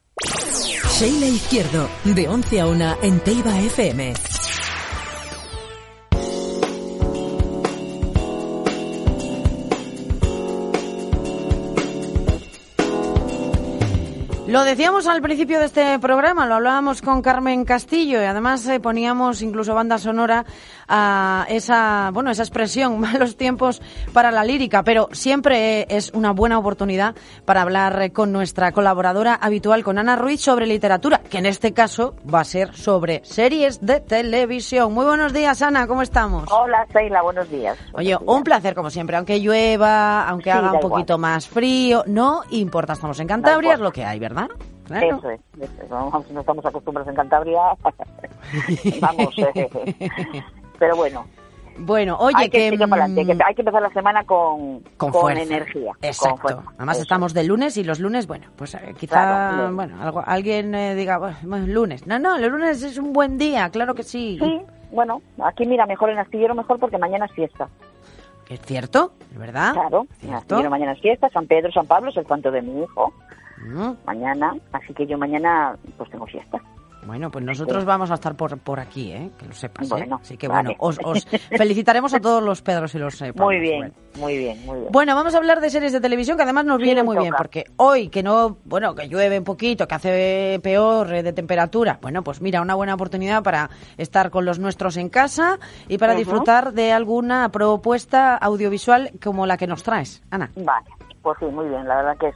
Sheila 0.99 1.27
Izquierdo, 1.27 1.89
de 2.05 2.29
11 2.29 2.61
a 2.61 2.67
1 2.67 2.97
en 3.03 3.23
FM. 3.25 4.40
Lo 14.51 14.65
decíamos 14.65 15.07
al 15.07 15.23
principio 15.23 15.61
de 15.61 15.67
este 15.67 15.97
programa, 16.01 16.45
lo 16.45 16.57
hablábamos 16.57 17.03
con 17.03 17.23
Carmen 17.23 17.65
Castillo 17.65 18.21
y 18.21 18.25
además 18.25 18.67
eh, 18.67 18.81
poníamos 18.81 19.43
incluso 19.43 19.77
banda 19.77 19.97
sonora 19.97 20.45
a 20.91 21.47
esa, 21.49 22.11
bueno, 22.13 22.31
esa 22.31 22.43
expresión, 22.43 22.99
malos 23.01 23.37
tiempos 23.37 23.81
para 24.13 24.31
la 24.31 24.45
lírica, 24.45 24.83
pero 24.83 25.09
siempre 25.13 25.87
es 25.89 26.11
una 26.13 26.33
buena 26.33 26.59
oportunidad 26.59 27.15
para 27.45 27.63
hablar 27.63 28.13
con 28.13 28.33
nuestra 28.33 28.73
colaboradora 28.73 29.35
habitual, 29.35 29.85
con 29.85 29.99
Ana 29.99 30.17
Ruiz, 30.17 30.41
sobre 30.41 30.67
literatura, 30.67 31.21
que 31.31 31.39
en 31.39 31.47
este 31.47 31.73
caso 31.73 32.15
va 32.33 32.41
a 32.41 32.45
ser 32.45 32.75
sobre 32.75 33.25
series 33.25 33.81
de 33.81 34.01
televisión. 34.01 34.93
Muy 34.93 35.05
buenos 35.05 35.33
días, 35.33 35.63
Ana, 35.63 35.87
¿cómo 35.87 36.03
estamos? 36.03 36.51
Hola, 36.51 36.87
Seila, 36.93 37.23
buenos 37.23 37.49
días. 37.49 37.79
Oye, 37.93 38.17
un 38.27 38.43
placer 38.43 38.75
como 38.75 38.91
siempre, 38.91 39.17
aunque 39.17 39.39
llueva, 39.39 40.29
aunque 40.29 40.51
Sí, 40.51 40.59
haga 40.59 40.73
un 40.73 40.81
poquito 40.81 41.19
más 41.19 41.49
frío, 41.49 42.03
no 42.07 42.43
importa, 42.51 42.95
estamos 42.95 43.19
en 43.21 43.29
Cantabria, 43.29 43.75
es 43.75 43.81
lo 43.81 43.93
que 43.93 44.05
hay, 44.05 44.19
¿verdad? 44.19 44.49
Claro. 44.85 45.19
Eso 45.19 45.31
es, 45.31 45.41
eso 45.61 45.83
es. 45.85 45.89
Vamos, 45.89 46.29
no 46.31 46.41
estamos 46.41 46.67
acostumbrados 46.67 47.09
en 47.09 47.15
Cantabria. 47.15 47.61
Vamos, 49.01 49.35
eh, 49.55 49.71
pero 50.81 50.97
bueno. 50.97 51.27
Bueno, 51.79 52.17
oye, 52.19 52.35
hay 52.37 52.51
que, 52.51 52.59
que, 52.59 52.71
seguir 52.71 52.89
para 52.91 53.05
adelante, 53.05 53.23
mm, 53.35 53.39
que 53.39 53.45
hay 53.47 53.55
que 53.55 53.63
empezar 53.63 53.81
la 53.81 53.91
semana 53.91 54.25
con, 54.25 54.81
con, 54.99 55.13
con 55.13 55.13
fuerza. 55.13 55.43
energía. 55.43 55.93
con 55.93 56.05
Exacto. 56.05 56.37
fuerza. 56.39 56.63
Además 56.77 56.97
Eso. 56.97 57.03
estamos 57.05 57.33
de 57.33 57.45
lunes 57.45 57.77
y 57.79 57.85
los 57.85 58.01
lunes, 58.01 58.27
bueno, 58.27 58.49
pues 58.57 58.75
eh, 58.75 58.95
quizá, 58.99 59.15
Claro, 59.53 59.75
bueno, 59.75 60.03
algo, 60.03 60.23
alguien 60.27 60.75
eh, 60.75 60.95
diga, 60.95 61.19
bueno, 61.43 61.67
lunes. 61.69 62.07
No, 62.07 62.19
no, 62.19 62.37
el 62.37 62.47
lunes 62.49 62.83
es 62.83 62.99
un 62.99 63.13
buen 63.13 63.39
día, 63.39 63.71
claro 63.71 63.95
que 63.95 64.03
sí. 64.03 64.39
Sí, 64.43 64.61
bueno, 64.91 65.23
aquí 65.43 65.65
mira, 65.65 65.87
mejor 65.87 66.11
en 66.11 66.19
Astillero 66.19 66.55
mejor 66.55 66.79
porque 66.81 66.99
mañana 66.99 67.27
es 67.27 67.33
fiesta. 67.33 67.69
Es 68.51 68.61
cierto, 68.63 69.13
es 69.31 69.39
verdad. 69.39 69.73
Claro, 69.73 70.07
¿Cierto? 70.19 70.37
Astillero 70.37 70.71
mañana 70.71 70.93
es 70.93 71.01
fiesta, 71.01 71.31
San 71.31 71.47
Pedro, 71.47 71.71
San 71.73 71.87
Pablo 71.87 72.11
es 72.11 72.17
el 72.17 72.27
santo 72.27 72.51
de 72.51 72.61
mi 72.63 72.83
hijo. 72.83 73.13
Mm, 73.65 73.93
Mañana, 74.07 74.55
así 74.73 74.93
que 74.93 75.07
yo 75.07 75.17
mañana 75.17 75.77
pues 75.97 76.11
tengo 76.11 76.27
fiesta. 76.27 76.61
Bueno, 77.07 77.31
pues 77.31 77.45
nosotros 77.45 77.85
vamos 77.85 78.11
a 78.11 78.15
estar 78.15 78.35
por, 78.37 78.59
por 78.59 78.79
aquí, 78.79 79.13
¿eh? 79.13 79.31
que 79.39 79.47
lo 79.47 79.53
sepas. 79.53 79.91
¿eh? 79.93 80.09
Así 80.21 80.37
que 80.37 80.49
vale. 80.49 80.77
bueno, 80.77 80.77
os, 80.81 80.99
os 81.03 81.25
felicitaremos 81.57 82.13
a 82.15 82.21
todos 82.21 82.43
los 82.43 82.61
Pedros 82.63 82.95
y 82.95 82.99
los 82.99 83.21
eh. 83.23 83.33
Muy 83.35 83.59
bien, 83.59 83.79
Bueno. 83.79 83.95
muy 84.19 84.37
bien, 84.39 84.67
muy 84.67 84.79
bien. 84.81 84.93
Bueno, 84.93 85.15
vamos 85.15 85.35
a 85.35 85.39
hablar 85.39 85.61
de 85.61 85.71
series 85.71 85.93
de 85.93 86.01
televisión 86.01 86.37
que 86.37 86.43
además 86.43 86.67
nos 86.67 86.77
Sí, 86.79 86.85
viene 86.85 87.03
muy 87.03 87.17
bien 87.19 87.35
porque 87.37 87.65
hoy 87.77 88.09
que 88.09 88.23
no, 88.23 88.59
bueno, 88.65 88.95
que 88.95 89.09
llueve 89.09 89.39
un 89.39 89.45
poquito, 89.45 89.89
que 89.89 89.95
hace 89.95 90.61
peor 90.63 91.13
eh, 91.15 91.23
de 91.23 91.33
temperatura, 91.33 91.99
bueno, 92.03 92.23
pues 92.23 92.41
mira, 92.41 92.61
una 92.61 92.75
buena 92.75 92.95
oportunidad 92.95 93.43
para 93.43 93.71
estar 93.97 94.31
con 94.31 94.45
los 94.45 94.59
nuestros 94.59 94.97
en 94.97 95.09
casa 95.09 95.59
y 95.89 95.97
para 95.99 96.15
disfrutar 96.15 96.73
de 96.73 96.93
alguna 96.93 97.49
propuesta 97.51 98.37
audiovisual 98.37 99.13
como 99.23 99.47
la 99.47 99.57
que 99.57 99.67
nos 99.67 99.83
traes, 99.83 100.23
Ana. 100.31 100.51
Vale, 100.57 100.87
pues 101.23 101.39
sí, 101.41 101.47
muy 101.47 101.69
bien. 101.69 101.87
La 101.89 101.97
verdad 101.97 102.17
que 102.19 102.29
es 102.29 102.35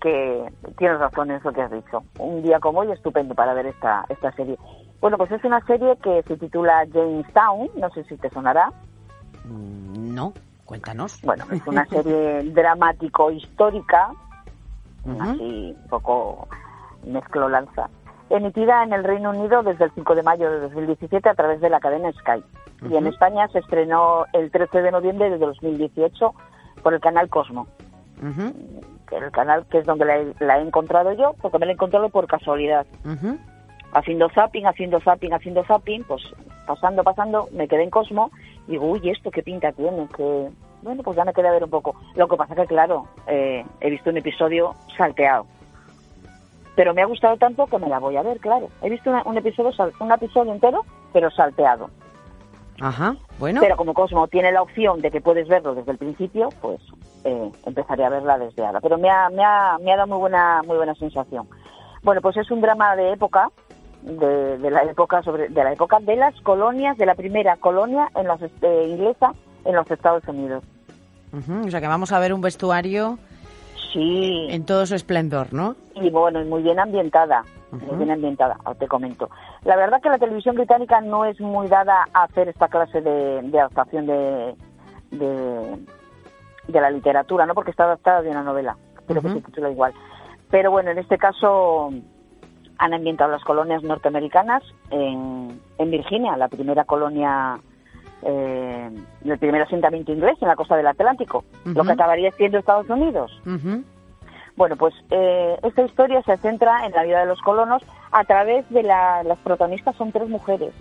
que 0.00 0.52
tienes 0.78 0.98
razón 0.98 1.30
en 1.30 1.38
eso 1.38 1.52
que 1.52 1.62
has 1.62 1.70
dicho. 1.70 2.02
Un 2.18 2.42
día 2.42 2.60
como 2.60 2.80
hoy 2.80 2.92
estupendo 2.92 3.34
para 3.34 3.54
ver 3.54 3.66
esta 3.66 4.04
esta 4.08 4.32
serie. 4.32 4.58
Bueno, 5.00 5.16
pues 5.18 5.30
es 5.30 5.44
una 5.44 5.60
serie 5.66 5.96
que 6.02 6.22
se 6.26 6.36
titula 6.36 6.86
Jamestown, 6.92 7.68
no 7.76 7.90
sé 7.90 8.04
si 8.04 8.16
te 8.16 8.30
sonará. 8.30 8.70
Mm, 9.44 10.14
No, 10.14 10.32
cuéntanos. 10.64 11.20
Bueno, 11.22 11.44
es 11.50 11.66
una 11.66 11.86
serie 11.88 12.42
dramático-histórica, 12.52 14.10
así 15.20 15.76
un 15.82 15.88
poco 15.88 16.48
mezclolanza, 17.04 17.88
emitida 18.30 18.82
en 18.82 18.92
el 18.92 19.04
Reino 19.04 19.30
Unido 19.30 19.62
desde 19.62 19.84
el 19.84 19.92
5 19.92 20.14
de 20.14 20.22
mayo 20.22 20.50
de 20.50 20.60
2017 20.60 21.28
a 21.28 21.34
través 21.34 21.60
de 21.60 21.70
la 21.70 21.80
cadena 21.80 22.10
Sky. 22.12 22.42
Y 22.90 22.96
en. 22.96 23.06
España 23.06 23.48
se 23.48 23.60
estrenó 23.60 24.26
el 24.32 24.50
13 24.50 24.82
de 24.82 24.90
noviembre 24.92 25.30
de 25.30 25.38
2018 25.38 26.34
por 26.82 26.92
el 26.94 27.00
canal 27.00 27.28
Cosmo. 27.30 27.66
Ujú, 28.20 28.52
que 29.08 29.16
el 29.16 29.30
canal 29.30 29.64
que 29.66 29.78
es 29.78 29.86
donde 29.86 30.04
la 30.04 30.16
he, 30.18 30.32
la 30.40 30.58
he 30.58 30.62
encontrado 30.62 31.12
yo, 31.12 31.34
porque 31.40 31.58
me 31.58 31.66
la 31.66 31.72
he 31.72 31.74
encontrado 31.74 32.08
por 32.08 32.26
casualidad. 32.26 32.86
Haciendo 33.92 34.28
zapping, 34.30 34.66
haciendo 34.66 35.00
zapping, 35.00 35.32
haciendo 35.32 35.64
zapping, 35.64 36.04
pues 36.04 36.22
pasando, 36.66 37.02
pasando, 37.04 37.48
me 37.52 37.68
quedé 37.68 37.84
en 37.84 37.90
Cosmo 37.90 38.30
y 38.66 38.72
digo, 38.72 38.86
uy, 38.90 39.08
¿esto 39.08 39.30
qué 39.30 39.42
pinta 39.42 39.72
tiene? 39.72 40.06
Que 40.16 40.48
Bueno, 40.82 41.02
pues 41.02 41.16
ya 41.16 41.24
me 41.24 41.32
quedé 41.32 41.48
a 41.48 41.52
ver 41.52 41.64
un 41.64 41.70
poco. 41.70 41.94
Lo 42.16 42.28
que 42.28 42.36
pasa 42.36 42.54
que, 42.54 42.66
claro, 42.66 43.06
eh, 43.26 43.64
he 43.80 43.90
visto 43.90 44.10
un 44.10 44.16
episodio 44.18 44.74
salteado. 44.96 45.46
Pero 46.74 46.92
me 46.92 47.00
ha 47.02 47.06
gustado 47.06 47.36
tanto 47.38 47.66
que 47.66 47.78
me 47.78 47.88
la 47.88 47.98
voy 47.98 48.16
a 48.16 48.22
ver, 48.22 48.38
claro. 48.38 48.68
He 48.82 48.90
visto 48.90 49.08
una- 49.08 49.22
un, 49.24 49.38
episodio, 49.38 49.70
un 50.00 50.12
episodio 50.12 50.52
entero, 50.52 50.84
pero 51.12 51.30
salteado. 51.30 51.88
Ajá, 52.80 53.16
bueno. 53.38 53.60
Pero 53.62 53.76
como 53.76 53.94
Cosmo 53.94 54.28
tiene 54.28 54.52
la 54.52 54.60
opción 54.60 55.00
de 55.00 55.10
que 55.10 55.22
puedes 55.22 55.48
verlo 55.48 55.74
desde 55.74 55.92
el 55.92 55.98
principio, 55.98 56.50
pues 56.60 56.78
eh, 57.26 57.52
empezaré 57.66 58.04
a 58.04 58.08
verla 58.10 58.38
desde 58.38 58.64
ahora. 58.64 58.80
Pero 58.80 58.96
me 58.98 59.10
ha, 59.10 59.28
me 59.30 59.44
ha, 59.44 59.76
me 59.80 59.92
ha 59.92 59.96
dado 59.96 60.08
muy 60.08 60.18
buena, 60.18 60.62
muy 60.66 60.76
buena 60.76 60.94
sensación. 60.94 61.48
Bueno, 62.02 62.20
pues 62.20 62.36
es 62.36 62.50
un 62.50 62.60
drama 62.60 62.94
de 62.96 63.12
época, 63.12 63.50
de, 64.02 64.58
de 64.58 64.70
la 64.70 64.82
época 64.84 65.22
sobre, 65.22 65.48
de 65.48 65.64
la 65.64 65.72
época 65.72 65.98
de 66.00 66.16
las 66.16 66.40
colonias, 66.42 66.96
de 66.96 67.06
la 67.06 67.14
primera 67.14 67.56
colonia 67.56 68.08
en 68.14 68.26
los, 68.28 68.40
eh, 68.42 68.86
inglesa 68.88 69.32
en 69.64 69.74
los 69.74 69.90
Estados 69.90 70.26
Unidos. 70.28 70.62
O 71.66 71.70
sea 71.70 71.80
que 71.80 71.88
vamos 71.88 72.12
a 72.12 72.18
ver 72.18 72.32
un 72.32 72.40
vestuario 72.40 73.18
Sí. 73.92 74.46
en 74.50 74.64
todo 74.64 74.86
su 74.86 74.94
esplendor, 74.94 75.52
¿no? 75.52 75.74
y 75.94 76.10
bueno, 76.10 76.40
y 76.40 76.44
muy 76.44 76.62
bien 76.62 76.78
ambientada, 76.78 77.44
muy 77.72 77.96
bien 77.96 78.10
ambientada, 78.10 78.56
te 78.78 78.86
comento. 78.86 79.30
La 79.64 79.76
verdad 79.76 80.00
que 80.02 80.08
la 80.10 80.18
televisión 80.18 80.54
británica 80.54 81.00
no 81.00 81.24
es 81.24 81.40
muy 81.40 81.66
dada 81.68 82.04
a 82.12 82.24
hacer 82.24 82.48
esta 82.48 82.68
clase 82.68 83.00
de, 83.00 83.40
de 83.42 83.58
adaptación 83.60 84.06
de, 84.06 84.54
de, 85.12 85.78
de 86.68 86.80
la 86.80 86.90
literatura, 86.90 87.46
¿no? 87.46 87.54
Porque 87.54 87.70
está 87.70 87.84
adaptada 87.84 88.22
de 88.22 88.30
una 88.30 88.42
novela, 88.42 88.76
creo 89.06 89.20
Ujú. 89.20 89.28
que 89.28 89.34
se 89.34 89.46
titula 89.46 89.70
igual. 89.70 89.92
Pero 90.50 90.70
bueno, 90.70 90.90
en 90.90 90.98
este 90.98 91.18
caso 91.18 91.90
han 92.78 92.94
ambientado 92.94 93.30
las 93.30 93.42
colonias 93.44 93.82
norteamericanas 93.82 94.62
en, 94.90 95.60
en 95.78 95.90
Virginia, 95.90 96.36
la 96.36 96.48
primera 96.48 96.84
colonia, 96.84 97.58
eh, 98.22 98.90
el 99.24 99.38
primer 99.38 99.62
asentamiento 99.62 100.12
inglés 100.12 100.36
en 100.40 100.48
la 100.48 100.56
costa 100.56 100.76
del 100.76 100.86
Atlántico, 100.86 101.44
lo 101.64 101.84
que 101.84 101.92
acabaría 101.92 102.30
siendo 102.32 102.58
Estados 102.58 102.88
Unidos. 102.90 103.32
Bueno, 104.56 104.76
pues 104.76 104.94
eh, 105.10 105.58
esta 105.62 105.82
historia 105.82 106.22
se 106.22 106.36
centra 106.38 106.86
en 106.86 106.92
la 106.92 107.02
vida 107.04 107.20
de 107.20 107.26
los 107.26 107.40
colonos 107.42 107.82
a 108.10 108.24
través 108.24 108.68
de 108.70 108.82
la, 108.82 109.22
las 109.22 109.38
protagonistas 109.38 109.94
son 109.96 110.12
tres 110.12 110.28
mujeres 110.28 110.72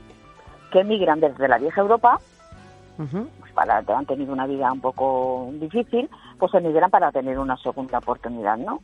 que 0.71 0.79
emigran 0.79 1.19
desde 1.19 1.47
la 1.47 1.57
vieja 1.57 1.81
Europa, 1.81 2.19
pues 2.97 3.51
para 3.53 3.77
han 3.77 4.05
tenido 4.05 4.33
una 4.33 4.47
vida 4.47 4.71
un 4.71 4.81
poco 4.81 5.49
difícil, 5.53 6.09
pues 6.39 6.53
emigran 6.53 6.89
para 6.89 7.11
tener 7.11 7.39
una 7.39 7.57
segunda 7.57 7.97
oportunidad, 7.99 8.57
¿no? 8.57 8.81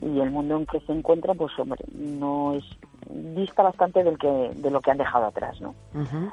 Y 0.00 0.20
el 0.20 0.30
mundo 0.30 0.56
en 0.56 0.66
que 0.66 0.80
se 0.80 0.92
encuentran, 0.92 1.36
pues 1.36 1.56
hombre, 1.58 1.84
no 1.92 2.54
es 2.54 2.64
dista 3.08 3.62
bastante 3.62 4.02
del 4.02 4.18
que 4.18 4.50
de 4.54 4.70
lo 4.70 4.80
que 4.80 4.90
han 4.90 4.98
dejado 4.98 5.26
atrás, 5.26 5.60
¿no? 5.60 5.74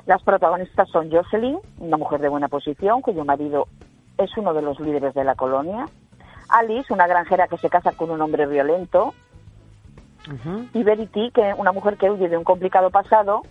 Las 0.05 0.24
protagonistas 0.24 0.89
son 0.89 1.11
Jocelyn, 1.11 1.59
una 1.80 1.97
mujer 1.97 2.22
de 2.22 2.30
buena 2.30 2.47
posición, 2.47 3.01
cuyo 3.01 3.24
marido 3.26 3.67
es 4.17 4.36
uno 4.38 4.53
de 4.53 4.61
los 4.61 4.80
líderes 4.80 5.13
de 5.13 5.24
la 5.24 5.36
colonia. 5.36 5.86
Alice, 6.49 6.91
una 6.93 7.07
granjera 7.07 7.47
que 7.47 7.57
se 7.57 7.69
casa 7.69 7.91
con 7.91 8.11
un 8.11 8.22
hombre 8.22 8.45
violento. 8.45 9.13
Y 10.74 10.84
Verity, 10.84 11.32
que 11.32 11.53
una 11.57 11.72
mujer 11.72 11.97
que 11.97 12.09
huye 12.09 12.30
de 12.30 12.38
un 12.38 12.43
complicado 12.43 12.89
pasado. 12.89 13.41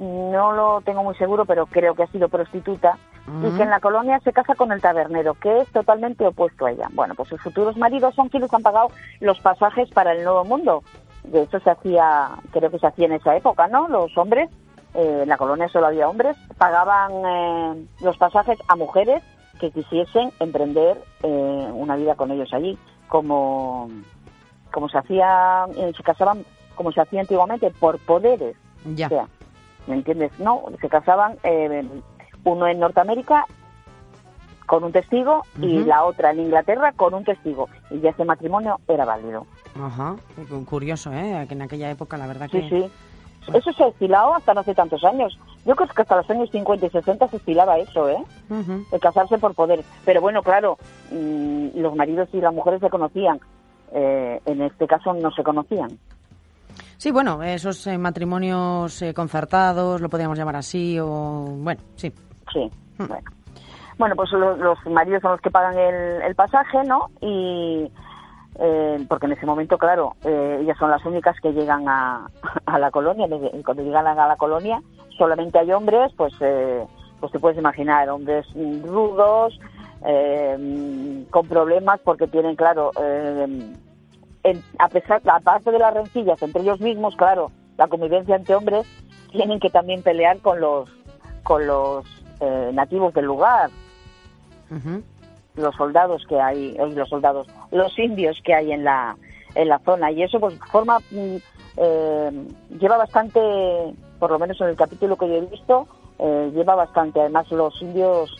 No 0.00 0.52
lo 0.52 0.80
tengo 0.80 1.04
muy 1.04 1.14
seguro, 1.16 1.44
pero 1.44 1.66
creo 1.66 1.94
que 1.94 2.04
ha 2.04 2.06
sido 2.06 2.30
prostituta. 2.30 2.96
Y 3.44 3.56
que 3.56 3.62
en 3.62 3.70
la 3.70 3.80
colonia 3.80 4.18
se 4.20 4.32
casa 4.32 4.54
con 4.54 4.72
el 4.72 4.80
tabernero, 4.80 5.34
que 5.34 5.60
es 5.60 5.68
totalmente 5.70 6.26
opuesto 6.26 6.66
a 6.66 6.72
ella. 6.72 6.88
Bueno, 6.92 7.14
pues 7.14 7.28
sus 7.28 7.40
futuros 7.40 7.76
maridos 7.76 8.14
son 8.14 8.30
quienes 8.30 8.52
han 8.52 8.62
pagado 8.62 8.88
los 9.20 9.38
pasajes 9.40 9.90
para 9.90 10.12
el 10.12 10.24
nuevo 10.24 10.42
mundo. 10.44 10.82
De 11.24 11.42
hecho, 11.42 11.60
se 11.60 11.70
hacía, 11.70 12.30
creo 12.50 12.70
que 12.70 12.78
se 12.78 12.86
hacía 12.86 13.06
en 13.06 13.12
esa 13.12 13.36
época, 13.36 13.68
¿no? 13.68 13.88
Los 13.88 14.16
hombres, 14.16 14.48
eh, 14.94 15.20
en 15.22 15.28
la 15.28 15.36
colonia 15.36 15.68
solo 15.68 15.86
había 15.86 16.08
hombres, 16.08 16.34
pagaban 16.56 17.12
eh, 17.12 17.86
los 18.00 18.16
pasajes 18.16 18.58
a 18.68 18.74
mujeres 18.74 19.22
que 19.60 19.70
quisiesen 19.70 20.32
emprender 20.40 20.96
eh, 21.22 21.68
una 21.72 21.96
vida 21.96 22.14
con 22.14 22.30
ellos 22.30 22.48
allí, 22.54 22.78
como, 23.06 23.90
como 24.72 24.88
se 24.88 24.96
hacía, 24.96 25.66
eh, 25.76 25.92
se 25.94 26.02
casaban, 26.02 26.44
como 26.74 26.90
se 26.90 27.02
hacía 27.02 27.20
antiguamente, 27.20 27.70
por 27.70 27.98
poderes. 27.98 28.56
Ya. 28.96 29.06
O 29.06 29.08
sea, 29.10 29.28
¿me 29.86 29.94
entiendes? 29.96 30.32
No, 30.38 30.62
se 30.80 30.88
casaban 30.88 31.36
eh, 31.42 31.84
uno 32.44 32.66
en 32.66 32.78
Norteamérica 32.80 33.44
con 34.66 34.84
un 34.84 34.92
testigo 34.92 35.42
y 35.60 35.80
la 35.84 36.04
otra 36.04 36.30
en 36.30 36.40
Inglaterra 36.40 36.92
con 36.92 37.12
un 37.14 37.24
testigo. 37.24 37.68
Y 37.90 38.00
ya 38.00 38.10
ese 38.10 38.24
matrimonio 38.24 38.78
era 38.86 39.04
válido. 39.04 39.46
Ajá. 39.80 40.14
Cu- 40.48 40.64
Curioso, 40.64 41.12
¿eh? 41.12 41.44
Que 41.48 41.54
en 41.54 41.62
aquella 41.62 41.90
época 41.90 42.16
la 42.16 42.26
verdad 42.28 42.48
Sí, 42.50 42.60
que... 42.60 42.68
sí. 42.68 42.90
Eso 43.54 43.72
se 43.72 43.82
ha 43.82 43.88
estilado 43.88 44.34
hasta 44.34 44.52
no 44.54 44.60
hace 44.60 44.74
tantos 44.74 45.02
años. 45.02 45.36
Yo 45.64 45.74
creo 45.74 45.88
que 45.88 46.02
hasta 46.02 46.16
los 46.16 46.28
años 46.30 46.50
50 46.50 46.86
y 46.86 46.90
60 46.90 47.26
se 47.28 47.36
estilaba 47.38 47.78
eso, 47.78 48.08
¿eh? 48.08 48.22
De 48.92 49.00
casarse 49.00 49.38
por 49.38 49.54
poder. 49.54 49.82
Pero 50.04 50.20
bueno, 50.20 50.42
claro, 50.42 50.76
mm, 51.10 51.68
los 51.80 51.96
maridos 51.96 52.28
y 52.34 52.40
las 52.40 52.52
mujeres 52.54 52.80
se 52.80 52.90
conocían. 52.90 53.40
Eh, 53.92 54.40
en 54.44 54.60
este 54.60 54.86
caso 54.86 55.14
no 55.14 55.30
se 55.32 55.42
conocían. 55.42 55.98
Sí, 57.00 57.10
bueno, 57.10 57.42
esos 57.42 57.86
eh, 57.86 57.96
matrimonios 57.96 59.00
eh, 59.00 59.14
concertados, 59.14 60.02
lo 60.02 60.10
podríamos 60.10 60.36
llamar 60.36 60.56
así, 60.56 60.98
o... 61.00 61.46
Bueno, 61.48 61.80
sí. 61.96 62.12
Sí, 62.52 62.70
Mm. 62.98 63.06
bueno. 63.08 63.30
Bueno, 63.96 64.16
pues 64.16 64.30
lo- 64.32 64.56
los, 64.58 64.78
maridos 64.84 65.22
son 65.22 65.30
los 65.32 65.40
que 65.40 65.50
pagan 65.50 65.78
el, 65.78 66.20
el 66.20 66.34
pasaje, 66.34 66.84
¿no? 66.84 67.08
Y 67.22 67.90
eh, 68.58 69.06
porque 69.08 69.24
en 69.24 69.32
ese 69.32 69.46
momento, 69.46 69.78
claro, 69.78 70.14
eh, 70.24 70.58
ellas 70.60 70.76
son 70.78 70.90
las 70.90 71.02
únicas 71.06 71.34
que 71.40 71.52
llegan 71.54 71.88
a, 71.88 72.26
a 72.66 72.78
la 72.78 72.90
colonia. 72.90 73.26
Cuando 73.64 73.82
llegan 73.82 74.06
a 74.06 74.26
la 74.28 74.36
colonia, 74.36 74.82
solamente 75.16 75.58
hay 75.58 75.72
hombres, 75.72 76.12
pues, 76.18 76.34
eh, 76.40 76.84
pues 77.18 77.32
te 77.32 77.38
puedes 77.38 77.56
imaginar, 77.56 78.10
hombres 78.10 78.46
mm, 78.54 78.82
rudos, 78.86 79.58
eh, 80.04 80.54
mm, 80.60 81.30
con 81.30 81.46
problemas, 81.48 81.98
porque 82.04 82.26
tienen, 82.26 82.56
claro, 82.56 82.90
eh, 83.02 83.72
en- 84.44 84.62
a 84.78 84.88
pesar, 84.88 85.20
aparte 85.26 85.70
de 85.70 85.78
las 85.78 85.94
rencillas 85.94 86.40
entre 86.42 86.62
ellos 86.62 86.80
mismos, 86.80 87.16
claro, 87.16 87.50
la 87.76 87.88
convivencia 87.88 88.36
entre 88.36 88.54
hombres, 88.54 88.86
tienen 89.32 89.60
que 89.60 89.70
también 89.70 90.02
pelear 90.02 90.38
con 90.38 90.60
los, 90.60 90.90
con 91.42 91.66
los 91.66 92.04
eh, 92.40 92.70
nativos 92.72 93.12
del 93.14 93.26
lugar 93.26 93.70
los 95.56 95.74
soldados 95.76 96.24
que 96.28 96.40
hay, 96.40 96.76
eh, 96.78 96.86
los 96.94 97.08
soldados, 97.08 97.46
los 97.70 97.98
indios 97.98 98.40
que 98.44 98.54
hay 98.54 98.72
en 98.72 98.84
la, 98.84 99.16
en 99.54 99.68
la 99.68 99.78
zona. 99.80 100.10
Y 100.12 100.22
eso 100.22 100.38
pues 100.40 100.54
forma, 100.70 100.98
mm, 101.10 101.36
eh, 101.76 102.30
lleva 102.78 102.96
bastante, 102.96 103.40
por 104.18 104.30
lo 104.30 104.38
menos 104.38 104.60
en 104.60 104.68
el 104.68 104.76
capítulo 104.76 105.16
que 105.16 105.28
yo 105.28 105.34
he 105.34 105.40
visto, 105.42 105.86
eh, 106.18 106.50
lleva 106.54 106.74
bastante. 106.76 107.20
Además 107.20 107.50
los 107.50 107.80
indios 107.82 108.36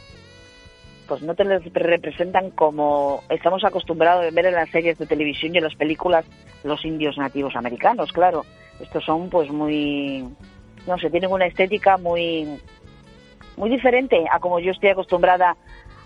pues 1.11 1.23
no 1.23 1.35
te 1.35 1.45
les 1.45 1.61
representan 1.73 2.51
como 2.51 3.25
estamos 3.31 3.65
acostumbrados 3.65 4.25
a 4.25 4.31
ver 4.33 4.47
en 4.47 4.55
las 4.55 4.71
series 4.71 4.97
de 4.97 5.07
televisión 5.07 5.53
y 5.53 5.59
en 5.59 5.65
las 5.65 5.75
películas 5.75 6.25
los 6.63 6.85
indios 6.85 7.19
nativos 7.19 7.57
americanos, 7.57 8.13
claro. 8.13 8.45
Estos 8.79 9.05
son 9.05 9.29
pues 9.29 9.51
muy, 9.51 10.25
no 10.87 10.97
sé, 10.99 11.11
tienen 11.11 11.33
una 11.33 11.47
estética 11.47 11.97
muy, 11.97 12.61
muy 13.57 13.69
diferente 13.71 14.25
a 14.31 14.39
como 14.39 14.61
yo 14.61 14.71
estoy 14.71 14.91
acostumbrada 14.91 15.57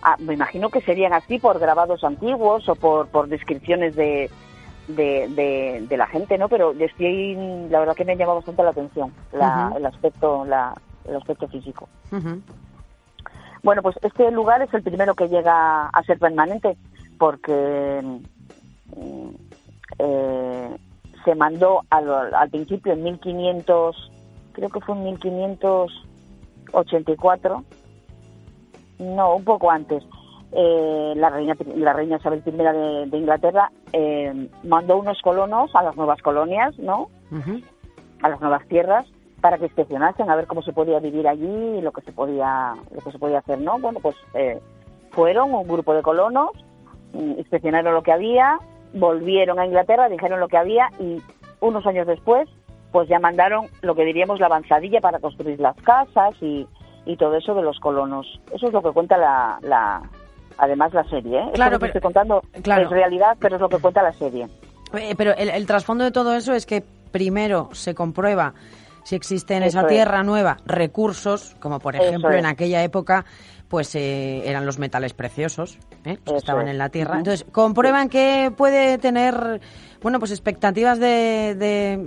a- 0.01 0.17
me 0.21 0.33
imagino 0.33 0.71
que 0.71 0.81
serían 0.81 1.13
así 1.13 1.39
por 1.39 1.59
grabados 1.59 2.03
antiguos 2.03 2.67
o 2.71 2.75
por, 2.75 3.09
por 3.09 3.29
descripciones 3.29 3.95
de, 3.97 4.31
de, 4.89 5.29
de- 5.29 5.85
de 5.87 5.97
la 5.99 6.07
gente, 6.07 6.39
¿no? 6.39 6.49
Pero 6.49 6.73
estoy, 6.73 7.35
la 7.69 7.81
verdad 7.81 7.95
que 7.95 8.07
me 8.07 8.17
llama 8.17 8.33
bastante 8.35 8.63
la 8.63 8.71
atención 8.71 9.13
la- 9.33 9.71
el 9.77 9.85
aspecto, 9.85 10.47
la, 10.47 10.73
el 11.07 11.17
aspecto 11.17 11.47
físico. 11.49 11.91
Ujú. 12.11 12.41
Bueno, 13.65 13.83
pues 13.83 13.97
este 14.03 14.31
lugar 14.31 14.63
es 14.63 14.73
el 14.75 14.83
primero 14.83 15.15
que 15.15 15.29
llega 15.29 15.87
a 15.89 16.03
ser 16.05 16.19
permanente 16.19 16.77
porque 17.19 18.03
mm, 18.95 19.29
eh, 19.99 20.77
se 21.25 21.35
mandó 21.35 21.81
al, 21.89 22.35
al 22.35 22.51
principio 22.51 22.93
en 22.93 23.03
1500, 23.03 24.13
creo 24.53 24.69
que 24.69 24.81
fue 24.81 24.95
en 24.95 25.05
1584, 25.05 27.65
no, 28.99 29.37
un 29.37 29.45
poco 29.45 29.71
antes. 29.71 30.05
eh, 30.53 31.15
la 31.17 31.31
reina 31.31 31.57
la 31.75 31.95
reina 31.95 32.19
Isabel 32.19 32.43
I 32.47 32.51
de, 32.51 33.07
de 33.07 33.19
Inglaterra 33.19 33.73
eh, 33.93 34.49
mandó 34.63 34.99
unos 34.99 35.21
colonos 35.23 35.75
a 35.75 35.83
las 35.83 35.97
nuevas 35.97 36.21
colonias, 36.23 36.79
¿no? 36.79 37.09
A 38.23 38.29
las 38.29 38.41
nuevas 38.41 38.65
tierras 38.69 39.05
para 39.45 39.59
que 39.59 39.67
inspeccionasen 39.67 40.31
a 40.31 40.37
ver 40.37 40.47
cómo 40.47 40.63
se 40.63 40.73
podía 40.73 41.01
vivir 41.01 41.29
allí 41.29 41.45
y 41.77 41.83
lo 41.83 41.93
que 41.93 42.01
se 42.01 42.13
podía 42.13 42.73
lo 42.91 43.01
que 43.03 43.13
se 43.13 43.19
podía 43.19 43.41
hacer 43.41 43.61
no 43.61 43.79
bueno 43.79 44.01
pues 44.01 44.17
eh, 44.33 44.59
fueron 45.11 45.53
un 45.53 45.69
grupo 45.69 45.93
de 45.93 46.01
colonos 46.01 46.49
mm, 47.13 47.33
inspeccionaron 47.41 47.93
lo 47.93 48.03
que 48.03 48.13
había 48.13 48.57
volvieron 48.95 49.59
a 49.59 49.67
Inglaterra 49.67 50.09
dijeron 50.09 50.41
lo 50.41 50.49
que 50.49 50.57
había 50.57 50.89
y 50.99 51.21
unos 51.61 51.87
años 51.87 52.07
después 52.07 52.49
pues 52.91 53.07
ya 53.07 53.19
mandaron 53.19 53.67
lo 53.83 53.95
que 53.95 54.07
diríamos 54.07 54.41
la 54.41 54.47
avanzadilla 54.47 55.03
para 55.03 55.19
construir 55.19 55.61
las 55.61 55.77
casas 55.83 56.35
y, 56.41 56.67
y 57.05 57.17
todo 57.19 57.37
eso 57.37 57.55
de 57.55 57.61
los 57.61 57.79
colonos 57.81 58.41
eso 58.51 58.69
es 58.69 58.73
lo 58.73 58.81
que 58.81 58.93
cuenta 58.93 59.19
la, 59.19 59.59
la 59.61 60.01
además 60.57 60.95
la 60.95 61.05
serie 61.05 61.39
¿eh? 61.39 61.51
Claro, 61.53 61.79
pero- 61.79 61.89
estoy 61.89 62.01
contando 62.01 62.41
claro. 62.63 62.85
es 62.85 62.89
realidad 62.89 63.37
pero 63.39 63.57
es 63.57 63.61
lo 63.61 63.69
que 63.69 63.77
cuenta 63.79 64.03
la 64.03 64.15
serie 64.15 64.49
Eh, 64.95 65.15
pero 65.19 65.35
el, 65.37 65.51
el 65.51 65.67
trasfondo 65.67 66.03
de 66.05 66.13
todo 66.13 66.33
eso 66.33 66.55
es 66.55 66.65
que 66.65 66.83
primero 67.13 67.69
se 67.73 67.95
comprueba 67.95 68.55
si 69.05 69.15
existen 69.15 69.59
en 69.59 69.63
Eso 69.65 69.79
esa 69.79 69.87
es. 69.87 69.93
tierra 69.93 70.23
nueva 70.25 70.57
recursos, 70.67 71.55
como 71.61 71.79
por 71.79 71.95
ejemplo 71.95 72.31
es. 72.31 72.39
en 72.39 72.47
aquella 72.47 72.83
época 72.83 73.25
pues 73.69 73.95
eh, 73.95 74.43
eran 74.49 74.67
los 74.67 74.79
metales 74.79 75.15
preciosos 75.15 75.79
¿eh? 76.05 76.19
que 76.25 76.37
estaban 76.37 76.67
es. 76.67 76.73
en 76.73 76.79
la 76.79 76.91
tierra. 76.91 77.17
Entonces 77.19 77.45
comprueban 77.51 78.09
que 78.09 78.53
puede 78.57 78.99
tener 78.99 79.61
bueno 80.05 80.21
pues 80.21 80.31
expectativas 80.31 81.01
de, 81.01 81.57
de, 81.59 81.99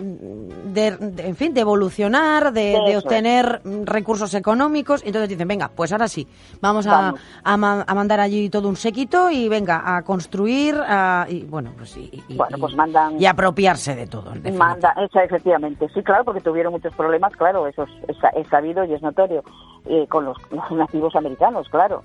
de- 0.72 0.98
de- 0.98 1.28
en 1.28 1.36
fin 1.36 1.54
de 1.54 1.62
evolucionar, 1.62 2.54
de, 2.54 2.95
obtener 2.98 3.62
recursos 3.84 4.34
económicos. 4.36 5.04
Y 5.04 5.08
entonces 5.08 5.28
dicen 5.28 5.48
venga 5.48 5.70
pues 5.76 5.91
ahora 5.91 6.08
sí 6.08 6.26
vamos 6.62 6.88
a, 6.88 6.91
Vamos. 6.91 7.20
a, 7.43 7.58
ma- 7.58 7.84
a 7.86 7.93
mandar 7.95 8.20
allí 8.22 8.50
todo 8.50 8.70
un 8.70 8.76
séquito 8.78 9.30
y 9.32 9.50
venga 9.50 9.98
a 9.98 10.04
construir 10.04 10.76
a- 10.88 11.26
y 11.28 11.43
bueno 11.43 11.74
pues 11.78 11.98
y, 11.98 12.24
y- 12.30 12.36
Bueno, 12.38 12.58
pues 12.60 12.74
mandan- 12.76 13.20
y 13.20 13.26
apropiarse 13.26 13.95
de 13.95 14.08
todo. 14.08 14.32
Manda, 14.54 14.93
esa, 15.04 15.24
efectivamente, 15.24 15.89
sí, 15.93 16.02
claro, 16.04 16.24
porque 16.24 16.41
tuvieron 16.41 16.72
muchos 16.72 16.93
problemas, 16.93 17.34
claro, 17.36 17.68
eso 17.68 17.84
es, 18.08 18.16
es 18.36 18.48
sabido 18.48 18.86
y 18.86 18.93
es 18.93 19.02
notorio, 19.02 19.43
eh, 19.86 20.06
con 20.08 20.24
los, 20.26 20.38
los 20.52 20.72
nativos 20.72 21.16
americanos, 21.16 21.68
claro, 21.70 22.04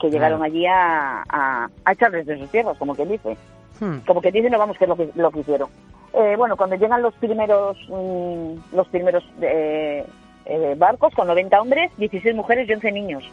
que 0.00 0.10
llegaron 0.10 0.42
allí 0.42 0.66
a, 0.66 1.22
a, 1.28 1.68
a 1.84 1.92
echarles 1.92 2.26
de 2.26 2.38
sus 2.38 2.50
tierras, 2.50 2.76
como 2.78 2.94
quien 2.94 3.08
dice. 3.08 3.36
Hmm. 3.80 3.98
Como 4.06 4.20
que 4.20 4.32
dice, 4.32 4.50
no 4.50 4.58
vamos, 4.58 4.76
que 4.76 4.84
es 4.84 4.88
lo 4.88 4.96
que, 4.96 5.10
lo 5.14 5.30
que 5.30 5.40
hicieron. 5.40 5.68
Eh, 6.14 6.34
bueno, 6.36 6.56
cuando 6.56 6.76
llegan 6.76 7.02
los 7.02 7.14
primeros, 7.14 7.76
mm, 7.88 8.74
los 8.74 8.88
primeros 8.88 9.24
eh, 9.42 10.04
eh, 10.46 10.74
barcos 10.76 11.14
con 11.14 11.26
90 11.26 11.60
hombres, 11.60 11.90
16 11.98 12.34
mujeres 12.34 12.68
y 12.68 12.72
11 12.72 12.92
niños 12.92 13.24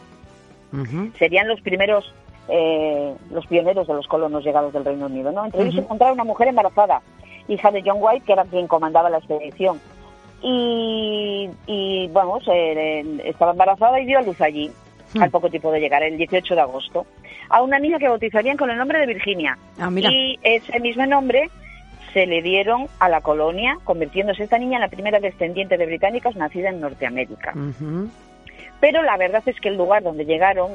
serían 1.18 1.48
los 1.48 1.60
primeros, 1.60 2.12
eh, 2.48 3.14
los 3.30 3.46
pioneros 3.46 3.86
de 3.86 3.94
los 3.94 4.06
colonos 4.06 4.44
llegados 4.44 4.72
del 4.72 4.84
Reino 4.84 5.06
Unido, 5.06 5.32
¿no? 5.32 5.44
Entre 5.44 5.62
ellos 5.62 5.74
se 5.74 5.80
encontraba 5.80 6.12
una 6.12 6.24
mujer 6.24 6.48
embarazada, 6.48 7.00
hija 7.48 7.70
de 7.70 7.82
John 7.84 7.98
White, 8.00 8.24
que 8.26 8.32
era 8.32 8.44
quien 8.44 8.66
comandaba 8.66 9.10
la 9.10 9.18
expedición. 9.18 9.80
Y, 10.42 11.48
y 11.66 12.08
vamos, 12.08 12.44
eh, 12.48 13.20
estaba 13.24 13.52
embarazada 13.52 14.00
y 14.00 14.06
dio 14.06 14.18
a 14.18 14.22
luz 14.22 14.40
allí. 14.40 14.70
Al 15.20 15.30
poco 15.30 15.50
tiempo 15.50 15.70
de 15.72 15.80
llegar, 15.80 16.02
el 16.02 16.16
18 16.16 16.54
de 16.54 16.60
agosto, 16.60 17.06
a 17.48 17.62
una 17.62 17.78
niña 17.78 17.98
que 17.98 18.08
bautizarían 18.08 18.56
con 18.56 18.70
el 18.70 18.76
nombre 18.76 18.98
de 19.00 19.06
Virginia. 19.06 19.58
Ah, 19.78 19.90
mira. 19.90 20.10
Y 20.10 20.38
ese 20.42 20.78
mismo 20.80 21.06
nombre 21.06 21.50
se 22.12 22.26
le 22.26 22.40
dieron 22.40 22.86
a 22.98 23.08
la 23.08 23.20
colonia, 23.20 23.78
convirtiéndose 23.84 24.44
esta 24.44 24.56
niña 24.56 24.76
en 24.76 24.80
la 24.80 24.88
primera 24.88 25.20
descendiente 25.20 25.76
de 25.76 25.84
británicos 25.84 26.34
nacida 26.34 26.70
en 26.70 26.80
Norteamérica. 26.80 27.52
Pero 28.80 29.02
la 29.02 29.16
verdad 29.16 29.42
es 29.46 29.60
que 29.60 29.68
el 29.68 29.76
lugar 29.76 30.02
donde 30.02 30.24
llegaron 30.24 30.72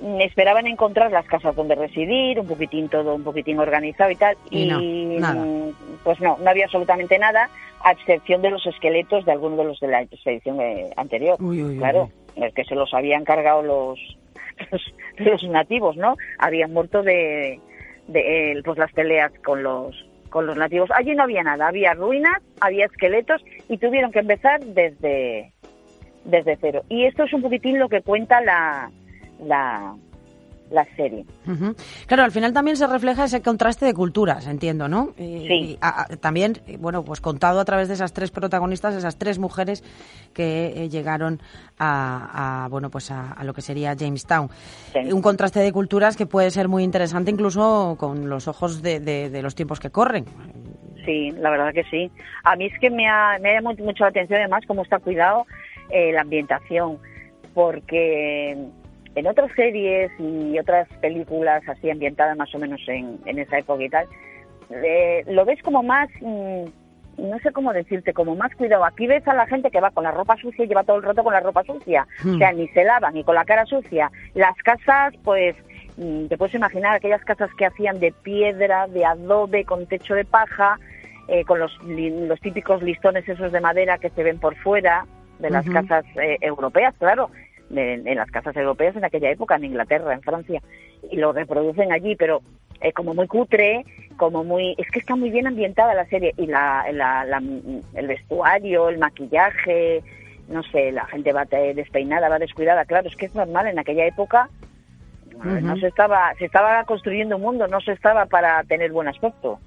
mm, 0.00 0.20
esperaban 0.20 0.66
encontrar 0.66 1.10
las 1.10 1.26
casas 1.26 1.56
donde 1.56 1.74
residir, 1.74 2.38
un 2.38 2.46
poquitín 2.46 2.88
todo, 2.88 3.14
un 3.14 3.24
poquitín 3.24 3.58
organizado 3.58 4.10
y 4.10 4.16
tal. 4.16 4.36
Y 4.50 4.66
no, 4.66 4.80
nada. 5.20 5.44
mm, 5.44 5.72
pues 6.04 6.20
no, 6.20 6.38
no 6.38 6.50
había 6.50 6.66
absolutamente 6.66 7.18
nada, 7.18 7.50
a 7.82 7.92
excepción 7.92 8.42
de 8.42 8.50
los 8.50 8.64
esqueletos 8.66 9.24
de 9.24 9.32
algunos 9.32 9.58
de 9.58 9.64
los 9.64 9.80
de 9.80 9.88
la 9.88 10.02
expedición 10.02 10.60
eh, 10.60 10.90
anterior. 10.96 11.36
Uy, 11.40 11.62
uy, 11.62 11.78
uy, 11.78 12.08
que 12.54 12.64
se 12.64 12.74
los 12.74 12.92
habían 12.94 13.24
cargado 13.24 13.62
los, 13.62 13.98
los, 14.70 14.94
los 15.18 15.42
nativos, 15.44 15.96
¿no? 15.96 16.16
Habían 16.38 16.72
muerto 16.72 17.02
de, 17.02 17.60
de 18.08 18.52
eh, 18.52 18.62
pues 18.64 18.78
las 18.78 18.92
peleas 18.92 19.32
con 19.44 19.62
los 19.62 20.06
con 20.30 20.46
los 20.46 20.56
nativos. 20.56 20.90
Allí 20.94 21.14
no 21.14 21.24
había 21.24 21.42
nada, 21.42 21.66
había 21.66 21.92
ruinas, 21.94 22.40
había 22.60 22.86
esqueletos 22.86 23.44
y 23.68 23.78
tuvieron 23.78 24.12
que 24.12 24.20
empezar 24.20 24.60
desde 24.64 25.52
desde 26.24 26.56
cero. 26.60 26.82
Y 26.88 27.04
esto 27.04 27.24
es 27.24 27.32
un 27.32 27.42
poquitín 27.42 27.78
lo 27.78 27.88
que 27.88 28.02
cuenta 28.02 28.40
la 28.40 28.90
la, 29.40 29.94
la 30.70 30.84
serie. 30.96 31.24
Claro, 32.06 32.22
al 32.22 32.30
final 32.30 32.52
también 32.52 32.76
se 32.76 32.86
refleja 32.86 33.24
ese 33.24 33.42
contraste 33.42 33.86
de 33.86 33.92
culturas, 33.94 34.46
entiendo, 34.46 34.86
¿no? 34.88 35.14
Y, 35.18 35.46
Sí. 35.48 35.52
y, 35.52 35.78
a- 35.80 36.02
a- 36.02 36.06
también, 36.16 36.58
eh, 36.68 36.76
bueno, 36.78 37.02
pues 37.04 37.20
contado 37.20 37.58
a 37.58 37.64
través 37.64 37.88
de 37.88 37.94
esas 37.94 38.12
tres 38.12 38.30
protagonistas, 38.30 38.94
esas 38.94 39.16
tres 39.18 39.38
mujeres 39.40 39.82
que 40.32 40.68
eh, 40.84 40.88
llegaron 40.88 41.40
a, 41.78 42.64
a, 42.64 42.68
bueno, 42.68 42.88
pues 42.90 43.10
a, 43.10 43.32
a 43.32 43.42
lo 43.44 43.52
que 43.52 43.62
sería 43.62 43.94
Jamestown. 43.96 44.48
Sí. 44.92 45.12
Un 45.12 45.22
contraste 45.22 45.58
de 45.60 45.72
culturas 45.72 46.16
que 46.16 46.26
puede 46.26 46.50
ser 46.52 46.68
muy 46.68 46.84
interesante 46.84 47.30
incluso 47.32 47.96
con 47.98 48.28
los 48.28 48.46
ojos 48.46 48.80
de, 48.80 49.00
de- 49.00 49.28
de 49.30 49.42
los 49.42 49.54
tiempos 49.56 49.80
que 49.80 49.90
corren. 49.90 50.24
Sí, 51.04 51.30
la 51.32 51.50
verdad 51.50 51.72
que 51.72 51.82
sí. 51.90 52.10
A 52.44 52.54
mí 52.56 52.66
es 52.66 52.78
que 52.78 52.90
me 52.90 53.08
ha, 53.08 53.38
me 53.40 53.50
ha 53.50 53.54
llamado 53.54 53.82
mucho 53.82 54.04
la 54.04 54.10
atención 54.10 54.38
además 54.38 54.62
cómo 54.68 54.82
está 54.82 54.98
cuidado 54.98 55.46
eh, 55.90 56.12
la 56.12 56.20
ambientación, 56.20 56.98
porque 57.54 58.56
en 59.14 59.26
otras 59.26 59.50
series 59.54 60.10
y 60.18 60.58
otras 60.58 60.88
películas 61.00 61.62
así 61.68 61.90
ambientadas 61.90 62.36
más 62.36 62.54
o 62.54 62.58
menos 62.58 62.80
en, 62.86 63.18
en 63.26 63.38
esa 63.38 63.58
época 63.58 63.82
y 63.82 63.88
tal, 63.88 64.06
eh, 64.70 65.24
lo 65.26 65.44
ves 65.44 65.60
como 65.62 65.82
más, 65.82 66.08
mm, 66.20 66.64
no 67.18 67.38
sé 67.42 67.52
cómo 67.52 67.72
decirte, 67.72 68.12
como 68.12 68.36
más 68.36 68.54
cuidado. 68.54 68.84
Aquí 68.84 69.06
ves 69.06 69.26
a 69.26 69.34
la 69.34 69.46
gente 69.46 69.70
que 69.70 69.80
va 69.80 69.90
con 69.90 70.04
la 70.04 70.12
ropa 70.12 70.36
sucia 70.36 70.64
y 70.64 70.68
lleva 70.68 70.84
todo 70.84 70.96
el 70.96 71.02
rato 71.02 71.24
con 71.24 71.32
la 71.32 71.40
ropa 71.40 71.64
sucia, 71.64 72.06
Hmm. 72.22 72.34
o 72.34 72.38
sea, 72.38 72.52
ni 72.52 72.68
se 72.68 72.84
lavan 72.84 73.14
ni 73.14 73.24
con 73.24 73.34
la 73.34 73.44
cara 73.44 73.66
sucia. 73.66 74.10
Las 74.34 74.56
casas, 74.58 75.14
pues, 75.24 75.56
mm, 75.96 76.26
te 76.26 76.38
puedes 76.38 76.54
imaginar 76.54 76.94
aquellas 76.94 77.24
casas 77.24 77.50
que 77.54 77.66
hacían 77.66 77.98
de 77.98 78.12
piedra, 78.12 78.86
de 78.86 79.04
adobe, 79.04 79.64
con 79.64 79.86
techo 79.86 80.14
de 80.14 80.24
paja, 80.24 80.78
eh, 81.28 81.44
con 81.44 81.58
los, 81.58 81.76
los 81.84 82.40
típicos 82.40 82.82
listones 82.82 83.28
esos 83.28 83.52
de 83.52 83.60
madera 83.60 83.98
que 83.98 84.10
se 84.10 84.22
ven 84.22 84.38
por 84.38 84.56
fuera 84.56 85.04
de 85.38 85.50
las 85.50 85.64
casas 85.68 86.04
eh, 86.20 86.36
europeas, 86.40 86.94
claro, 86.98 87.30
en 87.74 88.16
las 88.16 88.30
casas 88.30 88.56
europeas 88.56 88.96
en 88.96 89.04
aquella 89.04 89.30
época, 89.30 89.56
en 89.56 89.64
Inglaterra, 89.64 90.12
en 90.14 90.22
Francia, 90.22 90.60
y 91.10 91.16
lo 91.16 91.32
reproducen 91.32 91.92
allí, 91.92 92.16
pero 92.16 92.42
eh, 92.80 92.92
como 92.92 93.14
muy 93.14 93.26
cutre, 93.26 93.84
como 94.16 94.42
muy... 94.44 94.74
Es 94.78 94.90
que 94.90 94.98
está 94.98 95.14
muy 95.16 95.30
bien 95.30 95.46
ambientada 95.46 95.94
la 95.94 96.06
serie 96.06 96.34
y 96.36 96.46
la, 96.46 96.84
la- 96.92 97.24
la- 97.24 97.42
el 97.94 98.06
vestuario, 98.06 98.88
el 98.88 98.98
maquillaje, 98.98 100.02
no 100.48 100.62
sé, 100.64 100.90
la 100.92 101.06
gente 101.06 101.32
va 101.32 101.44
despeinada, 101.44 102.28
va 102.28 102.38
descuidada. 102.38 102.84
Claro, 102.84 103.08
es 103.08 103.16
que 103.16 103.26
es 103.26 103.34
normal, 103.34 103.66
en 103.68 103.78
aquella 103.78 104.06
época 104.06 104.48
no 105.62 105.76
se 105.76 105.86
estaba, 105.86 106.34
se 106.38 106.46
estaba 106.46 106.84
construyendo 106.84 107.36
un 107.36 107.42
mundo, 107.42 107.68
no 107.68 107.80
se 107.80 107.92
estaba 107.92 108.26
para 108.26 108.62
tener 108.64 108.90
buen 108.92 109.08
aspecto. 109.08 109.58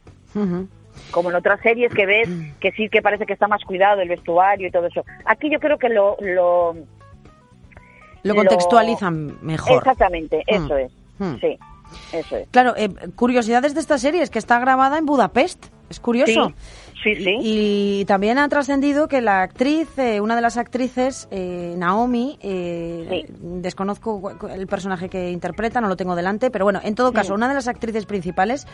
Como 1.12 1.30
en 1.30 1.36
otras 1.36 1.62
series 1.62 1.92
que 1.94 2.06
ves 2.06 2.28
que 2.60 2.72
sí 2.72 2.90
que 2.90 3.02
parece 3.02 3.26
que 3.26 3.34
está 3.34 3.48
más 3.48 3.64
cuidado 3.64 4.02
el 4.02 4.10
vestuario 4.10 4.68
y 4.68 4.72
todo 4.72 4.88
eso. 4.88 5.06
Aquí 5.26 5.50
yo 5.50 5.60
creo 5.60 5.78
que 5.78 5.90
lo... 5.90 6.18
Lo, 6.20 6.76
Lo 8.24 8.36
contextualizan 8.36 9.38
mejor. 9.42 9.78
Exactamente, 9.78 10.38
Mm. 10.48 10.54
eso 10.66 10.78
es. 10.78 10.92
Mm. 11.20 11.36
Sí, 11.40 11.60
eso 12.14 12.38
es. 12.38 12.48
Claro, 12.50 12.74
eh, 12.76 12.90
curiosidades 13.16 13.74
de 13.74 13.80
esta 13.80 13.98
serie 13.98 14.22
es 14.22 14.30
que 14.30 14.40
está 14.40 14.60
grabada 14.60 14.98
en 14.98 15.06
Budapest. 15.06 15.66
Es 15.90 16.00
curioso. 16.00 16.48
Sí, 16.50 16.56
sí. 17.04 17.38
Y 17.42 18.06
también 18.06 18.38
ha 18.38 18.48
trascendido 18.50 19.08
que 19.08 19.22
la 19.22 19.42
actriz, 19.42 19.88
eh, 19.98 20.22
una 20.22 20.36
de 20.36 20.42
las 20.42 20.58
actrices, 20.58 21.28
eh, 21.32 21.76
Naomi, 21.78 22.38
eh, 22.42 23.26
desconozco 23.40 24.32
el 24.50 24.68
personaje 24.68 25.10
que 25.10 25.32
interpreta, 25.32 25.82
no 25.82 25.88
lo 25.88 25.96
tengo 25.96 26.16
delante, 26.16 26.50
pero 26.52 26.66
bueno, 26.66 26.80
en 26.84 26.96
todo 26.96 27.12
caso, 27.14 27.34
una 27.34 27.48
de 27.48 27.54
las 27.56 27.68
actrices 27.68 28.06
principales 28.06 28.66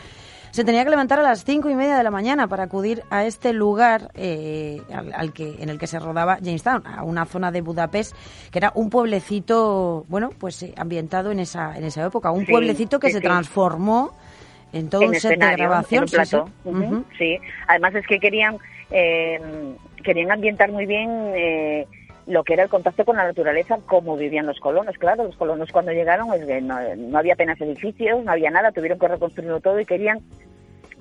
se 0.52 0.64
tenía 0.64 0.82
que 0.82 0.90
levantar 0.90 1.20
a 1.20 1.22
las 1.22 1.44
cinco 1.44 1.70
y 1.70 1.76
media 1.76 1.96
de 1.96 2.02
la 2.02 2.10
mañana 2.10 2.48
para 2.48 2.64
acudir 2.64 3.04
a 3.10 3.24
este 3.24 3.52
lugar 3.52 4.10
eh, 4.14 4.82
al, 4.92 5.12
al 5.14 5.32
que, 5.32 5.56
en 5.60 5.68
el 5.68 5.78
que 5.78 5.86
se 5.86 5.98
rodaba 6.00 6.38
Jamestown, 6.42 6.84
a 6.86 7.04
una 7.04 7.24
zona 7.24 7.52
de 7.52 7.60
Budapest 7.60 8.14
que 8.50 8.58
era 8.58 8.72
un 8.74 8.90
pueblecito, 8.90 10.04
bueno, 10.08 10.30
pues 10.38 10.62
eh, 10.64 10.74
ambientado 10.76 11.30
en 11.30 11.38
esa, 11.38 11.76
en 11.76 11.84
esa 11.84 12.04
época, 12.04 12.32
un 12.32 12.46
Sí, 12.46 12.50
pueblecito 12.52 12.98
que 12.98 13.08
sí, 13.08 13.12
se 13.14 13.18
sí. 13.18 13.24
transformó 13.24 14.12
en 14.72 14.88
todo 14.88 15.02
en 15.02 15.08
un 15.08 15.14
set 15.16 15.38
de 15.38 15.56
grabación. 15.56 16.06
en 16.64 16.74
un 16.82 17.06
sí. 17.18 17.38
Además 17.66 17.94
es 17.94 18.06
que 18.06 18.18
querían 18.18 18.58
eh, 18.90 19.40
querían 20.02 20.32
ambientar 20.32 20.70
muy 20.72 20.86
bien 20.86 21.10
eh, 21.34 21.86
lo 22.26 22.44
que 22.44 22.54
era 22.54 22.64
el 22.64 22.68
contacto 22.68 23.04
con 23.04 23.16
la 23.16 23.24
naturaleza, 23.24 23.78
cómo 23.86 24.16
vivían 24.16 24.46
los 24.46 24.60
colonos. 24.60 24.96
Claro, 24.98 25.24
los 25.24 25.36
colonos 25.36 25.70
cuando 25.72 25.92
llegaron 25.92 26.32
es 26.34 26.44
que 26.44 26.60
no, 26.60 26.78
no 26.96 27.18
había 27.18 27.34
apenas 27.34 27.60
edificios, 27.60 28.24
no 28.24 28.32
había 28.32 28.50
nada, 28.50 28.72
tuvieron 28.72 28.98
que 28.98 29.08
reconstruirlo 29.08 29.60
todo 29.60 29.80
y 29.80 29.86
querían 29.86 30.20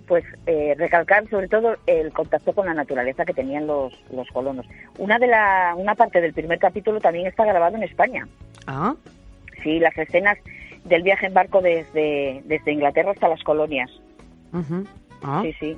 pues 0.07 0.25
eh, 0.47 0.73
recalcar 0.75 1.29
sobre 1.29 1.47
todo 1.47 1.75
el 1.85 2.11
contacto 2.11 2.51
con 2.53 2.65
la 2.65 2.73
naturaleza 2.73 3.25
que 3.25 3.33
tenían 3.33 3.67
los, 3.67 3.93
los 4.11 4.27
colonos. 4.29 4.65
Una 4.97 5.19
de 5.19 5.27
la 5.27 5.75
una 5.77 5.93
parte 5.93 6.19
del 6.19 6.33
primer 6.33 6.57
capítulo 6.57 6.99
también 6.99 7.27
está 7.27 7.45
grabado 7.45 7.77
en 7.77 7.83
España. 7.83 8.27
Ah, 8.65 8.95
Sí, 9.61 9.77
las 9.77 9.95
escenas 9.97 10.37
del 10.85 11.03
viaje 11.03 11.25
en 11.27 11.33
barco 11.33 11.61
desde, 11.61 12.41
desde 12.45 12.71
Inglaterra 12.71 13.11
hasta 13.11 13.27
las 13.27 13.43
colonias. 13.43 13.89
Ah. 15.23 15.41
Sí, 15.43 15.53
sí. 15.59 15.77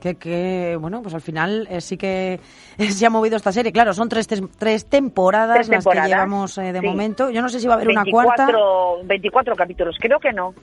Que, 0.00 0.16
que, 0.16 0.76
bueno, 0.78 1.00
pues 1.00 1.14
al 1.14 1.22
final 1.22 1.66
eh, 1.70 1.80
sí 1.80 1.96
que 1.96 2.38
se 2.78 3.06
ha 3.06 3.10
movido 3.10 3.36
esta 3.36 3.52
serie. 3.52 3.72
Claro, 3.72 3.94
son 3.94 4.08
tres, 4.08 4.28
tem- 4.28 4.50
tres 4.58 4.86
temporadas 4.86 5.54
Tres 5.56 5.68
las 5.68 5.78
temporadas, 5.84 6.08
que 6.08 6.14
llevamos 6.14 6.58
eh, 6.58 6.72
de 6.72 6.80
sí. 6.80 6.86
momento. 6.86 7.30
Yo 7.30 7.40
no 7.40 7.48
sé 7.48 7.60
si 7.60 7.66
va 7.66 7.74
a 7.74 7.76
haber 7.76 7.88
una 7.88 8.02
24, 8.02 8.44
cuarta. 8.44 9.06
24 9.06 9.56
capítulos, 9.56 9.96
creo 10.00 10.18
que 10.20 10.32
no. 10.32 10.54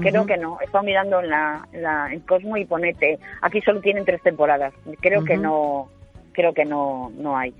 Creo 0.00 0.26
que 0.26 0.36
no. 0.36 0.58
He 0.60 0.64
estado 0.64 0.82
mirando 0.82 1.20
en, 1.20 1.30
la, 1.30 1.68
en, 1.72 1.82
la- 1.82 2.12
en 2.12 2.18
Cosmo 2.20 2.56
y 2.56 2.64
ponete. 2.64 3.20
Aquí 3.42 3.60
solo 3.60 3.80
tienen 3.80 4.04
tres 4.04 4.20
temporadas. 4.20 4.74
Creo 5.00 5.22
que 5.24 5.36
no. 5.36 5.88
Creo 6.32 6.52
que 6.52 6.64
no, 6.64 7.12
no 7.16 7.36
hay. 7.36 7.54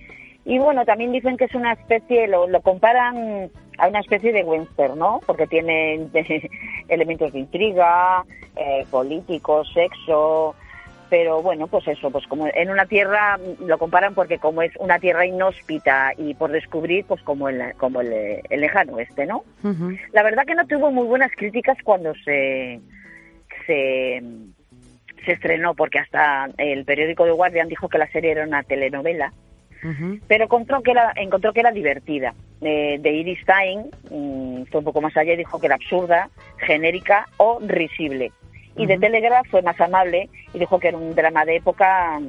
Y 0.45 0.59
bueno, 0.59 0.85
también 0.85 1.13
dicen 1.13 1.37
que 1.37 1.45
es 1.45 1.55
una 1.55 1.73
especie, 1.75 2.27
lo, 2.27 2.49
lo 2.49 2.61
comparan 2.63 3.49
a 3.79 3.89
una 3.89 4.01
especie 4.01 4.33
de 4.33 4.43
western, 4.43 4.99
¿no? 4.99 5.21
Porque 5.27 5.47
tiene 5.47 6.09
elementos 6.89 7.33
de 7.33 7.39
intriga, 7.41 8.25
eh, 8.57 8.85
políticos, 8.91 9.71
sexo, 9.73 10.55
pero 11.09 11.41
bueno, 11.43 11.67
pues 11.69 11.87
eso, 11.89 12.11
pues 12.11 12.27
como 12.27 12.49
en 12.53 12.71
una 12.71 12.87
tierra, 12.87 13.39
lo 13.61 13.79
comparan 13.79 14.15
porque 14.15 14.39
como 14.39 14.63
es 14.63 14.73
una 14.79 14.99
tierra 14.99 15.27
inhóspita 15.27 16.13
y 16.17 16.35
por 16.35 16.51
descubrir, 16.51 17.05
pues 17.05 17.23
como 17.23 17.49
el, 17.49 17.75
como 17.77 18.01
el, 18.01 18.41
el 18.49 18.61
lejano 18.61 18.95
oeste, 18.95 19.27
¿no? 19.27 19.45
La 20.13 20.23
verdad 20.23 20.45
que 20.47 20.55
no 20.55 20.67
tuvo 20.67 20.91
muy 20.91 21.07
buenas 21.07 21.31
críticas 21.37 21.79
cuando 21.85 22.13
se, 22.25 22.81
se, 23.67 24.23
se 25.25 25.33
estrenó, 25.33 25.75
porque 25.75 26.01
hasta 26.01 26.49
el 26.59 26.85
periódico 26.85 27.25
The 27.25 27.33
Guardian 27.33 27.69
dijo 27.69 27.89
que 27.89 27.99
la 27.99 28.11
serie 28.11 28.33
era 28.33 28.45
una 28.45 28.63
telenovela, 28.63 29.33
pero 30.27 30.45
encontró 30.45 30.83
que 30.83 30.91
era, 30.91 31.13
encontró 31.15 31.53
que 31.53 31.61
era 31.61 31.71
divertida. 31.71 32.35
Eh, 32.63 32.97
de 33.01 33.11
Iris 33.13 33.39
Stein 33.43 33.91
mm, 34.11 34.63
fue 34.71 34.79
un 34.79 34.85
poco 34.85 35.01
más 35.03 35.15
allá 35.17 35.35
y 35.35 35.37
dijo 35.37 35.61
que 35.61 35.67
era 35.67 35.75
absurda, 35.75 36.31
genérica 36.59 37.29
o 37.37 37.59
risible. 37.61 38.33
Y 38.77 38.87
de. 38.87 38.99
Telegraph 38.99 39.47
fue 39.51 39.63
más 39.63 39.79
amable 39.81 40.29
y 40.55 40.59
dijo 40.59 40.79
que 40.79 40.89
era 40.89 40.97
un 40.99 41.15
drama 41.15 41.45
de 41.45 41.57
época 41.57 42.19
mm, 42.19 42.29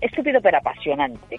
estúpido 0.00 0.40
pero 0.40 0.58
apasionante. 0.58 1.38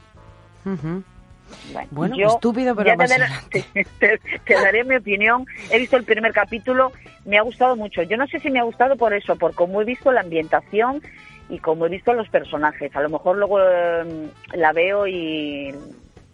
Bueno, 1.71 1.87
Bueno, 1.91 2.15
yo 2.15 2.27
estúpido, 2.29 2.75
pero 2.75 2.91
te, 2.91 2.97
daré- 2.97 3.23
apasionante. 3.23 3.65
te- 3.99 4.19
te 4.45 4.53
daré 4.55 4.83
mi 4.83 4.95
opinión. 4.95 5.45
He 5.69 5.79
visto 5.79 5.97
el 5.97 6.03
primer 6.03 6.33
capítulo, 6.33 6.91
me 7.25 7.37
ha 7.37 7.41
gustado 7.41 7.75
mucho. 7.75 8.01
Yo 8.03 8.17
no 8.17 8.27
sé 8.27 8.39
si 8.39 8.49
me 8.49 8.59
ha 8.59 8.63
gustado 8.63 8.95
por 8.95 9.13
eso, 9.13 9.35
por 9.35 9.53
cómo 9.53 9.81
he 9.81 9.85
visto 9.85 10.11
la 10.11 10.21
ambientación 10.21 11.01
y 11.49 11.59
cómo 11.59 11.85
he 11.85 11.89
visto 11.89 12.13
los 12.13 12.29
personajes. 12.29 12.95
A 12.95 13.01
lo 13.01 13.09
mejor 13.09 13.37
luego 13.37 13.59
eh, 13.61 14.27
la 14.53 14.71
veo 14.71 15.05
y 15.07 15.75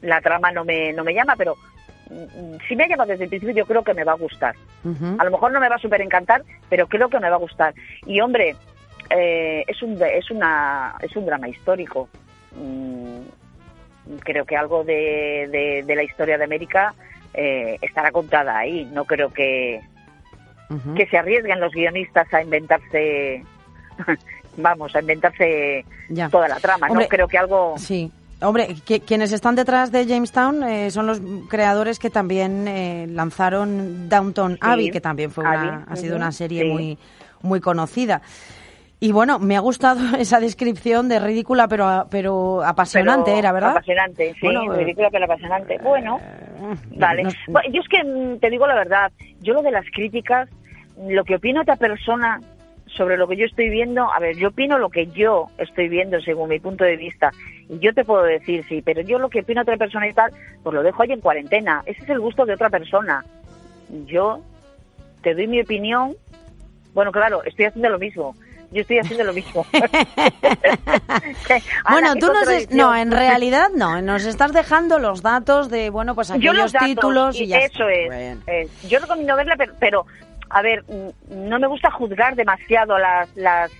la 0.01 0.21
trama 0.21 0.51
no 0.51 0.63
me, 0.65 0.93
no 0.93 1.03
me 1.03 1.13
llama, 1.13 1.35
pero 1.37 1.55
mm, 2.09 2.55
si 2.67 2.75
me 2.75 2.83
ha 2.85 2.87
llamado 2.87 3.09
desde 3.11 3.23
el 3.25 3.29
principio, 3.29 3.55
yo 3.55 3.65
creo 3.65 3.83
que 3.83 3.93
me 3.93 4.03
va 4.03 4.13
a 4.13 4.15
gustar. 4.15 4.55
A 5.17 5.23
lo 5.25 5.31
mejor 5.31 5.51
no 5.51 5.59
me 5.59 5.67
va 5.69 5.75
a 5.75 5.79
súper 5.79 6.01
encantar, 6.01 6.43
pero 6.69 6.87
creo 6.87 7.09
que 7.09 7.19
me 7.19 7.29
va 7.29 7.35
a 7.35 7.39
gustar. 7.39 7.73
Y 8.05 8.21
hombre, 8.21 8.55
eh, 9.09 9.63
es, 9.67 9.81
un, 9.83 10.01
es, 10.01 10.31
una, 10.31 10.95
es 11.01 11.15
un 11.15 11.25
drama 11.25 11.49
histórico. 11.49 12.07
Mm, 12.55 13.19
creo 14.21 14.45
que 14.45 14.55
algo 14.57 14.83
de, 14.83 15.47
de, 15.51 15.83
de 15.85 15.95
la 15.95 16.03
historia 16.03 16.37
de 16.37 16.43
América 16.45 16.93
eh, 17.33 17.77
estará 17.81 18.11
contada 18.11 18.57
ahí. 18.57 18.85
No 18.93 19.05
creo 19.05 19.31
que, 19.33 19.81
que 20.95 21.05
se 21.07 21.17
arriesguen 21.17 21.59
los 21.59 21.73
guionistas 21.73 22.33
a 22.33 22.41
inventarse, 22.41 23.43
vamos, 24.57 24.95
a 24.95 25.01
inventarse 25.01 25.83
Ya. 26.09 26.29
toda 26.29 26.47
la 26.47 26.59
trama. 26.59 26.87
Hombre, 26.87 27.05
no 27.05 27.09
creo 27.09 27.27
que 27.27 27.37
algo... 27.37 27.75
Sí. 27.77 28.11
Hombre, 28.41 28.75
que- 28.85 29.01
quienes 29.01 29.33
están 29.33 29.55
detrás 29.55 29.91
de 29.91 30.05
Jamestown 30.05 30.63
eh, 30.63 30.91
son 30.91 31.07
los 31.07 31.21
creadores 31.49 31.99
que 31.99 32.09
también 32.09 32.67
eh, 32.67 33.05
lanzaron 33.09 34.07
Downton 34.07 34.57
Abbey, 34.61 34.91
que 34.91 35.01
también 35.01 35.29
fue 35.31 35.43
una, 35.43 35.83
ha 35.83 35.95
sido 35.97 36.15
una 36.15 36.31
serie 36.31 36.63
sí. 36.63 36.69
muy, 36.69 36.97
muy 37.41 37.59
conocida. 37.59 38.21
Y 39.01 39.11
bueno, 39.11 39.39
me 39.39 39.55
ha 39.57 39.59
gustado 39.59 39.99
esa 40.17 40.39
descripción 40.39 41.09
de 41.09 41.19
ridícula, 41.19 41.67
pero, 41.67 42.07
pero 42.09 42.63
apasionante 42.63 43.25
pero 43.31 43.37
era, 43.39 43.51
¿verdad? 43.51 43.71
Apasionante, 43.71 44.33
sí, 44.39 44.45
Bueno, 44.45 44.73
eh, 44.73 44.77
ridícula 44.83 45.09
pero 45.11 45.25
apasionante. 45.25 45.77
Bueno, 45.81 46.19
Vale. 46.95 47.23
no- 47.23 47.31
Bueno, 47.47 47.69
yo 47.73 47.81
es 47.81 47.87
que 47.89 48.03
mm, 48.03 48.39
te 48.39 48.49
digo 48.49 48.67
la 48.67 48.75
verdad, 48.75 49.11
yo 49.41 49.53
lo 49.53 49.61
de 49.61 49.71
las 49.71 49.85
críticas, 49.93 50.49
lo 51.07 51.23
que 51.25 51.35
opina 51.35 51.61
otra 51.61 51.75
persona 51.75 52.39
sobre 52.87 53.17
lo 53.17 53.27
que 53.27 53.37
yo 53.37 53.45
estoy 53.45 53.69
viendo, 53.69 54.11
a 54.11 54.19
ver, 54.19 54.35
yo 54.37 54.49
opino 54.49 54.77
lo 54.77 54.89
que 54.89 55.07
yo 55.07 55.47
estoy 55.57 55.87
viendo 55.89 56.19
según 56.21 56.49
mi 56.49 56.59
punto 56.59 56.83
de 56.83 56.97
vista. 56.97 57.31
Y 57.69 57.79
yo 57.79 57.93
te 57.93 58.03
puedo 58.03 58.23
decir, 58.23 58.65
sí, 58.67 58.81
pero 58.81 59.01
yo 59.01 59.19
lo 59.19 59.29
que 59.29 59.41
opina 59.41 59.61
otra 59.61 59.77
persona 59.77 60.07
y 60.07 60.13
tal, 60.13 60.31
pues 60.63 60.73
lo 60.73 60.81
dejo 60.81 61.03
ahí 61.03 61.11
en 61.11 61.21
cuarentena. 61.21 61.83
Ese 61.85 62.03
es 62.03 62.09
el 62.09 62.19
gusto 62.19 62.45
de 62.45 62.53
otra 62.53 62.69
persona. 62.69 63.23
Yo 64.05 64.41
te 65.21 65.35
doy 65.35 65.47
mi 65.47 65.61
opinión. 65.61 66.15
Bueno, 66.93 67.11
claro, 67.11 67.43
estoy 67.43 67.65
haciendo 67.65 67.89
lo 67.89 67.99
mismo. 67.99 68.35
Yo 68.71 68.81
estoy 68.81 68.99
haciendo 68.99 69.23
lo 69.23 69.33
mismo. 69.33 69.65
Bueno, 71.89 72.15
tú 72.15 72.27
nos... 72.27 72.47
es-. 72.47 72.69
No, 72.71 72.95
en 72.95 73.11
realidad 73.11 73.69
no. 73.75 74.01
Nos 74.01 74.25
estás 74.25 74.53
dejando 74.53 74.99
los 74.99 75.21
datos 75.21 75.69
de, 75.69 75.89
bueno, 75.89 76.13
pues 76.13 76.27
yo 76.27 76.35
aquellos 76.35 76.55
los 76.55 76.71
datos, 76.71 76.87
títulos 76.87 77.35
y, 77.39 77.47
ya 77.47 77.57
eso 77.57 77.87
está. 77.89 78.19
es, 78.19 78.37
es. 78.47 78.89
Yo 78.89 78.99
recomiendo 78.99 79.35
verla, 79.35 79.55
pero, 79.57 79.73
pero, 79.79 80.05
a 80.49 80.61
ver, 80.61 80.83
mm, 80.83 81.49
no 81.49 81.59
me 81.59 81.67
gusta 81.67 81.89
juzgar 81.91 82.35
demasiado 82.35 82.97
las, 82.99 83.35
las, 83.35 83.71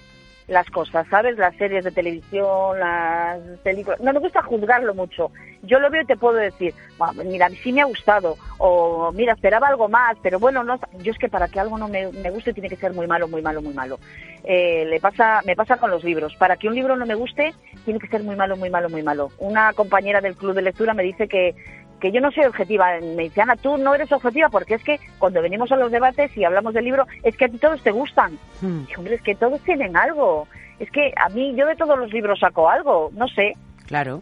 las 0.50 0.70
cosas, 0.70 1.08
¿sabes? 1.10 1.38
Las 1.38 1.56
series 1.56 1.84
de 1.84 1.91
televisión, 1.91 2.80
las 2.80 3.39
películas. 3.64 4.00
No 4.02 4.12
me 4.12 4.20
gusta 4.20 4.41
juzgarlo 4.41 4.93
mucho. 4.93 5.32
Yo 5.64 5.80
lo 5.80 5.89
veo 5.89 6.02
y 6.02 6.06
te 6.06 6.18
puedo 6.18 6.36
decir, 6.36 6.74
"Bueno, 6.97 7.24
mira, 7.24 7.50
sí 7.50 7.72
me 7.72 7.82
ha 7.82 7.86
gustado, 7.86 8.36
o 8.58 9.12
mira, 9.14 9.34
esperaba 9.34 9.68
algo 9.68 9.88
más, 9.88 10.18
pero 10.22 10.39
bueno, 10.39 10.64
no, 10.64 10.80
yo 11.00 11.12
es 11.12 11.18
que 11.18 11.30
para 11.30 11.47
que 11.47 11.60
algo 11.60 11.78
no 11.78 11.88
me, 11.88 12.12
me 12.12 12.32
guste 12.32 12.54
tiene 12.54 12.70
que 12.70 12.76
ser 12.76 12.93
muy 12.93 13.08
malo, 13.08 13.28
muy 13.28 13.41
malo, 13.41 13.62
muy 13.62 13.74
malo. 13.74 14.00
Eh, 14.43 14.86
le 14.86 15.00
pasa, 15.00 15.41
me 15.45 15.56
pasa 15.56 15.78
con 15.78 15.91
los 15.91 16.04
libros. 16.04 16.36
Para 16.38 16.58
que 16.58 16.68
un 16.68 16.76
libro 16.76 16.95
no 16.95 17.06
me 17.06 17.16
guste, 17.16 17.54
tiene 17.86 18.00
que 18.00 18.08
ser 18.08 18.24
muy 18.24 18.36
malo, 18.36 18.58
muy 18.58 18.70
malo, 18.70 18.89
muy 18.89 19.04
malo. 19.04 19.30
Una 19.38 19.74
compañera 19.74 20.22
del 20.22 20.36
club 20.36 20.56
de 20.56 20.62
lectura 20.62 20.93
me 20.93 21.04
dice 21.04 21.28
que 21.28 21.56
que 22.00 22.12
yo 22.12 22.22
no 22.22 22.32
soy 22.32 22.45
objetiva. 22.45 23.00
Me 23.02 23.24
dice, 23.24 23.41
Ana, 23.41 23.56
tú 23.56 23.78
no 23.78 23.93
eres 23.93 24.12
objetiva 24.12 24.50
porque 24.50 24.76
es 24.76 24.84
que 24.84 25.00
cuando 25.18 25.41
venimos 25.41 25.72
a 25.72 25.78
los 25.78 25.91
debates 25.91 26.36
y 26.36 26.43
hablamos 26.43 26.74
del 26.74 26.86
libro, 26.86 27.06
es 27.24 27.36
que 27.36 27.45
a 27.45 27.50
ti 27.50 27.58
todos 27.58 27.82
te 27.82 27.91
gustan. 27.91 28.38
Hmm. 28.62 28.84
Y, 28.89 28.95
hombre, 28.95 29.16
es 29.16 29.22
que 29.22 29.36
todos 29.36 29.62
tienen 29.62 29.95
algo. 29.95 30.47
Es 30.80 30.89
que 30.91 31.14
a 31.16 31.30
mí, 31.30 31.54
yo 31.56 31.66
de 31.66 31.76
todos 31.76 31.97
los 31.97 32.12
libros 32.12 32.39
saco 32.39 32.70
algo, 32.70 33.12
no 33.14 33.28
sé. 33.28 33.54
Claro. 33.86 34.22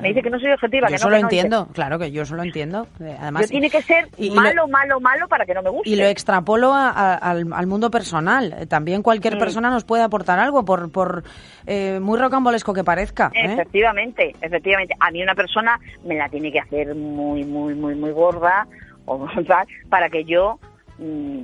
Me 0.00 0.08
dice 0.08 0.22
que 0.22 0.30
no 0.30 0.38
soy 0.38 0.52
objetiva, 0.52 0.86
Yo 0.86 0.90
que 0.90 0.94
eso 0.96 1.06
no, 1.06 1.10
lo 1.10 1.16
que 1.16 1.22
no, 1.22 1.28
dice, 1.28 1.40
entiendo, 1.46 1.68
claro 1.72 1.98
que 1.98 2.12
yo 2.12 2.22
eso 2.22 2.36
lo 2.36 2.42
entiendo. 2.42 2.86
Eh, 3.00 3.16
Además, 3.20 3.42
Yo 3.42 3.48
tiene 3.48 3.70
que 3.70 3.82
ser 3.82 4.08
y- 4.16 4.26
y 4.26 4.30
lo- 4.30 4.36
malo, 4.36 4.68
malo, 4.68 5.00
malo 5.00 5.28
para 5.28 5.44
que 5.46 5.54
no 5.54 5.62
me 5.62 5.70
guste. 5.70 5.88
Y 5.90 5.96
lo 5.96 6.04
extrapolo 6.04 6.72
a- 6.74 6.90
a- 6.90 7.14
al, 7.14 7.46
al 7.52 7.66
mundo 7.66 7.90
personal. 7.90 8.66
También 8.68 9.02
cualquier 9.02 9.36
Mm. 9.36 9.38
persona 9.38 9.70
nos 9.70 9.84
puede 9.84 10.02
aportar 10.02 10.38
algo, 10.38 10.64
por, 10.64 10.92
por 10.92 11.24
eh, 11.66 11.98
muy 12.00 12.18
rocambolesco 12.18 12.72
que 12.74 12.84
parezca. 12.84 13.30
¿eh? 13.34 13.52
Efectivamente, 13.54 14.34
efectivamente. 14.40 14.94
A 15.00 15.10
mí 15.10 15.22
una 15.22 15.34
persona 15.34 15.78
me 16.04 16.16
la 16.16 16.28
tiene 16.28 16.52
que 16.52 16.60
hacer 16.60 16.94
muy, 16.94 17.44
muy, 17.44 17.74
muy, 17.74 17.94
muy 17.94 18.10
gorda 18.12 18.66
o 19.06 19.26
para 19.88 20.08
que 20.10 20.24
yo, 20.24 20.58
mm, 20.98 21.40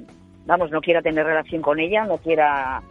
vamos, 0.46 0.70
no 0.70 0.80
quiera 0.80 1.00
tener 1.02 1.24
relación 1.26 1.62
con 1.62 1.80
ella, 1.80 2.04
no 2.04 2.18
quiera... 2.18 2.82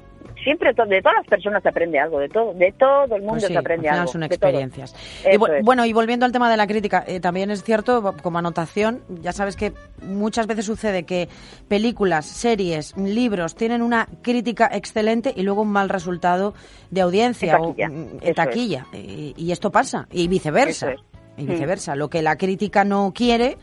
Siempre, 0.43 0.69
de 0.73 1.01
todas 1.01 1.17
las 1.17 1.27
personas 1.27 1.63
se 1.63 1.69
aprende 1.69 1.99
algo, 1.99 2.19
de 2.19 2.27
todo, 2.29 2.53
de 2.53 2.71
todo 2.77 3.03
el 3.15 3.21
mundo 3.21 3.33
Pues 3.35 3.45
sí, 3.47 3.53
se 3.53 3.57
aprende 3.59 3.87
al 3.87 3.93
final 3.93 3.99
algo. 4.01 4.11
son 4.11 4.23
experiencias. 4.23 4.95
Y 5.25 5.29
es. 5.35 5.63
Bueno, 5.63 5.85
y 5.85 5.93
volviendo 5.93 6.25
al 6.25 6.31
tema 6.31 6.49
de 6.51 6.57
la 6.57 6.67
crítica, 6.67 7.03
eh, 7.07 7.19
también 7.19 7.49
es 7.51 7.63
cierto, 7.63 8.13
como 8.21 8.39
anotación, 8.39 9.01
ya 9.21 9.31
sabes 9.31 9.55
que 9.55 9.73
muchas 10.01 10.47
veces 10.47 10.65
sucede 10.65 11.03
que 11.03 11.29
películas, 11.67 12.25
series, 12.25 12.95
libros 12.97 13.55
tienen 13.55 13.81
una 13.81 14.07
crítica 14.21 14.69
excelente 14.73 15.33
y 15.35 15.43
luego 15.43 15.61
un 15.61 15.71
mal 15.71 15.89
resultado 15.89 16.53
de 16.91 17.01
audiencia 17.01 17.55
En 17.55 17.61
taquilla, 17.61 17.87
o 17.87 17.91
mm, 17.91 17.93
en 17.93 18.19
es. 18.21 18.35
taquilla. 18.35 18.85
Y, 18.93 19.33
y 19.37 19.51
esto 19.51 19.71
pasa, 19.71 20.07
y 20.11 20.27
viceversa. 20.27 20.91
Es. 20.91 20.99
Y 21.37 21.43
Mm. 21.45 21.47
viceversa. 21.47 21.95
Lo 21.95 22.09
que 22.09 22.21
la 22.21 22.35
crítica 22.35 22.83
no 22.83 23.11
quiere, 23.15 23.57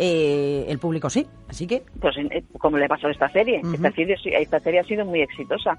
eh, 0.00 0.64
el 0.68 0.78
público 0.78 1.08
sí. 1.10 1.26
Así 1.48 1.66
que. 1.66 1.82
Pues 2.00 2.16
eh, 2.16 2.42
como 2.58 2.78
le 2.78 2.88
pasó 2.88 3.06
a 3.08 3.10
esta 3.12 3.28
serie. 3.30 3.60
Esta, 3.74 3.92
serie 3.92 4.16
esta 4.24 4.58
serie 4.60 4.80
ha 4.80 4.84
sido 4.84 5.04
muy 5.04 5.20
exitosa. 5.20 5.78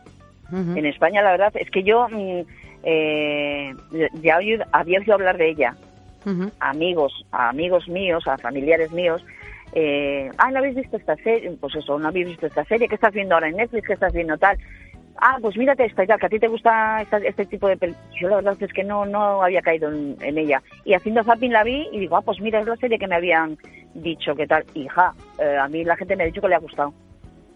En 0.51 0.85
España, 0.85 1.21
la 1.21 1.31
verdad, 1.31 1.53
es 1.55 1.69
que 1.71 1.81
yo 1.81 2.07
mm, 2.09 2.41
eh, 2.83 3.73
ya 4.21 4.37
oí- 4.37 4.59
había 4.71 4.99
oído 4.99 5.13
hablar 5.15 5.37
de 5.37 5.49
ella. 5.49 5.75
Ujú. 6.23 6.51
amigos, 6.59 7.25
a 7.31 7.49
amigos 7.49 7.87
míos, 7.89 8.27
a 8.27 8.37
familiares 8.37 8.91
míos, 8.91 9.25
eh, 9.73 10.29
ah, 10.37 10.51
¿no 10.51 10.59
habéis 10.59 10.75
visto 10.75 10.95
esta 10.97 11.15
serie? 11.15 11.49
Pues 11.59 11.73
eso, 11.75 11.97
¿no 11.97 12.09
habéis 12.09 12.27
visto 12.27 12.45
esta 12.45 12.63
serie? 12.65 12.87
¿Qué 12.87 12.93
estás 12.93 13.11
viendo 13.13 13.33
ahora 13.33 13.47
en 13.49 13.55
Netflix? 13.55 13.87
¿Qué 13.87 13.93
estás 13.93 14.13
viendo 14.13 14.37
tal? 14.37 14.55
Ah, 15.23 15.37
pues 15.39 15.55
mírate 15.55 15.85
esta 15.85 16.03
y 16.03 16.07
tal, 16.07 16.19
que 16.19 16.25
a 16.25 16.29
ti 16.29 16.39
te 16.39 16.47
gusta 16.47 16.99
esta- 17.03 17.17
este 17.19 17.45
tipo 17.45 17.67
de 17.67 17.77
películas. 17.77 18.09
Yo 18.19 18.27
la 18.29 18.35
verdad 18.37 18.57
es 18.59 18.73
que 18.73 18.83
no, 18.83 19.05
no 19.05 19.43
había 19.43 19.61
caído 19.61 19.89
en, 19.91 20.15
en 20.19 20.37
ella. 20.39 20.63
Y 20.83 20.95
haciendo 20.95 21.23
zapping 21.23 21.53
la 21.53 21.63
vi 21.63 21.87
y 21.91 21.99
digo, 21.99 22.17
ah, 22.17 22.21
pues 22.23 22.41
mira, 22.41 22.59
es 22.59 22.65
la 22.65 22.75
serie 22.77 22.97
que 22.97 23.07
me 23.07 23.15
habían 23.15 23.55
dicho, 23.93 24.33
¿qué 24.35 24.47
tal? 24.47 24.65
Hija, 24.73 25.13
eh, 25.39 25.57
a 25.57 25.67
mí 25.67 25.83
la 25.83 25.95
gente 25.95 26.15
me 26.15 26.23
ha 26.23 26.25
dicho 26.25 26.41
que 26.41 26.47
le 26.47 26.55
ha 26.55 26.59
gustado. 26.59 26.91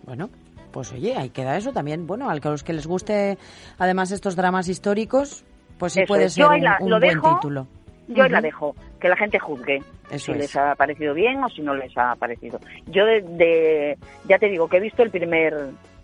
Bueno, 0.04 0.30
pues 0.72 0.94
oye, 0.94 1.16
ahí 1.18 1.30
queda 1.32 1.58
eso 1.58 1.74
también. 1.74 2.06
Bueno, 2.06 2.30
a 2.30 2.36
los 2.36 2.64
que 2.64 2.74
les 2.74 2.86
guste 2.86 3.38
además 3.80 4.12
estos 4.12 4.36
dramas 4.36 4.68
históricos, 4.70 5.44
pues 5.80 5.94
sí 5.94 6.02
Eso 6.02 6.08
puede 6.08 6.26
es. 6.26 6.34
ser 6.34 6.46
un, 6.46 6.62
la- 6.64 6.78
un 6.80 6.90
lo 6.92 7.00
buen 7.00 7.16
dejo, 7.16 7.34
título. 7.34 7.68
Yo 8.08 8.24
ahí 8.26 8.30
la 8.30 8.42
dejo, 8.42 8.76
que 9.00 9.10
la 9.10 9.16
gente 9.18 9.40
juzgue 9.40 9.80
Eso 10.12 10.26
si 10.28 10.32
es. 10.34 10.38
les 10.38 10.56
ha 10.56 10.76
parecido 10.76 11.16
bien 11.16 11.44
o 11.44 11.50
si 11.50 11.64
no 11.64 11.74
les 11.74 11.98
ha 11.98 12.14
parecido. 12.16 12.60
Yo 12.86 13.04
de, 13.06 13.22
de- 13.22 13.98
ya 14.30 14.38
te 14.38 14.50
digo 14.50 14.68
que 14.68 14.78
he 14.78 14.82
visto 14.82 15.02
el 15.02 15.10
primer, 15.10 15.56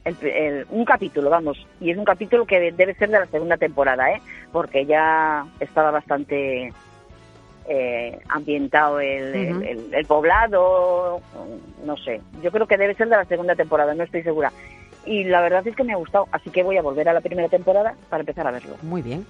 el- 0.06 0.18
el- 0.28 0.66
un 0.70 0.86
capítulo, 0.86 1.30
vamos, 1.30 1.66
y 1.80 1.91
es 1.91 1.97
un 1.97 2.06
capítulo 2.06 2.45
que 2.45 2.60
de- 2.60 2.72
debe 2.72 2.93
ser 2.95 3.10
de 3.10 3.20
la 3.20 3.26
segunda 3.28 3.58
temporada, 3.58 4.12
¿eh? 4.12 4.22
Porque 4.52 4.86
ya 4.86 5.45
estaba 5.60 5.91
bastante 5.91 6.72
eh, 7.70 8.20
ambientado 8.28 8.99
el 8.99 10.06
poblado, 10.08 11.22
no 11.86 11.95
sé. 11.97 12.20
Yo 12.41 12.52
creo 12.52 12.66
que 12.66 12.76
debe 12.78 12.95
ser 12.95 13.08
de 13.08 13.16
la 13.16 13.26
segunda 13.26 13.56
temporada, 13.56 13.93
no 13.93 14.04
estoy 14.04 14.24
segura. 14.24 14.52
Y 15.06 15.24
la 15.26 15.41
verdad 15.41 15.66
es 15.68 15.76
que 15.76 15.84
me 15.84 15.93
ha 15.93 15.97
gustado, 15.97 16.28
así 16.32 16.49
que 16.49 16.64
voy 16.64 16.78
a 16.78 16.82
volver 16.82 17.08
a 17.08 17.14
la 17.14 17.22
primera 17.22 17.47
temporada 17.49 17.93
para 18.10 18.22
empezar 18.22 18.47
a 18.47 18.52
verlo. 18.52 18.76
Muy 18.82 19.02
bien. 19.04 19.26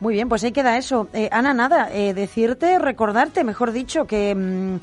Muy 0.00 0.12
bien, 0.14 0.28
pues 0.28 0.44
ahí 0.44 0.52
queda 0.52 0.76
eso. 0.76 1.08
Eh, 1.14 1.28
Ana, 1.32 1.54
nada, 1.54 1.88
eh, 1.92 2.12
decirte, 2.14 2.78
recordarte, 2.78 3.44
mejor 3.44 3.72
dicho, 3.72 4.06
que 4.06 4.34
mm, 4.34 4.76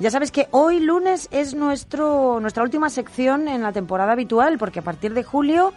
ya 0.00 0.10
sabes 0.10 0.30
que 0.30 0.48
hoy 0.50 0.80
lunes 0.80 1.28
es 1.30 1.54
nuestro 1.54 2.40
nuestra 2.40 2.62
última 2.62 2.90
sección 2.90 3.48
en 3.48 3.62
la 3.62 3.72
temporada 3.72 4.12
habitual, 4.12 4.58
porque 4.58 4.80
a 4.80 4.82
partir 4.82 5.14
de 5.14 5.22
julio 5.22 5.72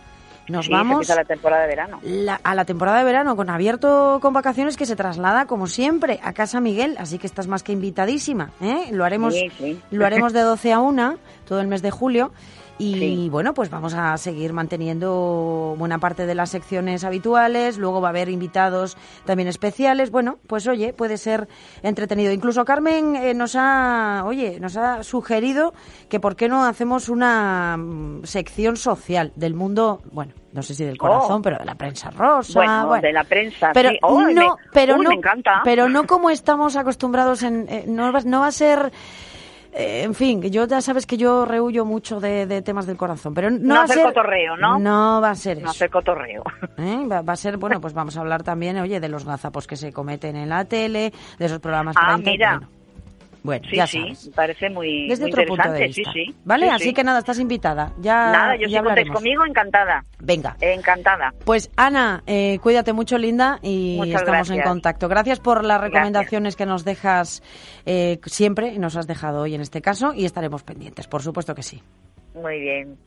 nos 0.47 0.65
Sí, 0.67 0.71
vamos 0.71 0.93
empieza 1.01 1.15
la 1.15 1.25
temporada 1.25 1.63
de 1.63 1.67
verano. 1.67 1.99
la- 2.03 2.39
a 2.43 2.55
la 2.55 2.63
temporada 2.63 2.99
de 2.99 3.03
verano 3.03 3.35
con 3.35 3.49
abierto 3.49 4.19
con 4.21 4.33
vacaciones 4.33 4.77
que 4.77 4.85
se 4.85 4.95
traslada 4.95 5.45
como 5.45 5.67
siempre 5.67 6.19
a 6.23 6.31
casa 6.33 6.61
Miguel, 6.61 6.95
así 6.99 7.17
que 7.19 7.27
estás 7.27 7.47
más 7.47 7.63
que 7.63 7.73
invitadísima, 7.73 8.51
¿eh? 8.61 8.87
Lo 8.91 9.03
haremos 9.03 9.33
Sí, 9.33 9.51
sí. 9.57 9.81
lo 9.91 10.05
haremos 10.05 10.31
de 10.33 10.41
12 10.41 10.71
a 10.71 10.79
1 10.79 11.17
todo 11.45 11.59
el 11.59 11.67
mes 11.67 11.81
de 11.81 11.91
julio 11.91 12.31
y 12.79 12.93
Sí. 12.93 13.29
bueno, 13.29 13.53
pues 13.53 13.69
vamos 13.69 13.93
a 13.95 14.15
seguir 14.17 14.53
manteniendo 14.53 15.75
buena 15.77 15.97
parte 15.99 16.25
de 16.25 16.35
las 16.35 16.49
secciones 16.51 17.03
habituales, 17.03 17.77
luego 17.77 18.01
va 18.01 18.09
a 18.09 18.11
haber 18.11 18.29
invitados 18.29 18.97
también 19.25 19.47
especiales, 19.49 20.11
bueno, 20.11 20.37
pues 20.47 20.67
oye, 20.67 20.93
puede 20.93 21.17
ser 21.17 21.47
entretenido. 21.83 22.31
Incluso 22.31 22.65
Carmen 22.65 23.15
eh, 23.15 23.33
nos 23.33 23.55
ha, 23.57 24.23
oye, 24.25 24.59
nos 24.59 24.77
ha 24.77 25.03
sugerido 25.03 25.73
que 26.09 26.19
por 26.19 26.35
qué 26.35 26.47
no 26.49 26.65
hacemos 26.65 27.09
una 27.09 27.77
mm, 27.77 28.23
sección 28.25 28.77
social 28.77 29.31
del 29.35 29.53
mundo, 29.53 30.01
bueno, 30.11 30.33
no 30.53 30.61
sé 30.61 30.73
si 30.73 30.83
del 30.85 30.97
corazón, 30.97 31.39
Oh. 31.39 31.41
pero 31.41 31.57
de 31.57 31.65
la 31.65 31.75
prensa 31.75 32.09
rosa, 32.11 32.59
Bueno, 32.59 32.87
bueno. 32.87 33.01
de 33.01 33.13
la 33.13 33.23
prensa, 33.23 33.71
pero 33.73 33.89
sí. 33.89 33.97
Oh, 34.01 34.21
no, 34.21 34.27
me- 34.27 34.49
pero 34.73 34.95
uy, 34.97 35.03
no, 35.03 35.09
me 35.09 35.15
encanta. 35.15 35.61
pero 35.63 35.89
no 35.89 36.05
como 36.07 36.29
estamos 36.29 36.75
acostumbrados 36.75 37.43
en, 37.43 37.65
eh, 37.69 37.85
no, 37.87 38.11
va, 38.11 38.19
no 38.25 38.39
va 38.41 38.47
a 38.47 38.51
ser 38.51 38.91
eh, 39.77 40.03
en 40.03 40.13
fin, 40.15 40.41
yo 40.41 40.65
ya 40.65 40.81
sabes 40.81 41.05
que 41.05 41.17
yo 41.17 41.45
rehuyo 41.45 41.85
mucho 41.85 42.19
de, 42.19 42.45
de 42.47 42.61
temas 42.61 42.85
del 42.87 42.97
corazón, 42.97 43.33
pero 43.33 43.49
no, 43.49 43.57
No 43.59 43.75
va 43.75 43.83
a 43.83 43.87
ser 43.87 44.03
cotorreo, 44.03 44.57
¿no? 44.57 44.79
No 44.79 45.21
va 45.21 45.29
a 45.31 45.35
ser 45.35 45.57
No 45.57 45.63
eso. 45.63 45.71
hacer 45.71 45.89
cotorreo. 45.89 46.43
¿eh? 46.77 47.05
Va, 47.09 47.21
va 47.21 47.33
a 47.33 47.37
ser, 47.37 47.57
bueno, 47.57 47.79
pues 47.79 47.93
vamos 47.93 48.17
a 48.17 48.21
hablar 48.21 48.43
también, 48.43 48.77
oye, 48.79 48.99
de 48.99 49.09
los 49.09 49.25
gazapos 49.25 49.67
que 49.67 49.75
se 49.75 49.93
cometen 49.93 50.35
en 50.35 50.49
la 50.49 50.65
tele, 50.65 51.13
de 51.37 51.45
esos 51.45 51.59
programas 51.59 51.95
Ah, 51.99 52.17
mira. 52.17 52.57
Bueno, 52.59 52.76
Bueno, 53.47 53.65
Sí, 53.69 53.77
ya 53.77 53.87
sí, 53.87 53.99
sabes. 54.01 54.27
me 54.27 54.31
parece 54.33 54.69
muy, 54.69 55.07
Desde 55.07 55.23
muy 55.23 55.31
otro 55.31 55.45
punto 55.45 55.63
de 55.71 55.85
interesante, 55.85 56.01
vista. 56.01 56.11
sí, 56.13 56.25
sí. 56.33 56.35
¿Vale? 56.43 56.65
Sí, 56.65 56.71
Así 56.75 56.83
sí. 56.83 56.93
que 56.93 57.03
nada, 57.05 57.19
estás 57.19 57.39
invitada. 57.39 57.93
Ya, 58.01 58.29
Nada, 58.29 58.55
yo 58.57 58.67
ya 58.67 58.83
si 58.83 59.05
conmigo, 59.09 59.45
encantada. 59.45 60.03
Venga. 60.19 60.57
Encantada. 60.59 61.33
Pues 61.45 61.71
Ana, 61.77 62.23
eh, 62.27 62.59
cuídate 62.61 62.91
mucho, 62.91 63.17
linda, 63.17 63.57
y 63.61 63.95
Muchas 63.99 64.19
estamos 64.21 64.49
en 64.49 64.55
gracias. 64.57 64.67
contacto. 64.73 65.07
Gracias 65.07 65.39
por 65.39 65.63
las 65.63 65.77
Gracias. 65.79 65.93
recomendaciones 65.93 66.55
que 66.57 66.65
nos 66.65 66.83
dejas 66.83 67.41
eh, 67.85 68.19
siempre, 68.25 68.73
y 68.73 68.79
nos 68.79 68.97
has 68.97 69.07
dejado 69.07 69.43
hoy 69.43 69.55
en 69.55 69.61
este 69.61 69.81
caso, 69.81 70.13
y 70.13 70.25
estaremos 70.25 70.63
pendientes, 70.63 71.07
por 71.07 71.21
supuesto 71.21 71.55
que 71.55 71.63
sí. 71.63 71.81
Muy 72.35 72.59
bien. 72.59 72.97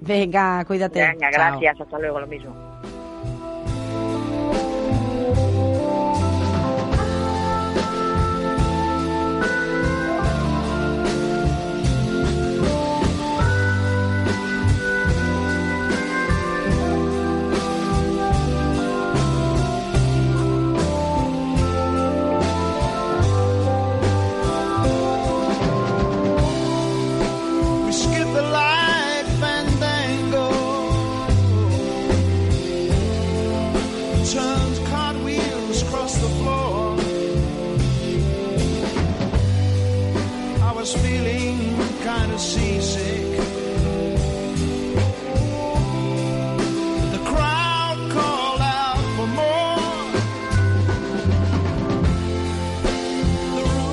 Venga, 0.00 0.62
cuídate. 0.66 1.00
Venga, 1.00 1.30
Chao. 1.30 1.58
gracias. 1.60 1.80
Hasta 1.80 1.98
luego, 1.98 2.20
lo 2.20 2.26
mismo. 2.26 2.54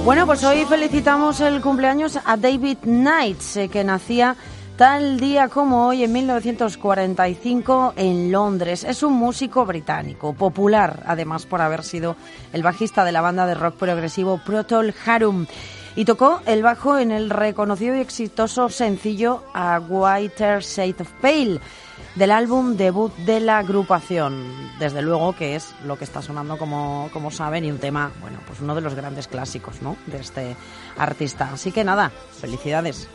Bueno, 0.03 0.25
pues 0.25 0.43
hoy 0.43 0.65
felicitamos 0.65 1.39
el 1.39 1.61
cumpleaños 1.61 2.19
a 2.25 2.35
David 2.35 2.79
Knights, 2.83 3.55
eh, 3.55 3.69
que 3.69 3.85
nacía 3.85 4.35
tal 4.75 5.17
día 5.17 5.47
como 5.47 5.87
hoy 5.87 6.03
en 6.03 6.11
1945 6.11 7.93
en 7.95 8.29
Londres. 8.29 8.83
Es 8.83 9.03
un 9.03 9.13
músico 9.13 9.65
británico, 9.65 10.33
popular 10.33 11.03
además 11.05 11.45
por 11.45 11.61
haber 11.61 11.85
sido 11.85 12.17
el 12.51 12.63
bajista 12.63 13.05
de 13.05 13.13
la 13.13 13.21
banda 13.21 13.45
de 13.45 13.55
rock 13.55 13.75
progresivo 13.75 14.41
Protol 14.43 14.93
Harum. 15.05 15.45
Y 15.95 16.05
tocó 16.05 16.41
el 16.45 16.63
bajo 16.63 16.97
en 16.97 17.11
el 17.11 17.29
reconocido 17.29 17.95
y 17.95 17.99
exitoso 17.99 18.69
sencillo 18.69 19.43
A 19.53 19.79
Whiter 19.79 20.61
Shade 20.61 20.95
of 20.99 21.11
Pale 21.21 21.59
del 22.15 22.31
álbum 22.31 22.75
debut 22.75 23.15
de 23.17 23.39
la 23.39 23.59
agrupación. 23.59 24.43
Desde 24.79 25.01
luego 25.01 25.33
que 25.33 25.55
es 25.55 25.73
lo 25.85 25.97
que 25.97 26.03
está 26.03 26.21
sonando 26.21 26.57
como, 26.57 27.09
como 27.13 27.31
saben 27.31 27.65
y 27.65 27.71
un 27.71 27.79
tema, 27.79 28.11
bueno, 28.21 28.39
pues 28.45 28.59
uno 28.61 28.75
de 28.75 28.81
los 28.81 28.95
grandes 28.95 29.27
clásicos, 29.27 29.81
¿no? 29.81 29.97
De 30.07 30.17
este 30.19 30.55
artista. 30.97 31.51
Así 31.53 31.71
que 31.71 31.83
nada, 31.83 32.11
felicidades. 32.39 33.07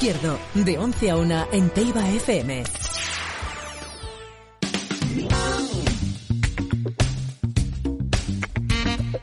Izquierdo, 0.00 0.38
de 0.54 0.78
11 0.78 1.10
a 1.10 1.16
1 1.18 1.48
en 1.52 1.68
Teiba 1.68 2.08
FM. 2.08 2.89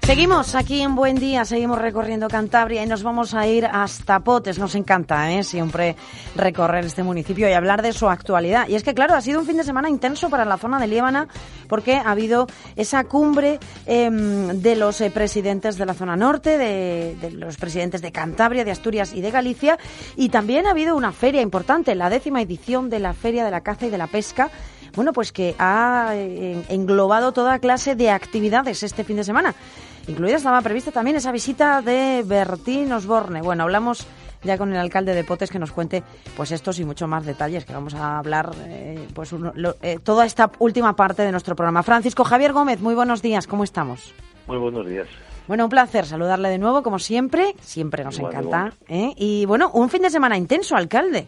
Seguimos 0.08 0.55
aquí 0.55 0.80
en 0.80 0.95
Buen 0.95 1.18
Día, 1.18 1.43
seguimos 1.43 1.80
recorriendo 1.80 2.30
Cantabria 2.30 2.82
y 2.82 2.86
nos 2.86 3.03
vamos 3.03 3.34
a 3.34 3.45
ir 3.45 3.66
hasta 3.66 4.22
Potes. 4.22 4.58
Nos 4.58 4.74
encanta 4.76 5.30
¿eh? 5.34 5.43
siempre 5.43 5.97
recorrer 6.34 6.86
este 6.86 7.03
municipio 7.03 7.49
y 7.49 7.51
hablar 7.51 7.82
de 7.82 7.91
su 7.91 8.08
actualidad. 8.08 8.70
Y 8.70 8.76
es 8.76 8.84
que, 8.84 8.93
claro, 8.93 9.16
ha 9.16 9.22
sido 9.22 9.41
un 9.41 9.45
fin 9.45 9.58
de 9.58 9.66
semana 9.66 9.89
intenso 9.89 10.30
para 10.30 10.45
la 10.45 10.58
zona 10.58 10.80
de 10.80 10.88
Líbana 10.88 11.28
porque 11.68 11.95
ha 11.95 12.10
habido 12.10 12.47
esa 12.78 13.03
cumbre 13.03 13.60
eh, 13.86 14.10
de 14.10 14.78
los 14.78 15.01
eh, 15.01 15.12
presidentes 15.12 15.78
de 15.78 15.86
la 15.86 15.93
zona 15.93 16.16
norte, 16.16 16.58
de, 16.58 17.30
los 17.32 17.58
presidentes 17.58 18.01
de 18.01 18.14
Cantabria, 18.14 18.64
de 18.64 18.72
Asturias 18.72 19.14
y 19.14 19.20
de 19.20 19.30
Galicia. 19.30 19.78
Y 20.16 20.30
también 20.30 20.68
ha 20.68 20.72
habido 20.72 20.95
una 20.95 21.12
feria 21.12 21.41
importante, 21.41 21.95
la 21.95 22.10
décima 22.10 22.41
edición 22.41 22.89
de 22.89 22.99
la 22.99 23.12
Feria 23.12 23.43
de 23.43 23.51
la 23.51 23.60
Caza 23.60 23.88
y 23.88 23.89
de 23.89 23.97
la 23.97 24.08
Pesca 24.08 24.51
bueno, 24.95 25.14
pues 25.14 25.32
que 25.32 25.53
ha 25.60 26.14
eh, 26.14 26.64
englobado 26.70 27.32
toda 27.32 27.60
clase 27.60 27.95
de 27.95 28.10
actividades 28.10 28.82
este 28.82 29.03
fin 29.03 29.18
de 29.18 29.24
semana. 29.24 29.53
Incluida 30.08 30.38
estaba 30.38 30.62
prevista 30.62 30.91
también 30.91 31.18
esa 31.18 31.32
visita 31.32 31.82
de 31.82 32.24
Bertín 32.26 32.91
Osborne. 32.93 33.41
Bueno, 33.41 33.64
hablamos 33.64 34.08
ya 34.43 34.58
con 34.58 34.72
el 34.72 34.78
alcalde 34.80 35.14
de 35.14 35.24
Potes 35.26 35.51
que 35.51 35.60
nos 35.60 35.72
cuente 35.74 36.03
pues 36.38 36.51
estos 36.51 36.80
y 36.80 36.86
muchos 36.86 37.10
más 37.10 37.26
detalles 37.26 37.66
que 37.66 37.74
vamos 37.74 37.93
a 37.95 38.18
hablar 38.20 38.51
eh, 38.68 39.05
pues 39.14 39.34
uno, 39.34 39.51
lo, 39.55 39.76
eh, 39.82 39.99
toda 40.01 40.26
esta 40.26 40.49
última 40.60 40.95
parte 40.95 41.24
de 41.24 41.32
nuestro 41.32 41.55
programa. 41.55 41.84
Francisco 41.84 42.24
Javier 42.24 42.53
Gómez, 42.53 42.80
muy 42.80 42.95
buenos 42.95 43.22
días, 43.22 43.47
¿cómo 43.47 43.64
estamos? 43.66 44.14
Muy 44.47 44.58
buenos 44.58 44.88
días. 44.88 45.08
Bueno, 45.47 45.66
un 45.66 45.70
placer 45.70 46.05
saludarle 46.05 46.49
de 46.49 46.58
nuevo, 46.58 46.84
como 46.84 46.99
siempre, 46.99 47.53
siempre 47.60 48.03
nos 48.05 48.18
Igual, 48.18 48.34
encanta. 48.34 48.74
¿eh? 48.88 49.12
Y 49.18 49.45
bueno, 49.45 49.72
un 49.74 49.89
fin 49.89 50.01
de 50.03 50.10
semana 50.10 50.38
intenso, 50.38 50.76
alcalde. 50.78 51.28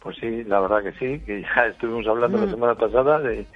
Pues 0.00 0.16
sí, 0.20 0.44
la 0.44 0.60
verdad 0.60 0.82
que 0.82 0.92
sí, 0.92 1.24
que 1.24 1.42
ya 1.42 1.66
estuvimos 1.72 2.06
hablando 2.06 2.38
Mm. 2.38 2.44
la 2.44 2.50
semana 2.50 2.74
pasada 2.76 3.18
de, 3.18 3.46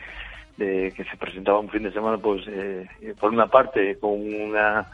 de 0.56 0.92
que 0.96 1.04
se 1.04 1.16
presentaba 1.16 1.58
un 1.58 1.68
fin 1.70 1.82
de 1.82 1.92
semana, 1.92 2.18
pues 2.18 2.42
eh, 2.48 2.86
por 3.20 3.30
una 3.32 3.46
parte 3.48 3.98
con 3.98 4.12
una 4.12 4.86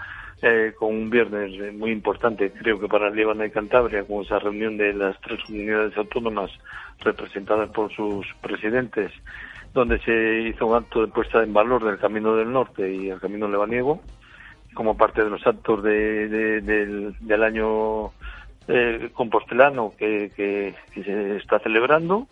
eh, 0.43 0.73
con 0.79 0.95
un 0.95 1.11
viernes 1.11 1.75
muy 1.75 1.91
importante, 1.91 2.51
creo 2.51 2.81
que 2.81 2.89
para 2.89 3.11
Líbano 3.11 3.45
y 3.45 3.51
Cantabria, 3.51 4.05
con 4.05 4.23
esa 4.25 4.39
reunión 4.39 4.79
de 4.79 4.95
las 4.95 5.21
tres 5.21 5.39
comunidades 5.45 5.95
autónomas 5.99 6.51
representadas 7.01 7.69
por 7.71 7.93
sus 7.95 8.27
presidentes, 8.41 9.13
donde 9.75 9.99
se 10.01 10.49
hizo 10.49 10.67
un 10.67 10.77
acto 10.77 11.03
de 11.03 11.13
puesta 11.13 11.43
en 11.43 11.53
valor 11.53 11.85
del 11.85 11.99
Camino 11.99 12.35
del 12.37 12.51
Norte 12.53 12.91
y 12.91 13.11
el 13.11 13.21
Camino 13.21 13.49
Lebaniego, 13.49 14.01
como 14.75 14.97
parte 14.97 15.23
de 15.23 15.31
los 15.31 15.47
actos 15.47 15.83
de, 15.83 16.29
de- 16.29 16.61
del, 16.63 17.15
del 17.21 17.43
año 17.43 18.13
eh, 18.71 19.11
compostelano 19.12 19.95
que, 19.99 20.33
que- 20.37 20.75
que 20.93 21.05
se 21.05 21.37
está 21.37 21.59
celebrando 21.61 22.27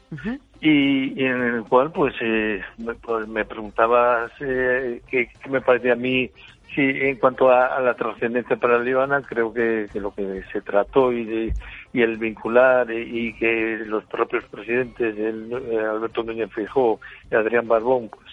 y, 0.61 1.20
y 1.20 1.24
en 1.26 1.43
el 1.43 1.64
cual 1.64 1.93
pues, 1.93 2.14
eh, 2.20 2.62
me, 2.78 2.95
pues, 2.95 3.28
me 3.28 3.45
preguntabas 3.45 4.32
eh, 4.41 5.03
qué, 5.09 5.28
me 5.49 5.61
parecía 5.61 5.93
a 5.93 5.97
mí 5.97 6.30
sí, 6.74 6.82
en 6.82 7.16
cuanto 7.16 7.51
a, 7.51 7.66
a 7.76 7.80
la 7.80 7.95
trascendencia 7.95 8.57
para 8.57 8.78
Líbana 8.78 9.22
creo 9.22 9.53
que, 9.53 9.89
que 9.93 10.01
lo 10.01 10.12
que 10.12 10.43
se 10.53 10.61
trató 10.62 11.12
y, 11.12 11.24
de- 11.24 11.55
y 11.93 12.03
el 12.03 12.16
vincular 12.18 12.91
y, 12.91 13.28
y 13.28 13.34
que 13.34 13.78
los 13.86 14.05
propios 14.07 14.45
presidentes 14.51 15.16
el, 15.18 15.53
eh, 15.70 15.78
Alberto 15.80 16.22
Núñez 16.22 16.51
Feijóo 16.53 17.01
y 17.30 17.34
Adrián 17.36 17.68
Barbón 17.68 18.09
pues 18.11 18.26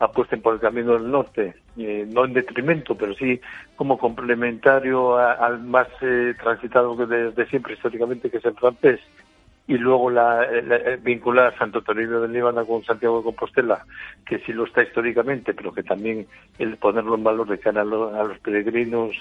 apuesten 0.00 0.40
por 0.42 0.54
el 0.54 0.60
camino 0.60 0.92
del 0.94 1.10
norte, 1.10 1.54
eh, 1.78 2.04
no 2.08 2.24
en 2.24 2.32
detrimento, 2.34 2.96
pero 2.96 3.14
sí 3.14 3.40
como 3.76 3.98
complementario 3.98 5.16
al 5.16 5.60
más 5.62 5.88
eh, 6.00 6.34
transitado 6.42 6.94
desde 7.06 7.46
siempre 7.46 7.74
históricamente, 7.74 8.30
que 8.30 8.38
es 8.38 8.44
el 8.44 8.54
francés, 8.54 9.00
y 9.66 9.76
luego 9.76 10.10
la, 10.10 10.44
eh, 10.50 10.98
vincular 11.02 11.56
Santo 11.58 11.82
Toribio 11.82 12.20
del 12.22 12.32
Líbano 12.32 12.66
con 12.66 12.82
Santiago 12.84 13.18
de 13.18 13.24
Compostela, 13.24 13.84
que 14.26 14.38
sí 14.40 14.52
lo 14.52 14.64
está 14.64 14.82
históricamente, 14.82 15.52
pero 15.54 15.72
que 15.72 15.82
también 15.82 16.26
el 16.58 16.76
ponerlo 16.78 17.14
en 17.14 17.24
valor 17.24 17.48
de 17.48 17.58
cara 17.58 17.82
a, 17.82 17.84
lo- 17.84 18.14
a 18.14 18.24
los 18.24 18.38
peregrinos 18.40 19.14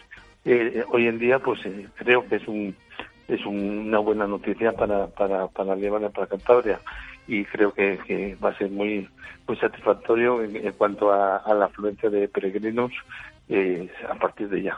eh, 0.45 0.83
hoy 0.89 1.07
en 1.07 1.19
día, 1.19 1.39
pues 1.39 1.59
eh, 1.65 1.87
creo 1.95 2.27
que 2.27 2.37
es 2.37 2.47
un 2.47 2.75
es 3.27 3.45
un- 3.45 3.87
una 3.89 3.99
buena 3.99 4.25
noticia 4.25 4.71
para 4.71 5.07
para 5.07 5.47
para 5.49 5.75
Líbano 5.75 6.09
para 6.11 6.27
Cantabria 6.27 6.79
y 7.27 7.45
creo 7.45 7.73
que, 7.73 7.99
que 8.07 8.35
va 8.43 8.49
a 8.49 8.57
ser 8.57 8.69
muy 8.69 9.07
muy 9.47 9.57
satisfactorio 9.57 10.43
en, 10.43 10.55
en 10.55 10.71
cuanto 10.73 11.11
a, 11.11 11.37
a 11.37 11.53
la 11.53 11.65
afluencia 11.65 12.09
de 12.09 12.27
peregrinos 12.27 12.91
eh, 13.49 13.89
a 14.09 14.15
partir 14.15 14.49
de 14.49 14.61
ya. 14.61 14.77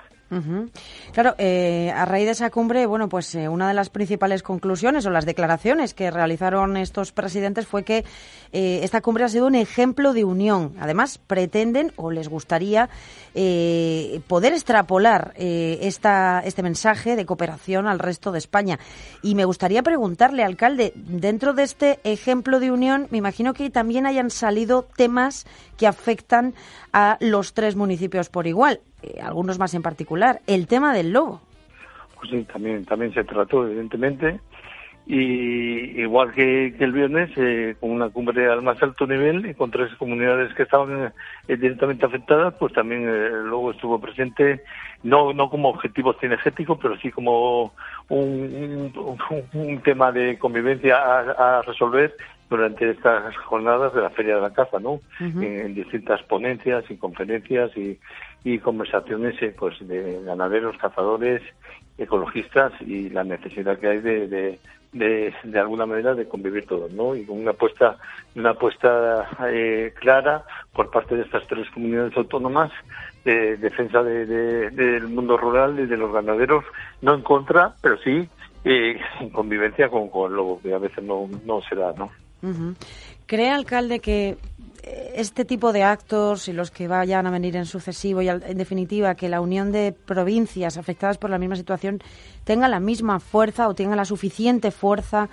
Claro, 1.11 1.33
eh, 1.39 1.91
a 1.95 2.05
raíz 2.05 2.25
de 2.25 2.31
esa 2.31 2.51
cumbre, 2.51 2.85
bueno, 2.85 3.09
pues 3.09 3.33
eh, 3.33 3.49
una 3.49 3.67
de 3.67 3.73
las 3.73 3.89
principales 3.89 4.43
conclusiones 4.43 5.05
o 5.05 5.09
las 5.09 5.25
declaraciones 5.25 5.95
que 5.95 6.11
realizaron 6.11 6.77
estos 6.77 7.11
presidentes 7.11 7.65
fue 7.65 7.83
que 7.83 8.05
eh, 8.51 8.81
esta 8.83 9.01
cumbre 9.01 9.23
ha 9.23 9.29
sido 9.29 9.47
un 9.47 9.55
ejemplo 9.55 10.13
de 10.13 10.23
unión. 10.23 10.75
Además, 10.79 11.17
pretenden 11.17 11.93
o 11.95 12.11
les 12.11 12.29
gustaría 12.29 12.89
eh, 13.33 14.21
poder 14.27 14.53
extrapolar 14.53 15.33
esta, 15.35 16.41
este 16.45 16.63
mensaje 16.63 17.15
de 17.15 17.25
cooperación 17.25 17.87
al 17.87 17.99
resto 17.99 18.31
de 18.31 18.37
España. 18.37 18.79
Y 19.23 19.35
me 19.35 19.45
gustaría 19.45 19.81
preguntarle, 19.81 20.43
alcalde, 20.43 20.93
dentro 20.95 21.53
de 21.53 21.63
este 21.63 21.99
ejemplo 22.03 22.59
de 22.59 22.71
unión, 22.71 23.07
me 23.09 23.17
imagino 23.17 23.53
que 23.53 23.69
también 23.69 24.05
hayan 24.05 24.29
salido 24.29 24.87
temas 24.95 25.45
que 25.77 25.87
afectan 25.87 26.53
a 26.93 27.17
los 27.19 27.53
tres 27.53 27.75
municipios 27.75 28.29
por 28.29 28.45
igual 28.47 28.81
eh, 29.03 29.21
algunos 29.21 29.59
más 29.59 29.73
en 29.73 29.81
particular, 29.81 30.41
el 30.47 30.67
tema 30.67 30.93
del 30.93 31.11
lobo. 31.11 31.41
Pues 32.15 32.31
sí, 32.31 32.43
también, 32.51 32.85
también 32.85 33.13
se 33.13 33.23
trató, 33.23 33.65
evidentemente. 33.65 34.39
Y 35.07 36.01
igual 36.01 36.31
que, 36.33 36.75
que 36.77 36.83
el 36.83 36.91
viernes, 36.91 37.31
eh, 37.35 37.75
con 37.79 37.89
una 37.89 38.09
cumbre 38.09 38.47
al 38.47 38.61
más 38.61 38.79
alto 38.83 39.07
nivel 39.07 39.43
y 39.49 39.55
con 39.55 39.71
tres 39.71 39.91
comunidades 39.95 40.53
que 40.53 40.63
estaban 40.63 41.11
eh, 41.47 41.57
directamente 41.57 42.05
afectadas, 42.05 42.53
pues 42.59 42.73
también 42.73 43.09
eh, 43.09 43.29
luego 43.43 43.71
estuvo 43.71 43.99
presente, 43.99 44.61
no, 45.01 45.33
no 45.33 45.49
como 45.49 45.69
objetivo 45.69 46.13
cinegético, 46.13 46.77
pero 46.77 46.95
sí 46.97 47.09
como 47.09 47.73
un, 48.09 48.93
un, 48.95 49.43
un 49.53 49.81
tema 49.81 50.11
de 50.11 50.37
convivencia 50.37 50.97
a, 50.97 51.57
a 51.57 51.61
resolver 51.63 52.15
durante 52.47 52.91
estas 52.91 53.35
jornadas 53.37 53.95
de 53.95 54.01
la 54.01 54.11
Feria 54.11 54.35
de 54.35 54.41
la 54.41 54.53
Caza, 54.53 54.79
¿no? 54.79 54.99
En, 55.19 55.43
en 55.43 55.73
distintas 55.73 56.21
ponencias 56.23 56.83
y 56.89 56.97
conferencias 56.97 57.75
y, 57.75 57.97
y 58.43 58.59
conversaciones 58.59 59.41
eh, 59.41 59.55
pues 59.57 59.75
de 59.87 60.21
ganaderos, 60.23 60.77
cazadores, 60.77 61.41
ecologistas 61.97 62.71
y 62.81 63.09
la 63.09 63.23
necesidad 63.23 63.77
que 63.79 63.87
hay 63.87 63.99
de, 63.99 64.27
de, 64.27 64.59
de, 64.93 65.33
de 65.43 65.59
alguna 65.59 65.85
manera 65.85 66.15
de 66.15 66.27
convivir 66.27 66.65
todos, 66.65 66.91
¿no? 66.91 67.15
Y 67.15 67.25
con 67.25 67.39
una 67.39 67.51
apuesta, 67.51 67.97
una 68.35 68.51
apuesta 68.51 69.27
eh, 69.49 69.93
clara 69.99 70.45
por 70.73 70.89
parte 70.89 71.15
de 71.15 71.23
estas 71.23 71.45
tres 71.47 71.69
comunidades 71.71 72.15
autónomas 72.15 72.71
de 73.25 73.57
defensa 73.57 74.01
de- 74.01 74.25
de- 74.25 74.69
del 74.71 75.07
mundo 75.09 75.35
rural 75.37 75.77
y 75.79 75.85
de 75.87 75.97
los 75.97 76.13
ganaderos, 76.13 76.63
no 77.01 77.13
en 77.15 77.21
contra, 77.21 77.75
pero 77.81 77.97
sí 77.97 78.27
eh, 78.63 78.97
en 79.19 79.29
convivencia 79.29 79.89
con, 79.89 80.09
con 80.09 80.33
lobo, 80.33 80.61
que 80.61 80.73
a 80.73 80.77
veces 80.79 81.03
no, 81.03 81.29
no 81.45 81.61
se 81.61 81.75
da, 81.75 81.93
¿no? 81.97 82.09
¿Cree, 83.25 83.49
alcalde, 83.51 83.99
que 83.99 84.37
este 84.83 85.45
tipo 85.45 85.73
de 85.73 85.83
actos 85.83 86.47
y 86.47 86.53
los 86.53 86.71
que 86.71 86.87
vayan 86.87 87.27
a 87.27 87.31
venir 87.31 87.55
en 87.55 87.65
sucesivo 87.65 88.21
y, 88.21 88.29
en 88.29 88.57
definitiva, 88.57 89.15
que 89.15 89.29
la 89.29 89.41
unión 89.41 89.71
de 89.71 89.91
provincias 89.91 90.77
afectadas 90.77 91.17
por 91.17 91.29
la 91.29 91.37
misma 91.37 91.55
situación 91.55 91.99
tenga 92.43 92.67
la 92.67 92.79
misma 92.79 93.19
fuerza 93.19 93.67
o 93.67 93.75
tenga 93.75 93.95
la 93.95 94.05
suficiente 94.05 94.71
fuerza 94.71 95.29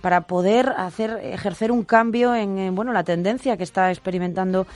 para 0.00 0.22
poder 0.22 0.68
hacer 0.76 1.18
ejercer 1.22 1.72
un 1.72 1.84
cambio 1.84 2.34
en, 2.34 2.74
bueno, 2.74 2.92
la 2.92 3.04
tendencia 3.04 3.56
que 3.56 3.64
está 3.64 3.90
experimentando 3.90 4.66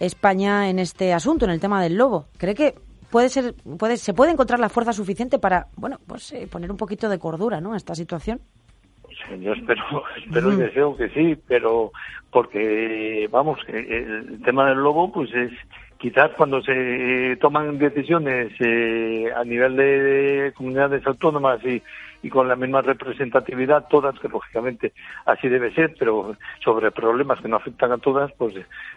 España 0.00 0.68
en 0.68 0.78
este 0.78 1.12
asunto, 1.12 1.44
en 1.44 1.52
el 1.52 1.60
tema 1.60 1.82
del 1.82 1.94
lobo? 1.94 2.26
¿Cree 2.36 2.54
que 2.54 2.74
puede 3.10 3.28
ser, 3.28 3.54
puede, 3.54 3.96
se 3.96 4.12
puede 4.12 4.32
encontrar 4.32 4.58
la 4.58 4.68
fuerza 4.68 4.92
suficiente 4.92 5.38
para, 5.38 5.68
bueno, 5.76 6.00
pues 6.06 6.32
eh, 6.32 6.48
poner 6.50 6.70
un 6.70 6.76
poquito 6.76 7.08
de 7.08 7.18
cordura, 7.18 7.60
¿no? 7.60 7.72
a 7.72 7.76
esta 7.76 7.94
situación. 7.94 8.40
Yo 9.40 9.52
espero, 9.52 10.04
espero 10.16 10.52
y 10.52 10.56
deseo 10.56 10.96
que 10.96 11.08
sí, 11.10 11.36
pero 11.46 11.92
porque, 12.30 13.28
vamos, 13.30 13.58
el 13.68 14.42
tema 14.44 14.68
del 14.68 14.78
lobo, 14.78 15.12
pues 15.12 15.32
es 15.34 15.52
quizás 15.98 16.32
cuando 16.36 16.60
se 16.60 17.38
toman 17.40 17.78
decisiones 17.78 18.52
eh, 18.60 19.32
a 19.34 19.42
nivel 19.44 19.76
de 19.76 20.52
comunidades 20.54 21.06
autónomas 21.06 21.64
y, 21.64 21.82
y 22.22 22.28
con 22.28 22.48
la 22.48 22.56
misma 22.56 22.82
representatividad, 22.82 23.86
todas, 23.88 24.18
que 24.18 24.28
lógicamente 24.28 24.92
así 25.24 25.48
debe 25.48 25.72
ser, 25.72 25.94
pero 25.98 26.36
sobre 26.62 26.90
problemas 26.90 27.40
que 27.40 27.48
no 27.48 27.56
afectan 27.56 27.92
a 27.92 27.98
todas, 27.98 28.32
pues 28.32 28.54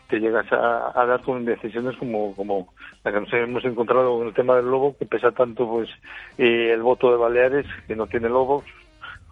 te 0.10 0.20
llegas 0.20 0.52
a, 0.52 1.00
a 1.00 1.06
dar 1.06 1.22
con 1.22 1.46
decisiones 1.46 1.96
como, 1.98 2.36
como 2.36 2.74
la 3.04 3.14
que 3.14 3.22
nos 3.22 3.34
hemos 3.34 3.64
encontrado 3.64 4.18
con 4.18 4.28
el 4.28 4.34
tema 4.34 4.56
del 4.56 4.66
lobo, 4.66 4.98
que 4.98 5.06
pesa 5.06 5.32
tanto 5.32 5.66
pues 5.66 5.90
eh, 6.38 6.72
el 6.74 6.82
voto 6.82 7.12
de 7.12 7.18
Baleares, 7.18 7.66
que 7.88 7.96
no 7.96 8.08
tiene 8.08 8.28
lobos, 8.28 8.66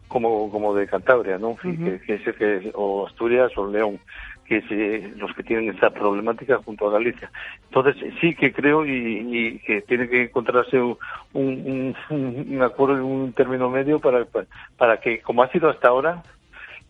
como, 0.07 0.49
como 0.51 0.73
de 0.75 0.87
Cantabria, 0.87 1.37
¿no? 1.37 1.57
Y 1.63 1.77
que, 1.77 1.99
que 2.01 2.13
es- 2.15 2.35
que- 2.35 2.71
o 2.75 3.07
Asturias 3.07 3.51
o 3.57 3.67
León, 3.67 3.99
que 4.45 4.57
es 4.57 5.17
los 5.17 5.33
que 5.35 5.43
tienen 5.43 5.69
esta 5.73 5.89
problemática 5.89 6.57
junto 6.63 6.87
a 6.87 6.91
Galicia. 6.91 7.31
Entonces, 7.69 7.95
sí 8.21 8.35
que 8.35 8.53
creo 8.53 8.85
y, 8.85 8.91
y 8.91 9.59
que 9.59 9.81
tiene 9.81 10.07
que 10.07 10.23
encontrarse 10.23 10.79
un, 10.79 10.97
un, 11.33 11.95
un- 12.11 12.45
un 12.51 12.61
acuerdo, 12.61 13.03
un 13.05 13.33
término 13.33 13.69
medio 13.69 13.99
para, 13.99 14.25
para, 14.25 14.45
para 14.77 14.97
que, 14.99 15.21
como 15.21 15.41
ha 15.43 15.49
sido 15.49 15.69
hasta 15.69 15.87
ahora, 15.87 16.23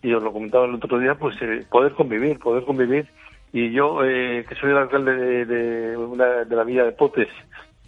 y 0.02 0.12
os 0.12 0.22
lo 0.22 0.32
comentaba 0.32 0.66
el 0.66 0.74
otro 0.74 0.98
día, 0.98 1.14
pues 1.14 1.36
eh, 1.40 1.64
poder 1.70 1.92
convivir, 1.94 2.38
poder 2.38 2.64
convivir. 2.64 3.08
Y 3.52 3.70
yo, 3.72 4.04
eh, 4.04 4.44
que 4.46 4.54
soy 4.56 4.70
el 4.72 4.76
alcalde 4.76 5.16
de, 5.16 5.44
de, 5.46 5.96
una- 5.96 6.44
de 6.44 6.56
la 6.56 6.64
villa 6.64 6.84
de 6.84 6.92
Potes, 6.92 7.28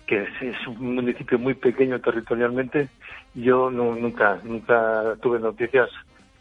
que 0.06 0.22
es, 0.22 0.28
es 0.40 0.66
un 0.66 0.94
municipio 0.94 1.38
muy 1.38 1.52
pequeño 1.52 2.00
territorialmente, 2.00 2.88
yo 3.42 3.70
no, 3.70 3.94
nunca 3.94 4.40
nunca 4.44 5.16
tuve 5.22 5.38
noticias 5.38 5.88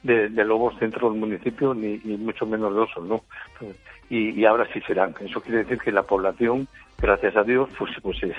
de, 0.04 0.30
de 0.30 0.46
lobos 0.46 0.80
dentro 0.80 1.10
del 1.10 1.20
municipio, 1.20 1.74
ni, 1.74 2.00
ni 2.04 2.18
mucho 2.18 2.46
menos 2.46 2.74
de 2.74 2.82
osos, 2.82 3.04
¿no? 3.06 3.22
Y, 4.10 4.40
y 4.40 4.46
ahora 4.46 4.68
sí 4.74 4.80
serán. 4.82 5.14
Eso 5.20 5.42
quiere 5.42 5.60
decir 5.60 5.80
que 5.80 5.92
la 5.92 6.04
población, 6.04 6.68
gracias 7.00 7.36
a 7.36 7.44
Dios, 7.44 7.70
pues, 7.78 7.92
pues 8.02 8.22
es, 8.24 8.36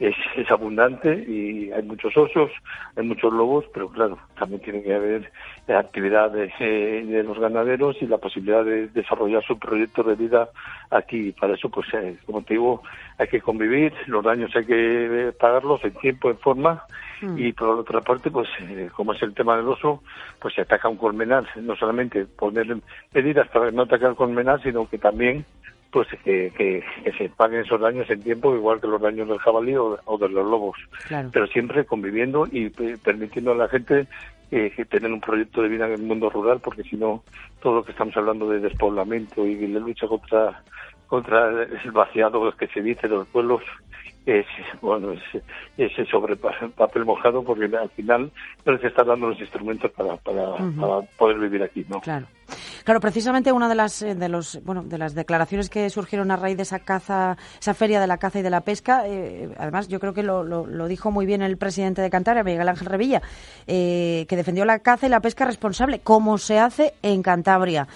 es, 0.00 0.14
es 0.36 0.50
abundante 0.50 1.24
y 1.26 1.70
hay 1.72 1.82
muchos 1.82 2.16
osos, 2.16 2.50
hay 2.96 3.06
muchos 3.06 3.32
lobos, 3.32 3.64
pero 3.72 3.88
claro, 3.88 4.18
también 4.38 4.60
tiene 4.60 4.82
que 4.82 4.94
haber 4.94 5.30
actividad 5.68 6.30
de, 6.30 6.52
eh, 6.60 7.04
de 7.06 7.22
los 7.22 7.38
ganaderos 7.38 7.96
y 8.00 8.06
la 8.06 8.18
posibilidad 8.18 8.64
de 8.64 8.88
desarrollar 8.88 9.42
su 9.44 9.58
proyecto 9.58 10.02
de 10.02 10.14
vida 10.14 10.48
aquí. 10.90 11.32
Para 11.32 11.54
eso, 11.54 11.70
pues, 11.70 11.86
eh, 11.94 12.18
como 12.26 12.42
te 12.42 12.54
digo, 12.54 12.82
hay 13.18 13.28
que 13.28 13.40
convivir, 13.40 13.92
los 14.06 14.24
daños 14.24 14.54
hay 14.54 14.66
que 14.66 15.28
eh, 15.28 15.32
pagarlos 15.32 15.82
en 15.84 15.94
tiempo, 15.94 16.30
en 16.30 16.38
forma, 16.38 16.84
y 17.38 17.52
por 17.54 17.68
otra 17.70 18.02
parte, 18.02 18.30
pues 18.30 18.48
como 18.92 19.14
es 19.14 19.22
el 19.22 19.32
tema 19.32 19.56
del 19.56 19.66
oso, 19.66 20.02
pues 20.38 20.52
se 20.52 20.60
ataca 20.60 20.90
un 20.90 20.98
colmenar, 20.98 21.44
no 21.56 21.74
solamente 21.74 22.26
poner 22.26 22.76
medidas 23.14 23.48
para 23.48 23.70
no 23.70 23.82
atacar 23.84 24.10
el 24.10 24.16
colmenar, 24.16 24.62
sino 24.62 24.86
que 24.86 24.98
también 24.98 25.46
pues 25.94 26.08
que, 26.24 26.52
que, 26.58 26.82
que 27.04 27.12
se 27.12 27.28
paguen 27.28 27.60
esos 27.60 27.80
daños 27.80 28.10
en 28.10 28.20
tiempo, 28.24 28.52
igual 28.54 28.80
que 28.80 28.88
los 28.88 29.00
daños 29.00 29.28
del 29.28 29.38
jabalí 29.38 29.76
o, 29.76 29.96
o 30.04 30.18
de 30.18 30.28
los 30.28 30.44
lobos. 30.44 30.76
Claro. 31.06 31.30
Pero 31.32 31.46
siempre 31.46 31.84
conviviendo 31.86 32.48
y 32.50 32.66
eh, 32.66 32.98
permitiendo 33.02 33.52
a 33.52 33.54
la 33.54 33.68
gente 33.68 34.08
eh, 34.50 34.72
tener 34.90 35.12
un 35.12 35.20
proyecto 35.20 35.62
de 35.62 35.68
vida 35.68 35.86
en 35.86 35.92
el 35.92 36.02
mundo 36.02 36.28
rural, 36.30 36.58
porque 36.60 36.82
si 36.82 36.96
no, 36.96 37.22
todo 37.62 37.76
lo 37.76 37.84
que 37.84 37.92
estamos 37.92 38.16
hablando 38.16 38.48
de 38.48 38.58
despoblamiento 38.58 39.46
y 39.46 39.54
de 39.54 39.68
lucha 39.80 40.08
contra 40.08 40.62
contra 41.06 41.48
el 41.62 41.92
vaciado 41.92 42.50
que 42.56 42.66
se 42.68 42.80
dice 42.82 43.06
de 43.06 43.14
los 43.14 43.28
pueblos 43.28 43.62
es 44.26 44.46
bueno 44.80 45.12
es, 45.12 45.22
es 45.76 46.08
sobre 46.08 46.34
pa- 46.34 46.54
papel 46.74 47.04
mojado 47.04 47.44
porque 47.44 47.66
al 47.76 47.90
final 47.90 48.32
no 48.64 48.72
les 48.72 48.82
está 48.84 49.04
dando 49.04 49.28
los 49.28 49.38
instrumentos 49.38 49.90
para, 49.92 50.16
para, 50.16 50.54
para 50.80 51.00
poder 51.18 51.38
vivir 51.38 51.62
aquí 51.62 51.84
no 51.90 52.00
Claro. 52.00 52.26
Claro, 52.84 53.00
precisamente 53.00 53.50
una 53.50 53.68
de 53.70 53.74
las 53.74 54.02
eh, 54.02 54.14
de 54.14 54.28
los 54.28 54.62
bueno 54.62 54.82
de 54.82 54.98
las 54.98 55.14
declaraciones 55.14 55.70
que 55.70 55.88
surgieron 55.88 56.30
a 56.30 56.36
raíz 56.36 56.58
de 56.58 56.64
esa 56.64 56.80
caza, 56.80 57.38
esa 57.58 57.72
feria 57.72 57.98
de 57.98 58.06
la 58.06 58.18
caza 58.18 58.40
y 58.40 58.42
de 58.42 58.50
la 58.50 58.60
pesca, 58.60 59.04
eh, 59.06 59.48
además 59.58 59.88
yo 59.88 59.98
creo 60.00 60.12
que 60.12 60.22
lo, 60.22 60.44
lo- 60.44 60.66
lo 60.66 60.86
dijo 60.86 61.10
muy 61.10 61.24
bien 61.24 61.40
el 61.40 61.56
presidente 61.56 62.02
de 62.02 62.10
Cantabria, 62.10 62.44
Miguel 62.44 62.68
Ángel 62.68 62.86
Revilla, 62.86 63.22
eh, 63.66 64.26
que 64.28 64.36
defendió 64.36 64.66
la 64.66 64.80
caza 64.80 65.06
y 65.06 65.08
la 65.08 65.20
pesca 65.20 65.46
responsable, 65.46 66.00
como 66.00 66.36
se 66.36 66.58
hace 66.58 66.92
en 67.02 67.22
Cantabria. 67.22 67.88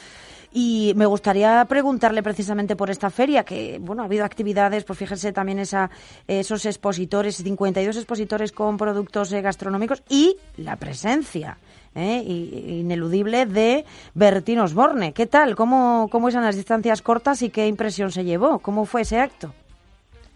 Y 0.53 0.93
me 0.97 1.07
gustaría 1.07 1.65
preguntarle 1.67 2.23
precisamente 2.23 2.77
por 2.77 2.91
esta 2.91 3.11
feria, 3.11 3.45
que 3.45 3.79
bueno, 3.81 4.03
ha 4.03 4.07
habido 4.07 4.25
actividades, 4.25 4.85
pues 4.85 4.99
fíjense 4.99 5.33
también 5.33 5.59
esa, 5.59 5.91
esos 6.27 6.65
expositores, 6.67 7.37
52 7.37 7.97
expositores 7.97 8.53
con 8.53 8.77
productos 8.77 9.33
eh, 9.33 9.43
gastronómicos 9.43 10.03
y 10.09 10.37
la 10.57 10.77
presencia 10.77 11.59
eh, 11.95 12.23
ineludible 12.27 13.47
de 13.47 13.85
Bertín 14.15 14.61
Osborne. 14.61 15.13
¿Qué 15.13 15.27
tal? 15.27 15.55
¿Cómo, 15.55 16.09
¿Cómo 16.11 16.29
es 16.29 16.35
en 16.35 16.43
las 16.43 16.57
distancias 16.57 17.03
cortas 17.03 17.43
y 17.43 17.51
qué 17.51 17.67
impresión 17.67 18.11
se 18.11 18.25
llevó? 18.25 18.59
¿Cómo 18.61 18.85
fue 18.85 19.03
ese 19.03 19.21
acto? 19.21 19.53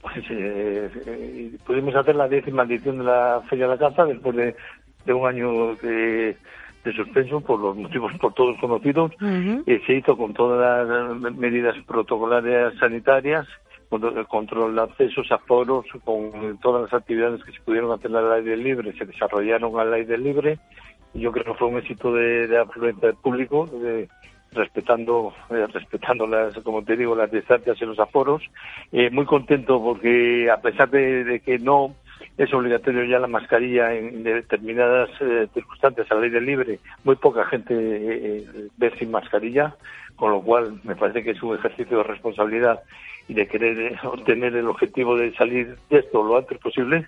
pues 0.02 0.16
eh, 0.30 0.90
eh, 1.06 1.52
pudimos 1.64 1.94
hacer 1.94 2.16
la 2.16 2.28
décima 2.28 2.64
edición 2.64 2.98
de 2.98 3.04
la 3.04 3.40
Feria 3.48 3.66
de 3.66 3.76
la 3.76 3.78
Caza 3.78 4.04
después 4.04 4.34
de, 4.36 4.56
de 5.06 5.12
un 5.14 5.26
año 5.26 5.76
de, 5.76 6.36
de 6.84 6.92
suspenso 6.92 7.40
por 7.40 7.60
los 7.60 7.76
motivos 7.76 8.12
por 8.20 8.34
todos 8.34 8.58
conocidos 8.60 9.12
Eh, 9.66 9.80
se 9.86 9.94
hizo 9.94 10.16
con 10.16 10.32
todas 10.34 10.88
las 11.20 11.34
medidas 11.36 11.76
protocolarias 11.86 12.74
sanitarias, 12.78 13.46
con 13.88 14.04
el 14.16 14.26
control 14.26 14.74
de 14.74 14.82
accesos, 14.82 15.30
aforos, 15.30 15.84
con 16.04 16.58
todas 16.62 16.82
las 16.82 16.92
actividades 17.00 17.44
que 17.44 17.52
se 17.52 17.60
pudieron 17.60 17.92
hacer 17.92 18.14
al 18.16 18.32
aire 18.32 18.56
libre, 18.56 18.92
se 18.98 19.04
desarrollaron 19.04 19.78
al 19.78 19.92
aire 19.92 20.16
libre. 20.18 20.58
Y 21.14 21.20
yo 21.20 21.30
creo 21.30 21.44
que 21.44 21.54
fue 21.54 21.68
un 21.68 21.76
éxito 21.78 22.12
de, 22.14 22.46
de 22.48 22.58
afluencia 22.58 23.08
del 23.08 23.16
público, 23.18 23.66
de- 23.66 24.08
respetando, 24.54 25.32
eh, 25.50 25.66
respetando 25.72 26.26
las, 26.26 26.54
como 26.58 26.82
te 26.84 26.94
digo, 26.96 27.14
las 27.14 27.30
distancias 27.30 27.76
y 27.80 27.84
los 27.86 27.98
aforos. 27.98 28.42
Eh, 28.92 29.08
muy 29.10 29.24
contento 29.24 29.82
porque 29.82 30.50
a 30.50 30.60
pesar 30.60 30.90
de, 30.90 31.24
de 31.24 31.40
que 31.40 31.58
no 31.58 31.94
es 32.38 32.52
obligatorio 32.54 33.04
ya 33.04 33.18
la 33.18 33.26
mascarilla 33.26 33.94
en 33.94 34.22
determinadas 34.22 35.10
eh, 35.20 35.48
circunstancias 35.52 36.10
al 36.10 36.22
aire 36.22 36.40
libre. 36.40 36.78
Muy 37.04 37.16
poca 37.16 37.44
gente 37.44 37.74
eh, 37.74 38.44
eh, 38.54 38.68
ve 38.76 38.90
sin 38.98 39.10
mascarilla, 39.10 39.74
con 40.16 40.30
lo 40.30 40.40
cual 40.40 40.80
me 40.84 40.96
parece 40.96 41.22
que 41.22 41.32
es 41.32 41.42
un 41.42 41.56
ejercicio 41.56 41.98
de 41.98 42.04
responsabilidad 42.04 42.80
y 43.28 43.34
de 43.34 43.46
querer 43.46 43.78
eh, 43.78 43.98
obtener 44.04 44.56
el 44.56 44.68
objetivo 44.68 45.16
de 45.16 45.34
salir 45.34 45.76
de 45.90 45.98
esto 45.98 46.22
lo 46.22 46.38
antes 46.38 46.58
posible. 46.58 47.06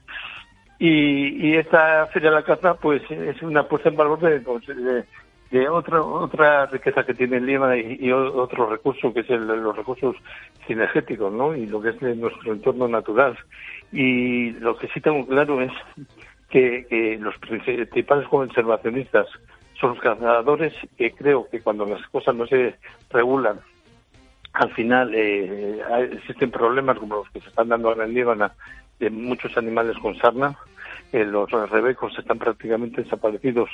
Y, 0.78 1.48
y 1.48 1.56
esta 1.56 2.06
Feria 2.06 2.30
de 2.30 2.36
la 2.36 2.42
Caza, 2.42 2.74
pues 2.74 3.02
es 3.10 3.40
una 3.42 3.62
puesta 3.66 3.88
en 3.88 3.96
valor 3.96 4.18
de, 4.20 4.40
pues, 4.40 4.66
de, 4.66 5.04
de 5.54 5.68
otra 5.68 6.02
otra 6.02 6.66
riqueza 6.66 7.04
que 7.06 7.14
tiene 7.14 7.38
Lima 7.40 7.76
y, 7.76 7.98
y 8.00 8.10
otro 8.10 8.68
recurso 8.68 9.14
que 9.14 9.20
es 9.20 9.30
el, 9.30 9.46
los 9.46 9.76
recursos 9.76 10.16
cinegéticos, 10.66 11.32
¿no? 11.32 11.54
Y 11.54 11.66
lo 11.66 11.80
que 11.80 11.90
es 11.90 12.00
de 12.00 12.16
nuestro 12.16 12.52
entorno 12.52 12.88
natural. 12.88 13.38
Y 13.92 14.50
lo 14.58 14.76
que 14.76 14.88
sí 14.88 15.00
tengo 15.00 15.24
claro 15.26 15.60
es 15.60 15.70
que, 16.50 17.16
los 17.20 17.36
principales 17.38 18.26
conservacionistas 18.28 19.28
son 19.80 19.90
los 19.90 20.00
cazadores, 20.00 20.72
que 20.98 21.12
creo 21.12 21.48
que 21.48 21.60
cuando 21.60 21.86
las 21.86 22.04
cosas 22.08 22.34
no 22.34 22.46
se 22.48 22.74
regulan, 23.10 23.60
al 24.54 24.72
final 24.72 25.12
eh, 25.14 25.80
hay- 25.88 26.10
existen 26.18 26.50
problemas 26.50 26.98
como 26.98 27.16
los 27.16 27.30
que 27.30 27.40
se 27.40 27.48
están 27.48 27.68
dando 27.68 27.88
ahora 27.88 28.04
en 28.06 28.14
Líbana 28.14 28.52
de 28.98 29.10
muchos 29.10 29.56
animales 29.56 29.96
con 29.98 30.16
sarna. 30.16 30.56
Eh, 31.14 31.24
los 31.24 31.48
rebecos 31.70 32.12
están 32.18 32.38
prácticamente 32.40 33.02
desaparecidos 33.04 33.70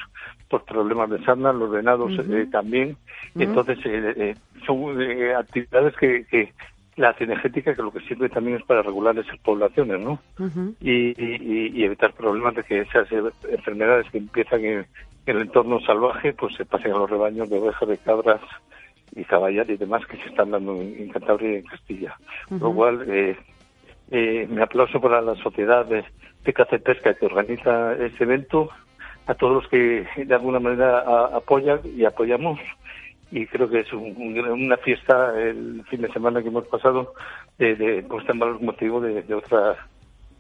por 0.51 0.63
problemas 0.67 1.09
de 1.09 1.25
sarna, 1.25 1.55
los 1.55 1.71
venados 1.71 2.13
eh, 2.19 2.47
también. 2.53 2.91
Ujú. 3.35 3.43
Entonces, 3.45 3.79
eh, 3.87 4.13
eh, 4.15 4.37
son 4.67 5.01
eh, 5.01 5.35
actividades 5.35 5.97
que, 5.97 6.27
que, 6.31 6.53
la 6.97 7.15
cinegética 7.15 7.75
que 7.75 7.81
lo 7.81 7.93
que 7.93 8.01
sirve 8.01 8.29
también 8.29 8.59
es 8.59 8.63
para 8.65 8.83
regular 8.83 9.19
esas 9.19 9.39
poblaciones, 9.39 9.99
¿no? 10.01 10.21
y, 10.83 11.15
y- 11.17 11.73
y 11.81 11.85
evitar 11.85 12.13
problemas 12.13 12.55
de 12.57 12.63
que 12.63 12.81
esas 12.81 13.09
enfermedades 13.49 14.11
que 14.11 14.19
empiezan 14.19 14.63
en, 14.63 14.87
en 15.25 15.37
el 15.37 15.41
entorno 15.41 15.81
salvaje 15.81 16.35
pues 16.35 16.55
se 16.57 16.67
pasen 16.67 16.93
a 16.93 16.99
los 16.99 17.09
rebaños 17.09 17.49
de 17.49 17.59
ovejas, 17.59 17.89
de 17.89 17.97
cabras 17.97 18.43
y 19.17 19.25
caballar 19.25 19.71
y 19.71 19.79
demás 19.79 20.05
que 20.05 20.19
se 20.19 20.27
están 20.29 20.51
dando 20.51 20.75
en, 20.75 20.95
en 20.99 21.09
Cantabria 21.09 21.53
y 21.53 21.57
en 21.57 21.65
Castilla. 21.65 22.17
Lo 22.51 22.75
cual, 22.75 23.03
eh, 23.09 23.39
eh, 24.11 24.47
mi 24.51 24.61
aplauso 24.61 25.01
para 25.01 25.21
la 25.21 25.35
sociedad 25.37 25.87
de, 25.87 26.05
de 26.45 26.79
pesca 26.81 27.15
que 27.15 27.27
organiza 27.27 27.95
este 27.95 28.25
evento, 28.25 28.69
a 29.27 29.35
todos 29.35 29.63
los 29.63 29.69
que 29.69 30.07
de 30.17 30.35
alguna 30.35 30.59
manera 30.59 31.01
a- 31.01 31.37
apoyan 31.37 31.81
y 31.97 32.05
apoyamos. 32.05 32.59
Y 33.31 33.47
creo 33.47 33.69
que 33.71 33.81
es 33.81 33.93
un- 33.93 34.15
un- 34.17 34.39
una 34.51 34.77
fiesta 34.79 35.33
el 35.41 35.85
fin 35.89 36.03
de 36.03 36.13
semana 36.13 36.43
que 36.43 36.49
hemos 36.49 36.67
pasado 36.67 37.15
de, 37.59 37.77
de 37.77 38.03
puesta 38.03 38.33
en 38.33 38.41
valor 38.41 38.61
motivo 38.61 39.01
de, 39.01 39.23
de 39.23 39.35
otro 39.35 39.77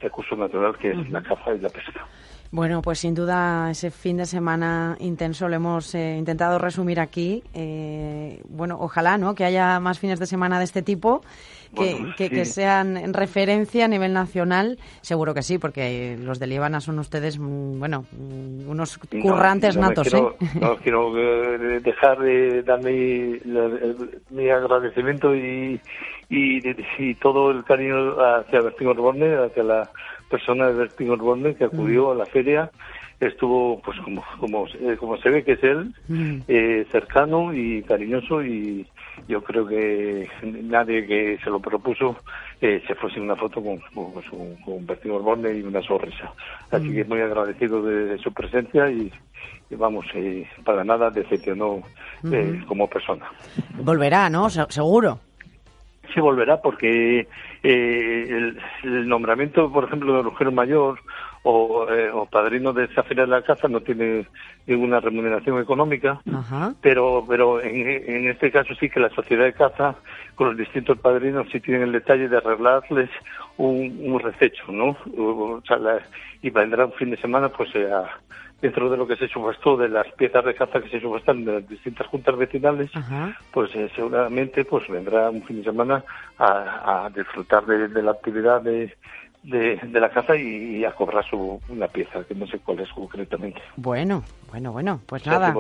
recurso 0.00 0.34
natural 0.34 0.76
que 0.78 0.90
es 0.90 1.10
la 1.10 1.22
caza 1.22 1.54
y 1.54 1.60
la 1.60 1.68
pesca. 1.68 2.04
Bueno, 2.52 2.82
pues 2.82 2.98
sin 2.98 3.14
duda 3.14 3.70
ese 3.70 3.92
fin 3.92 4.16
de 4.16 4.26
semana 4.26 4.96
intenso 4.98 5.48
lo 5.48 5.54
hemos 5.54 5.94
eh, 5.94 6.16
intentado 6.18 6.58
resumir 6.58 6.98
aquí. 6.98 7.44
Eh, 7.54 8.40
bueno, 8.48 8.76
ojalá, 8.80 9.18
¿no? 9.18 9.36
Que 9.36 9.44
haya 9.44 9.78
más 9.78 10.00
fines 10.00 10.18
de 10.18 10.26
semana 10.26 10.58
de 10.58 10.64
este 10.64 10.82
tipo, 10.82 11.22
que, 11.74 11.94
Bueno, 11.94 12.14
que, 12.16 12.28
sí. 12.28 12.34
que 12.34 12.44
sean 12.44 12.96
en 12.96 13.14
referencia 13.14 13.84
a 13.84 13.88
nivel 13.88 14.12
nacional. 14.12 14.78
Seguro 15.00 15.34
que 15.34 15.42
sí, 15.42 15.58
porque 15.58 16.16
los 16.20 16.38
de 16.38 16.46
Líbana 16.46 16.80
son 16.80 16.98
ustedes, 16.98 17.38
mm, 17.38 17.78
bueno, 17.78 18.04
mm, 18.12 18.68
unos 18.68 18.98
No, 19.12 19.20
currantes 19.22 19.76
no 19.76 19.82
me 19.82 19.88
natos, 19.88 20.08
quiero, 20.08 20.36
¿eh? 20.40 20.46
No 20.60 20.76
quiero 20.76 21.18
eh, 21.18 21.80
dejar 21.80 22.18
de 22.18 22.62
dar 22.62 22.82
mi, 22.82 23.38
mi 24.30 24.48
agradecimiento 24.50 25.34
y, 25.34 25.80
y, 26.28 26.60
y 26.98 27.14
todo 27.16 27.50
el 27.50 27.64
cariño 27.64 28.12
hacia 28.20 28.60
Bertín 28.60 28.88
Osborne, 28.88 29.36
hacia 29.36 29.62
la 29.62 29.90
persona 30.28 30.68
de 30.68 30.74
Bertín 30.74 31.10
Osborne 31.10 31.54
que 31.54 31.64
acudió 31.64 32.12
a 32.12 32.14
la 32.14 32.26
feria. 32.26 32.70
Estuvo, 33.20 33.80
pues 33.82 33.98
como, 34.00 34.24
como, 34.38 34.66
eh, 34.66 34.96
como 34.98 35.18
se 35.18 35.28
ve 35.28 35.44
que 35.44 35.52
es 35.52 35.62
él, 35.62 35.94
eh, 36.48 36.86
cercano 36.90 37.52
y 37.52 37.82
cariñoso 37.82 38.42
y 38.42 38.86
yo 39.28 39.42
creo 39.42 39.66
que 39.66 40.28
nadie 40.42 41.06
que 41.06 41.38
se 41.42 41.50
lo 41.50 41.60
propuso 41.60 42.16
eh, 42.60 42.82
se 42.86 42.94
fue 42.94 43.10
sin 43.10 43.22
una 43.22 43.36
foto 43.36 43.62
con, 43.62 43.78
con, 43.94 44.12
con, 44.22 44.56
con 44.64 44.86
Bertín 44.86 45.12
Osborne 45.12 45.52
y 45.56 45.62
una 45.62 45.82
sonrisa. 45.82 46.32
Así 46.70 46.88
Mm. 46.88 46.94
que 46.94 47.04
muy 47.04 47.20
agradecido 47.20 47.82
de, 47.82 48.04
de 48.06 48.18
su 48.18 48.32
presencia 48.32 48.90
y, 48.90 49.10
y 49.70 49.74
vamos, 49.76 50.04
eh, 50.14 50.46
para 50.64 50.84
nada 50.84 51.10
decepcionó 51.10 51.82
eh, 52.30 52.60
como 52.66 52.88
persona. 52.88 53.26
Volverá, 53.78 54.28
¿no? 54.30 54.50
Se- 54.50 54.66
seguro. 54.70 55.20
Sí 56.12 56.20
volverá 56.20 56.60
porque 56.60 57.20
eh, 57.62 58.24
el, 58.28 58.58
el 58.82 59.08
nombramiento, 59.08 59.70
por 59.72 59.84
ejemplo, 59.84 60.16
de 60.16 60.22
Rugero 60.22 60.50
Mayor 60.50 60.98
o, 61.42 61.86
eh, 61.90 62.10
o 62.12 62.26
padrino 62.26 62.72
de 62.72 62.84
esa 62.84 63.02
feria 63.02 63.24
de 63.24 63.30
la 63.30 63.42
caza 63.42 63.66
no 63.68 63.80
tiene 63.80 64.26
ninguna 64.66 65.00
remuneración 65.00 65.58
económica. 65.60 66.20
Ajá. 66.32 66.74
pero 66.82 67.24
pero 67.28 67.60
en, 67.62 67.88
en 67.88 68.28
este 68.28 68.50
caso 68.50 68.74
sí 68.74 68.90
que 68.90 69.00
la 69.00 69.10
sociedad 69.10 69.44
de 69.44 69.52
caza 69.54 69.96
con 70.34 70.48
los 70.48 70.56
distintos 70.56 70.98
padrinos 70.98 71.46
sí 71.50 71.60
tienen 71.60 71.82
el 71.84 71.92
detalle 71.92 72.28
de 72.28 72.36
arreglarles 72.36 73.08
un, 73.56 74.00
un 74.04 74.20
rececho, 74.20 74.70
¿no? 74.70 74.96
O 75.16 75.62
sea, 75.66 75.76
la- 75.78 76.00
y 76.42 76.50
vendrá 76.50 76.86
un 76.86 76.92
fin 76.92 77.10
de 77.10 77.16
semana 77.18 77.48
pues 77.50 77.74
eh, 77.74 77.90
a- 77.92 78.18
dentro 78.62 78.90
de 78.90 78.96
lo 78.98 79.06
que 79.06 79.16
se 79.16 79.26
subastó 79.28 79.78
de 79.78 79.88
las 79.88 80.06
piezas 80.12 80.44
de 80.44 80.54
caza 80.54 80.82
que 80.82 80.90
se 80.90 81.00
subastan 81.00 81.46
de 81.46 81.52
las 81.60 81.68
distintas 81.68 82.06
juntas 82.08 82.36
vecinales, 82.36 82.90
pues 83.52 83.74
eh, 83.74 83.90
seguramente 83.96 84.66
pues 84.66 84.86
vendrá 84.88 85.30
un 85.30 85.42
fin 85.44 85.58
de 85.58 85.64
semana 85.64 86.04
a, 86.38 87.04
a 87.06 87.10
disfrutar 87.10 87.64
de, 87.64 87.88
de 87.88 88.02
la 88.02 88.10
actividad 88.10 88.60
de, 88.60 88.94
de, 89.42 89.76
de 89.82 90.00
la 90.00 90.10
caza 90.10 90.36
y, 90.36 90.76
y 90.78 90.84
a 90.84 90.92
cobrar 90.92 91.24
su 91.24 91.60
una 91.68 91.88
pieza 91.88 92.22
que 92.24 92.34
no 92.34 92.46
sé 92.46 92.58
cuál 92.58 92.80
es 92.80 92.88
concretamente. 92.90 93.60
Bueno, 93.76 94.22
bueno, 94.50 94.72
bueno, 94.72 95.00
pues 95.06 95.22
que 95.22 95.30
nada. 95.30 95.54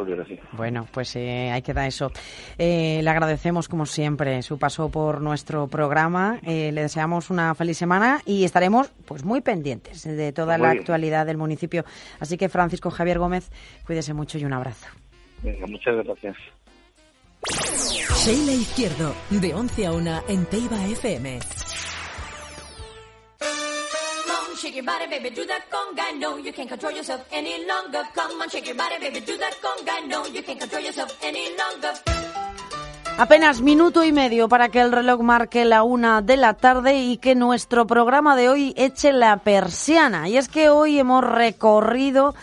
Bueno, 0.52 0.86
pues 0.92 1.16
eh, 1.16 1.50
ahí 1.50 1.62
queda 1.62 1.86
eso. 1.86 2.12
Eh, 2.58 3.00
le 3.02 3.10
agradecemos, 3.10 3.68
como 3.68 3.86
siempre, 3.86 4.42
su 4.42 4.58
paso 4.58 4.90
por 4.90 5.20
nuestro 5.20 5.66
programa. 5.68 6.38
Eh, 6.42 6.72
le 6.72 6.82
deseamos 6.82 7.30
una 7.30 7.54
feliz 7.54 7.78
semana 7.78 8.20
y 8.26 8.44
estaremos 8.44 8.90
pues 9.06 9.24
muy 9.24 9.40
pendientes 9.40 10.04
de 10.04 10.32
toda 10.32 10.58
Muy 10.58 10.66
la 10.66 10.70
bien. 10.72 10.80
actualidad 10.80 11.26
del 11.26 11.38
municipio. 11.38 11.84
Así 12.18 12.36
que, 12.36 12.48
Francisco 12.48 12.90
Javier 12.90 13.18
Gómez, 13.18 13.50
cuídese 13.86 14.12
mucho 14.12 14.38
y 14.38 14.44
un 14.44 14.52
abrazo. 14.52 14.86
Venga, 15.42 15.66
muchas 15.66 15.96
gracias. 16.04 16.36
Sheila 18.22 18.52
Izquierdo, 18.52 19.14
de 19.30 19.54
11 19.54 19.86
a 19.86 19.92
1 19.92 20.22
en 20.28 20.44
Teiba 20.46 20.84
FM. 20.88 21.38
Shake 24.60 24.76
your 24.76 24.84
body, 24.84 25.06
baby, 25.08 25.30
do 25.30 25.46
that 25.46 25.64
conga. 25.70 26.18
No, 26.18 26.36
you 26.36 26.52
can't 26.52 26.68
control 26.68 26.92
yourself 26.92 27.22
any 27.32 27.64
longer. 27.66 28.02
Shake 28.50 28.66
your 28.66 28.76
body, 28.76 28.96
baby, 29.00 29.20
do 29.20 29.36
that 29.38 29.54
conga. 29.62 30.06
No, 30.06 30.26
you 30.26 30.42
can't 30.42 30.60
control 30.60 30.82
yourself 30.82 31.16
any 31.22 31.48
longer. 31.56 31.92
Apenas 33.16 33.60
minuto 33.60 34.04
y 34.04 34.12
medio 34.12 34.48
para 34.48 34.68
que 34.68 34.80
el 34.80 34.92
reloj 34.92 35.20
marque 35.20 35.64
la 35.64 35.82
una 35.82 36.22
de 36.22 36.36
la 36.36 36.54
tarde 36.54 36.98
y 36.98 37.16
que 37.18 37.34
nuestro 37.34 37.86
programa 37.86 38.36
de 38.36 38.48
hoy 38.48 38.74
eche 38.76 39.12
la 39.12 39.36
persiana. 39.38 40.28
Y 40.28 40.36
es 40.36 40.48
que 40.48 40.70
hoy 40.70 40.98
hemos 40.98 41.24
recorrido 41.24 42.34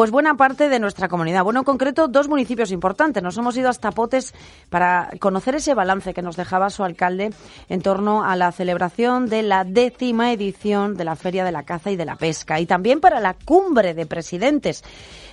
pues 0.00 0.10
buena 0.10 0.34
parte 0.34 0.70
de 0.70 0.78
nuestra 0.78 1.08
comunidad. 1.08 1.44
Bueno, 1.44 1.60
en 1.60 1.64
concreto, 1.64 2.08
dos 2.08 2.26
municipios 2.26 2.72
importantes. 2.72 3.22
Nos 3.22 3.36
hemos 3.36 3.54
ido 3.58 3.68
hasta 3.68 3.90
Potes 3.90 4.32
para 4.70 5.10
conocer 5.18 5.56
ese 5.56 5.74
balance 5.74 6.14
que 6.14 6.22
nos 6.22 6.36
dejaba 6.36 6.70
su 6.70 6.84
alcalde 6.84 7.32
en 7.68 7.82
torno 7.82 8.24
a 8.24 8.34
la 8.34 8.50
celebración 8.50 9.26
de 9.28 9.42
la 9.42 9.64
décima 9.64 10.32
edición 10.32 10.96
de 10.96 11.04
la 11.04 11.16
Feria 11.16 11.44
de 11.44 11.52
la 11.52 11.64
Caza 11.64 11.90
y 11.90 11.96
de 11.96 12.06
la 12.06 12.16
Pesca 12.16 12.58
y 12.60 12.64
también 12.64 13.00
para 13.00 13.20
la 13.20 13.34
cumbre 13.34 13.92
de 13.92 14.06
presidentes 14.06 14.82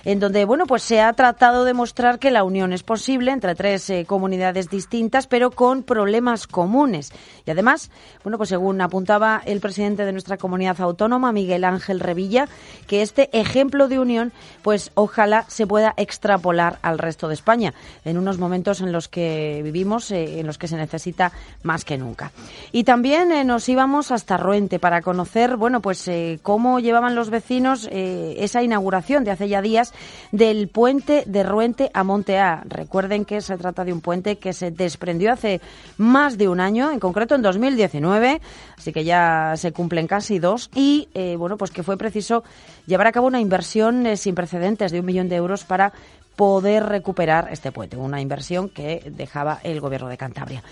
en 0.04 0.20
donde 0.20 0.44
bueno 0.44 0.66
pues 0.66 0.82
se 0.82 1.00
ha 1.00 1.12
tratado 1.12 1.64
de 1.64 1.74
mostrar 1.74 2.18
que 2.18 2.30
la 2.30 2.44
unión 2.44 2.72
es 2.72 2.82
posible 2.82 3.32
entre 3.32 3.54
tres 3.54 3.88
eh, 3.90 4.04
comunidades 4.06 4.70
distintas 4.70 5.26
pero 5.26 5.50
con 5.50 5.82
problemas 5.82 6.46
comunes. 6.46 7.12
Y 7.46 7.50
además 7.50 7.90
bueno 8.22 8.38
pues 8.38 8.50
según 8.50 8.80
apuntaba 8.80 9.42
el 9.44 9.60
presidente 9.60 10.04
de 10.04 10.12
nuestra 10.12 10.36
comunidad 10.36 10.80
autónoma 10.80 11.32
Miguel 11.32 11.64
Ángel 11.64 12.00
Revilla 12.00 12.48
que 12.86 13.02
este 13.02 13.28
ejemplo 13.38 13.88
de 13.88 13.98
unión 13.98 14.32
pues 14.62 14.90
ojalá 14.94 15.44
se 15.48 15.66
pueda 15.66 15.94
extrapolar 15.96 16.78
al 16.82 16.98
resto 16.98 17.28
de 17.28 17.34
España 17.34 17.74
en 18.04 18.18
unos 18.18 18.38
momentos 18.38 18.80
en 18.80 18.92
los 18.92 19.08
que 19.08 19.60
vivimos 19.64 20.10
eh, 20.10 20.40
en 20.40 20.46
los 20.46 20.58
que 20.58 20.68
se 20.68 20.76
necesita 20.76 21.32
más 21.62 21.84
que 21.84 21.98
nunca. 21.98 22.32
Y 22.72 22.84
también 22.84 23.32
eh, 23.32 23.44
nos 23.44 23.68
íbamos 23.68 24.12
hasta 24.12 24.36
Ruente 24.36 24.78
para 24.78 25.02
conocer 25.02 25.56
bueno 25.56 25.80
pues 25.80 26.10
cómo 26.42 26.80
llevaban 26.80 27.14
los 27.14 27.30
vecinos 27.30 27.88
esa 27.90 28.62
inauguración 28.62 29.24
de 29.24 29.30
hace 29.30 29.48
ya 29.48 29.62
días 29.62 29.92
del 30.32 30.68
puente 30.68 31.24
de 31.26 31.42
Ruente 31.42 31.90
a 31.94 32.04
Monte 32.04 32.38
A. 32.38 32.62
Recuerden 32.66 33.24
que 33.24 33.40
se 33.40 33.56
trata 33.56 33.84
de 33.84 33.92
un 33.92 34.00
puente 34.00 34.38
que 34.38 34.52
se 34.52 34.70
desprendió 34.70 35.32
hace 35.32 35.60
más 35.96 36.38
de 36.38 36.48
un 36.48 36.60
año, 36.60 36.90
en 36.90 37.00
concreto 37.00 37.34
en 37.34 37.42
2019, 37.42 38.40
así 38.76 38.92
que 38.92 39.04
ya 39.04 39.54
se 39.56 39.72
cumplen 39.72 40.06
casi 40.06 40.38
dos, 40.38 40.70
y 40.74 41.08
eh, 41.14 41.36
bueno, 41.36 41.56
pues 41.56 41.70
que 41.70 41.82
fue 41.82 41.96
preciso 41.96 42.44
llevar 42.86 43.06
a 43.06 43.12
cabo 43.12 43.26
una 43.26 43.40
inversión 43.40 44.06
eh, 44.06 44.16
sin 44.16 44.34
precedentes 44.34 44.92
de 44.92 45.00
un 45.00 45.06
millón 45.06 45.28
de 45.28 45.36
euros 45.36 45.64
para 45.64 45.92
poder 46.38 46.86
recuperar 46.86 47.48
este 47.50 47.72
puente, 47.72 47.96
una 47.96 48.20
inversión 48.20 48.68
que 48.68 49.02
dejaba 49.16 49.58
el 49.64 49.80
gobierno 49.80 50.08
de 50.08 50.16
Cantabria. 50.16 50.62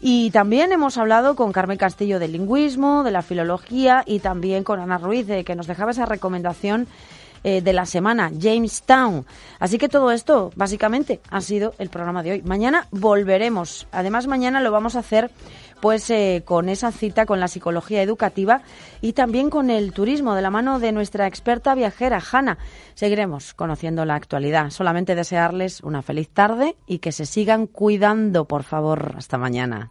Y 0.00 0.32
también 0.32 0.72
hemos 0.72 0.98
hablado 0.98 1.36
con 1.36 1.52
Carmen 1.52 1.78
Castillo 1.78 2.18
del 2.18 2.32
lingüismo, 2.32 3.04
de 3.04 3.12
la 3.12 3.22
filología 3.22 4.02
y 4.04 4.18
también 4.18 4.64
con 4.64 4.80
Ana 4.80 4.98
Ruiz, 4.98 5.30
eh, 5.30 5.44
que 5.44 5.54
nos 5.54 5.68
dejaba 5.68 5.92
esa 5.92 6.06
recomendación 6.06 6.88
eh, 7.44 7.60
de 7.60 7.72
la 7.72 7.86
semana, 7.86 8.30
Jamestown. 8.36 9.26
Así 9.58 9.78
que 9.78 9.88
todo 9.88 10.12
esto, 10.12 10.50
básicamente, 10.56 11.20
ha 11.30 11.40
sido 11.40 11.74
el 11.78 11.90
programa 11.90 12.22
de 12.22 12.32
hoy. 12.32 12.42
Mañana 12.42 12.86
volveremos. 12.90 13.86
Además, 13.92 14.26
mañana 14.26 14.60
lo 14.60 14.70
vamos 14.70 14.96
a 14.96 15.00
hacer 15.00 15.30
pues 15.80 16.08
eh, 16.10 16.42
con 16.44 16.68
esa 16.68 16.92
cita 16.92 17.26
con 17.26 17.40
la 17.40 17.48
psicología 17.48 18.02
educativa 18.02 18.62
y 19.00 19.14
también 19.14 19.50
con 19.50 19.68
el 19.68 19.92
turismo 19.92 20.36
de 20.36 20.42
la 20.42 20.50
mano 20.50 20.78
de 20.78 20.92
nuestra 20.92 21.26
experta 21.26 21.74
viajera, 21.74 22.22
Hanna. 22.30 22.56
Seguiremos 22.94 23.52
conociendo 23.52 24.04
la 24.04 24.14
actualidad. 24.14 24.70
Solamente 24.70 25.16
desearles 25.16 25.80
una 25.80 26.02
feliz 26.02 26.28
tarde 26.28 26.76
y 26.86 27.00
que 27.00 27.10
se 27.10 27.26
sigan 27.26 27.66
cuidando, 27.66 28.44
por 28.44 28.62
favor. 28.62 29.14
Hasta 29.16 29.38
mañana. 29.38 29.90